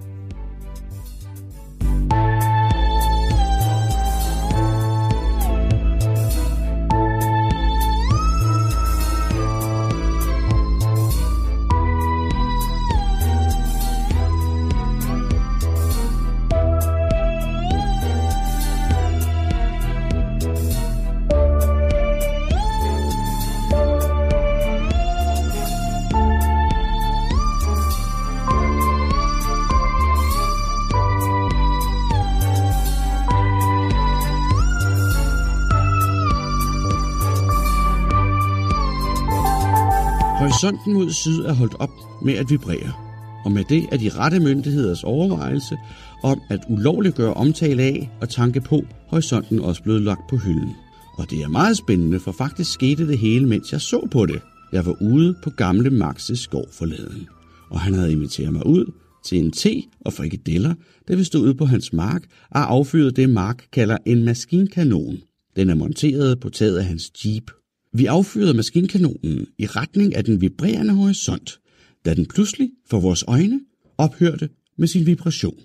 Horisonten 40.64 40.92
mod 40.92 41.10
syd 41.10 41.40
er 41.40 41.52
holdt 41.52 41.74
op 41.78 41.90
med 42.22 42.34
at 42.34 42.50
vibrere, 42.50 42.92
og 43.44 43.52
med 43.52 43.64
det 43.68 43.86
er 43.92 43.96
de 43.96 44.08
rette 44.08 44.40
myndigheders 44.40 45.04
overvejelse 45.04 45.76
om 46.22 46.40
at 46.50 46.60
ulovliggøre 46.68 47.34
omtale 47.34 47.82
af 47.82 48.10
og 48.20 48.28
tanke 48.28 48.60
på 48.60 48.84
horisonten 49.08 49.60
også 49.60 49.82
blevet 49.82 50.02
lagt 50.02 50.28
på 50.30 50.36
hylden. 50.36 50.76
Og 51.18 51.30
det 51.30 51.42
er 51.42 51.48
meget 51.48 51.76
spændende, 51.76 52.20
for 52.20 52.32
faktisk 52.32 52.72
skete 52.72 53.08
det 53.08 53.18
hele, 53.18 53.46
mens 53.46 53.72
jeg 53.72 53.80
så 53.80 54.08
på 54.10 54.26
det. 54.26 54.40
Jeg 54.72 54.86
var 54.86 54.96
ude 55.02 55.34
på 55.42 55.50
gamle 55.50 55.90
Maxes 55.90 56.38
skov 56.38 56.64
forladen, 56.72 57.28
og 57.70 57.80
han 57.80 57.94
havde 57.94 58.12
inviteret 58.12 58.52
mig 58.52 58.66
ud 58.66 58.92
til 59.24 59.38
en 59.38 59.52
te 59.52 59.82
og 60.00 60.12
frikadeller, 60.12 60.74
da 61.08 61.14
vi 61.14 61.24
stod 61.24 61.40
ude 61.40 61.54
på 61.54 61.64
hans 61.64 61.92
mark 61.92 62.22
og 62.50 62.72
affyrede 62.72 63.10
det, 63.10 63.30
Mark 63.30 63.66
kalder 63.72 63.98
en 64.06 64.24
maskinkanon. 64.24 65.16
Den 65.56 65.70
er 65.70 65.74
monteret 65.74 66.40
på 66.40 66.50
taget 66.50 66.78
af 66.78 66.84
hans 66.84 67.12
jeep. 67.24 67.50
Vi 67.96 68.06
affyrede 68.06 68.54
maskinkanonen 68.54 69.46
i 69.58 69.66
retning 69.66 70.14
af 70.14 70.24
den 70.24 70.40
vibrerende 70.40 70.94
horisont, 70.94 71.60
da 72.04 72.14
den 72.14 72.26
pludselig 72.26 72.70
for 72.86 73.00
vores 73.00 73.24
øjne 73.28 73.60
ophørte 73.98 74.48
med 74.78 74.88
sin 74.88 75.06
vibration. 75.06 75.58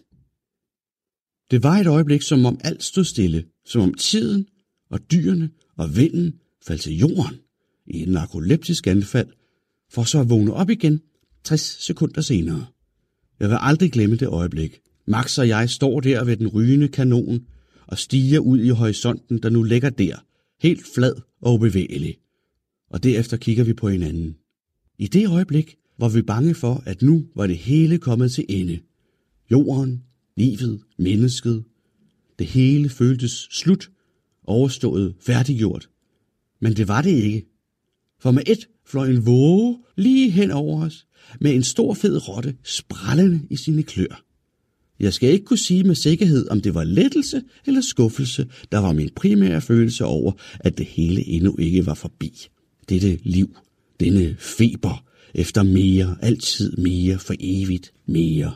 Det 1.52 1.64
var 1.64 1.78
et 1.78 1.88
øjeblik, 1.88 2.22
som 2.22 2.46
om 2.46 2.60
alt 2.64 2.84
stod 2.84 3.04
stille, 3.04 3.46
som 3.66 3.82
om 3.82 3.94
tiden 3.94 4.48
og 4.90 5.00
dyrene 5.12 5.50
og 5.78 5.96
vinden 5.96 6.34
faldt 6.68 6.82
til 6.82 6.98
jorden 6.98 7.36
i 7.88 8.02
en 8.02 8.10
narkoleptisk 8.10 8.88
anfald, 8.88 9.28
for 9.92 10.04
så 10.04 10.20
at 10.20 10.30
vågne 10.30 10.54
op 10.54 10.70
igen 10.70 11.02
60 11.44 11.62
sekunder 11.62 12.22
senere. 12.22 12.66
Jeg 13.40 13.50
vil 13.50 13.58
aldrig 13.62 13.92
glemme 13.92 14.16
det 14.16 14.28
øjeblik. 14.28 14.80
Max 15.08 15.38
og 15.38 15.48
jeg 15.48 15.70
står 15.70 16.00
der 16.00 16.24
ved 16.24 16.38
den 16.38 16.48
rygende 16.48 16.88
kanon 16.88 17.46
og 17.88 17.98
stiger 17.98 18.40
ud 18.40 18.60
i 18.60 18.70
horisonten, 18.70 19.38
der 19.38 19.50
nu 19.50 19.64
ligger 19.64 19.90
der, 19.90 20.26
helt 20.62 20.86
flad 20.96 21.14
og 21.42 21.54
ubevægelig. 21.54 22.18
Og 22.90 23.04
derefter 23.04 23.38
kigger 23.38 23.64
vi 23.64 23.74
på 23.74 23.90
hinanden. 23.90 24.36
I 24.98 25.08
det 25.08 25.30
øjeblik 25.30 25.76
var 26.00 26.10
vi 26.10 26.22
bange 26.22 26.56
for, 26.56 26.84
at 26.86 27.02
nu 27.02 27.26
var 27.36 27.48
det 27.48 27.58
hele 27.58 27.98
kommet 27.98 28.32
til 28.32 28.46
ende. 28.50 28.80
Jorden, 29.52 30.04
livet, 30.38 30.82
mennesket. 30.98 31.64
Det 32.40 32.48
hele 32.48 32.90
føltes 32.90 33.48
slut, 33.52 33.92
overstået, 34.44 35.16
færdiggjort. 35.20 35.90
Men 36.62 36.74
det 36.76 36.88
var 36.88 37.02
det 37.02 37.12
ikke. 37.12 37.46
For 38.20 38.32
med 38.32 38.44
et 38.48 38.68
fløj 38.86 39.10
en 39.10 39.26
våge 39.26 39.80
lige 39.98 40.30
hen 40.30 40.52
over 40.52 40.86
os, 40.86 41.08
med 41.42 41.56
en 41.56 41.64
stor 41.64 41.94
fed 41.94 42.28
rotte 42.28 42.56
sprællende 42.64 43.48
i 43.50 43.56
sine 43.56 43.84
klør. 43.84 44.29
Jeg 45.00 45.14
skal 45.14 45.30
ikke 45.30 45.46
kunne 45.46 45.58
sige 45.58 45.84
med 45.84 45.96
sikkerhed, 45.96 46.48
om 46.50 46.62
det 46.62 46.74
var 46.74 46.84
lettelse 46.84 47.42
eller 47.66 47.82
skuffelse, 47.82 48.48
der 48.72 48.78
var 48.78 48.94
min 48.94 49.10
primære 49.16 49.62
følelse 49.62 50.06
over, 50.06 50.32
at 50.60 50.78
det 50.78 50.86
hele 50.86 51.28
endnu 51.28 51.56
ikke 51.60 51.86
var 51.86 51.94
forbi. 51.94 52.48
Dette 52.90 53.20
liv, 53.24 53.58
denne 54.00 54.36
feber, 54.40 55.06
efter 55.34 55.64
mere, 55.64 56.18
altid 56.22 56.78
mere, 56.78 57.20
for 57.20 57.34
evigt 57.40 57.94
mere. 58.06 58.56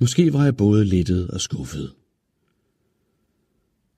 Måske 0.00 0.32
var 0.32 0.44
jeg 0.44 0.56
både 0.56 0.84
lettet 0.84 1.30
og 1.30 1.40
skuffet. 1.40 1.92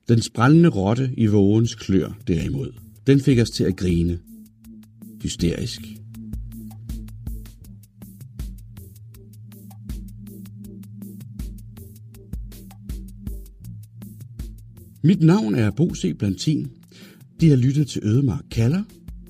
Den 0.09 0.23
sprællende 0.23 0.69
rotte 0.69 1.11
i 1.17 1.27
vågens 1.27 1.75
klør 1.75 2.19
derimod, 2.27 2.73
den 3.07 3.21
fik 3.21 3.39
os 3.39 3.51
til 3.51 3.65
at 3.65 3.77
grine. 3.77 4.19
Hysterisk. 5.23 5.81
Mit 15.09 15.23
navn 15.23 15.55
er 15.55 15.71
Bo 15.71 15.95
C. 15.95 16.15
Plantin. 16.19 16.71
De 17.41 17.49
har 17.49 17.57
lyttet 17.57 17.89
til 17.89 18.01
Ødemark 18.05 18.45
Kalder. 18.51 18.83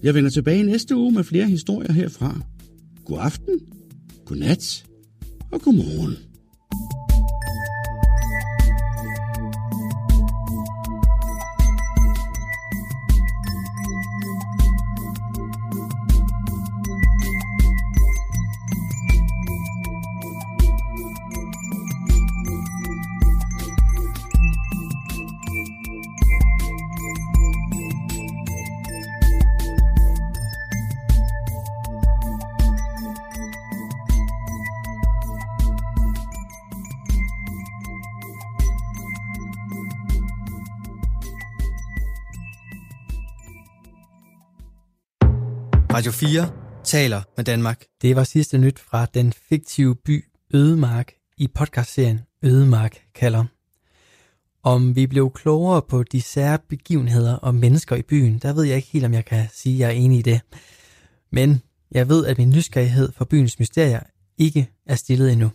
Jeg 0.03 0.15
vender 0.15 0.31
tilbage 0.31 0.63
næste 0.63 0.97
uge 0.97 1.13
med 1.13 1.25
flere 1.25 1.47
historier 1.47 1.93
herfra. 1.93 2.41
God 3.05 3.19
aften, 3.21 3.61
god 4.25 4.37
nat 4.37 4.85
og 5.53 5.61
god 5.61 5.75
morgen. 5.75 6.28
Radio 45.99 46.13
4 46.13 46.51
taler 46.85 47.23
med 47.37 47.45
Danmark. 47.45 47.85
Det 48.03 48.17
var 48.17 48.25
sidste 48.25 48.59
nyt 48.59 48.79
fra 48.79 49.07
den 49.07 49.33
fiktive 49.33 49.97
by 49.97 50.25
Ødemark 50.55 51.13
i 51.37 51.49
podcastserien 51.49 52.21
Ødemark 52.43 53.03
kalder. 53.15 53.45
Om 54.63 54.97
vi 54.97 55.07
blev 55.07 55.33
klogere 55.33 55.83
på 55.83 56.03
de 56.03 56.23
sære 56.23 56.59
begivenheder 56.69 57.35
og 57.35 57.55
mennesker 57.55 57.97
i 57.97 58.03
byen, 58.03 58.39
der 58.39 58.53
ved 58.53 58.65
jeg 58.65 58.77
ikke 58.77 58.89
helt, 58.89 59.05
om 59.05 59.13
jeg 59.13 59.25
kan 59.25 59.47
sige, 59.53 59.75
at 59.75 59.79
jeg 59.79 59.87
er 59.87 60.05
enig 60.05 60.19
i 60.19 60.23
det. 60.23 60.41
Men 61.33 61.63
jeg 61.91 62.09
ved, 62.09 62.27
at 62.27 62.39
min 62.39 62.51
nysgerrighed 62.51 63.13
for 63.13 63.25
byens 63.25 63.59
mysterier 63.59 64.01
ikke 64.37 64.71
er 64.87 64.95
stillet 64.95 65.33
endnu. 65.33 65.51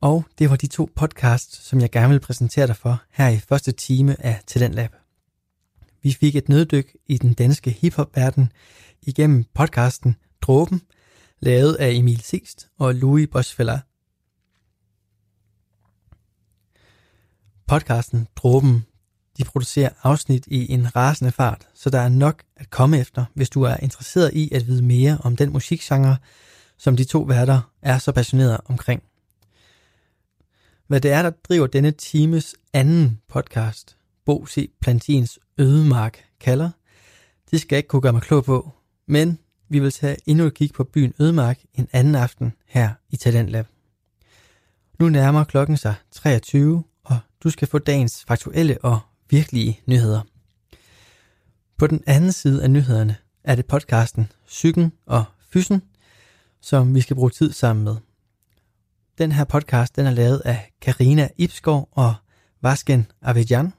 Og 0.00 0.24
det 0.38 0.50
var 0.50 0.56
de 0.56 0.66
to 0.66 0.88
podcasts, 0.96 1.66
som 1.66 1.80
jeg 1.80 1.90
gerne 1.90 2.08
vil 2.08 2.20
præsentere 2.20 2.66
dig 2.66 2.76
for 2.76 3.02
her 3.12 3.28
i 3.28 3.38
første 3.38 3.72
time 3.72 4.24
af 4.24 4.40
Talentlab. 4.46 5.01
Vi 6.02 6.12
fik 6.12 6.36
et 6.36 6.48
nøddyk 6.48 6.96
i 7.06 7.18
den 7.18 7.32
danske 7.32 7.70
hiphop-verden 7.70 8.52
igennem 9.02 9.44
podcasten 9.54 10.16
Dråben, 10.40 10.82
lavet 11.40 11.74
af 11.74 11.90
Emil 11.90 12.20
Sist 12.20 12.68
og 12.78 12.94
Louis 12.94 13.28
Bosfeller. 13.32 13.78
Podcasten 17.66 18.26
Dråben, 18.36 18.86
de 19.38 19.44
producerer 19.44 19.90
afsnit 20.02 20.46
i 20.46 20.72
en 20.72 20.96
rasende 20.96 21.32
fart, 21.32 21.68
så 21.74 21.90
der 21.90 22.00
er 22.00 22.08
nok 22.08 22.42
at 22.56 22.70
komme 22.70 22.98
efter, 22.98 23.24
hvis 23.34 23.50
du 23.50 23.62
er 23.62 23.76
interesseret 23.76 24.34
i 24.34 24.54
at 24.54 24.66
vide 24.66 24.82
mere 24.82 25.18
om 25.24 25.36
den 25.36 25.52
musikgenre, 25.52 26.16
som 26.78 26.96
de 26.96 27.04
to 27.04 27.22
værter 27.22 27.72
er 27.82 27.98
så 27.98 28.12
passionerede 28.12 28.60
omkring. 28.64 29.02
Hvad 30.86 31.00
det 31.00 31.10
er, 31.10 31.22
der 31.22 31.30
driver 31.30 31.66
denne 31.66 31.90
times 31.90 32.54
anden 32.72 33.20
podcast, 33.28 33.96
Bo 34.24 34.46
C. 34.46 34.70
Plantins 34.80 35.38
Ødemark 35.58 36.24
kalder, 36.40 36.70
det 37.50 37.60
skal 37.60 37.76
jeg 37.76 37.78
ikke 37.78 37.88
kunne 37.88 38.02
gøre 38.02 38.12
mig 38.12 38.22
klog 38.22 38.44
på, 38.44 38.70
men 39.06 39.38
vi 39.68 39.78
vil 39.78 39.90
tage 39.92 40.16
endnu 40.26 40.44
et 40.44 40.54
kig 40.54 40.72
på 40.72 40.84
byen 40.84 41.14
Ødemark 41.18 41.58
en 41.74 41.88
anden 41.92 42.14
aften 42.14 42.52
her 42.66 42.90
i 43.10 43.16
Talentlab. 43.16 43.66
Nu 44.98 45.08
nærmer 45.08 45.44
klokken 45.44 45.76
sig 45.76 45.94
23, 46.10 46.84
og 47.04 47.18
du 47.42 47.50
skal 47.50 47.68
få 47.68 47.78
dagens 47.78 48.24
faktuelle 48.28 48.84
og 48.84 49.00
virkelige 49.30 49.80
nyheder. 49.86 50.20
På 51.76 51.86
den 51.86 52.02
anden 52.06 52.32
side 52.32 52.62
af 52.62 52.70
nyhederne 52.70 53.16
er 53.44 53.54
det 53.54 53.66
podcasten 53.66 54.32
Psyken 54.46 54.92
og 55.06 55.24
Fysen, 55.52 55.82
som 56.60 56.94
vi 56.94 57.00
skal 57.00 57.16
bruge 57.16 57.30
tid 57.30 57.52
sammen 57.52 57.84
med. 57.84 57.96
Den 59.18 59.32
her 59.32 59.44
podcast 59.44 59.96
den 59.96 60.06
er 60.06 60.10
lavet 60.10 60.42
af 60.44 60.72
Karina 60.80 61.28
Ipskov 61.36 61.88
og 61.92 62.14
Vasken 62.60 63.06
Avedjan. 63.22 63.72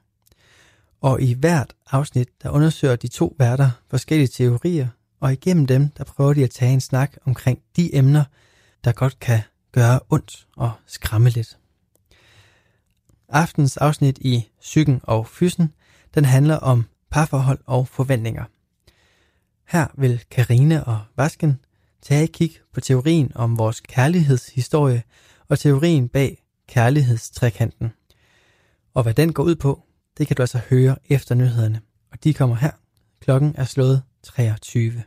Og 1.03 1.21
i 1.21 1.33
hvert 1.33 1.75
afsnit, 1.91 2.29
der 2.43 2.49
undersøger 2.49 2.95
de 2.95 3.07
to 3.07 3.35
værter 3.39 3.69
forskellige 3.89 4.27
teorier, 4.27 4.87
og 5.19 5.33
igennem 5.33 5.67
dem, 5.67 5.89
der 5.89 6.03
prøver 6.03 6.33
de 6.33 6.43
at 6.43 6.49
tage 6.49 6.73
en 6.73 6.81
snak 6.81 7.13
omkring 7.25 7.59
de 7.75 7.95
emner, 7.95 8.23
der 8.83 8.91
godt 8.91 9.19
kan 9.19 9.41
gøre 9.71 9.99
ondt 10.09 10.47
og 10.55 10.71
skræmme 10.85 11.29
lidt. 11.29 11.57
Aftens 13.29 13.77
afsnit 13.77 14.17
i 14.17 14.49
Psyken 14.59 15.01
og 15.03 15.27
Fysen, 15.27 15.73
den 16.15 16.25
handler 16.25 16.57
om 16.57 16.85
parforhold 17.09 17.59
og 17.65 17.87
forventninger. 17.87 18.43
Her 19.67 19.87
vil 19.97 20.23
Karine 20.31 20.83
og 20.83 20.99
Vasken 21.17 21.59
tage 22.01 22.23
et 22.23 22.31
kig 22.31 22.57
på 22.73 22.81
teorien 22.81 23.31
om 23.35 23.57
vores 23.57 23.79
kærlighedshistorie 23.79 25.03
og 25.49 25.59
teorien 25.59 26.09
bag 26.09 26.43
kærlighedstrekanten. 26.67 27.91
Og 28.93 29.03
hvad 29.03 29.13
den 29.13 29.33
går 29.33 29.43
ud 29.43 29.55
på, 29.55 29.83
det 30.17 30.27
kan 30.27 30.35
du 30.35 30.41
altså 30.41 30.57
høre 30.69 30.95
efter 31.09 31.35
nyhederne. 31.35 31.81
Og 32.11 32.23
de 32.23 32.33
kommer 32.33 32.55
her. 32.55 32.71
Klokken 33.21 33.55
er 33.57 33.65
slået 33.65 34.01
23. 34.23 35.03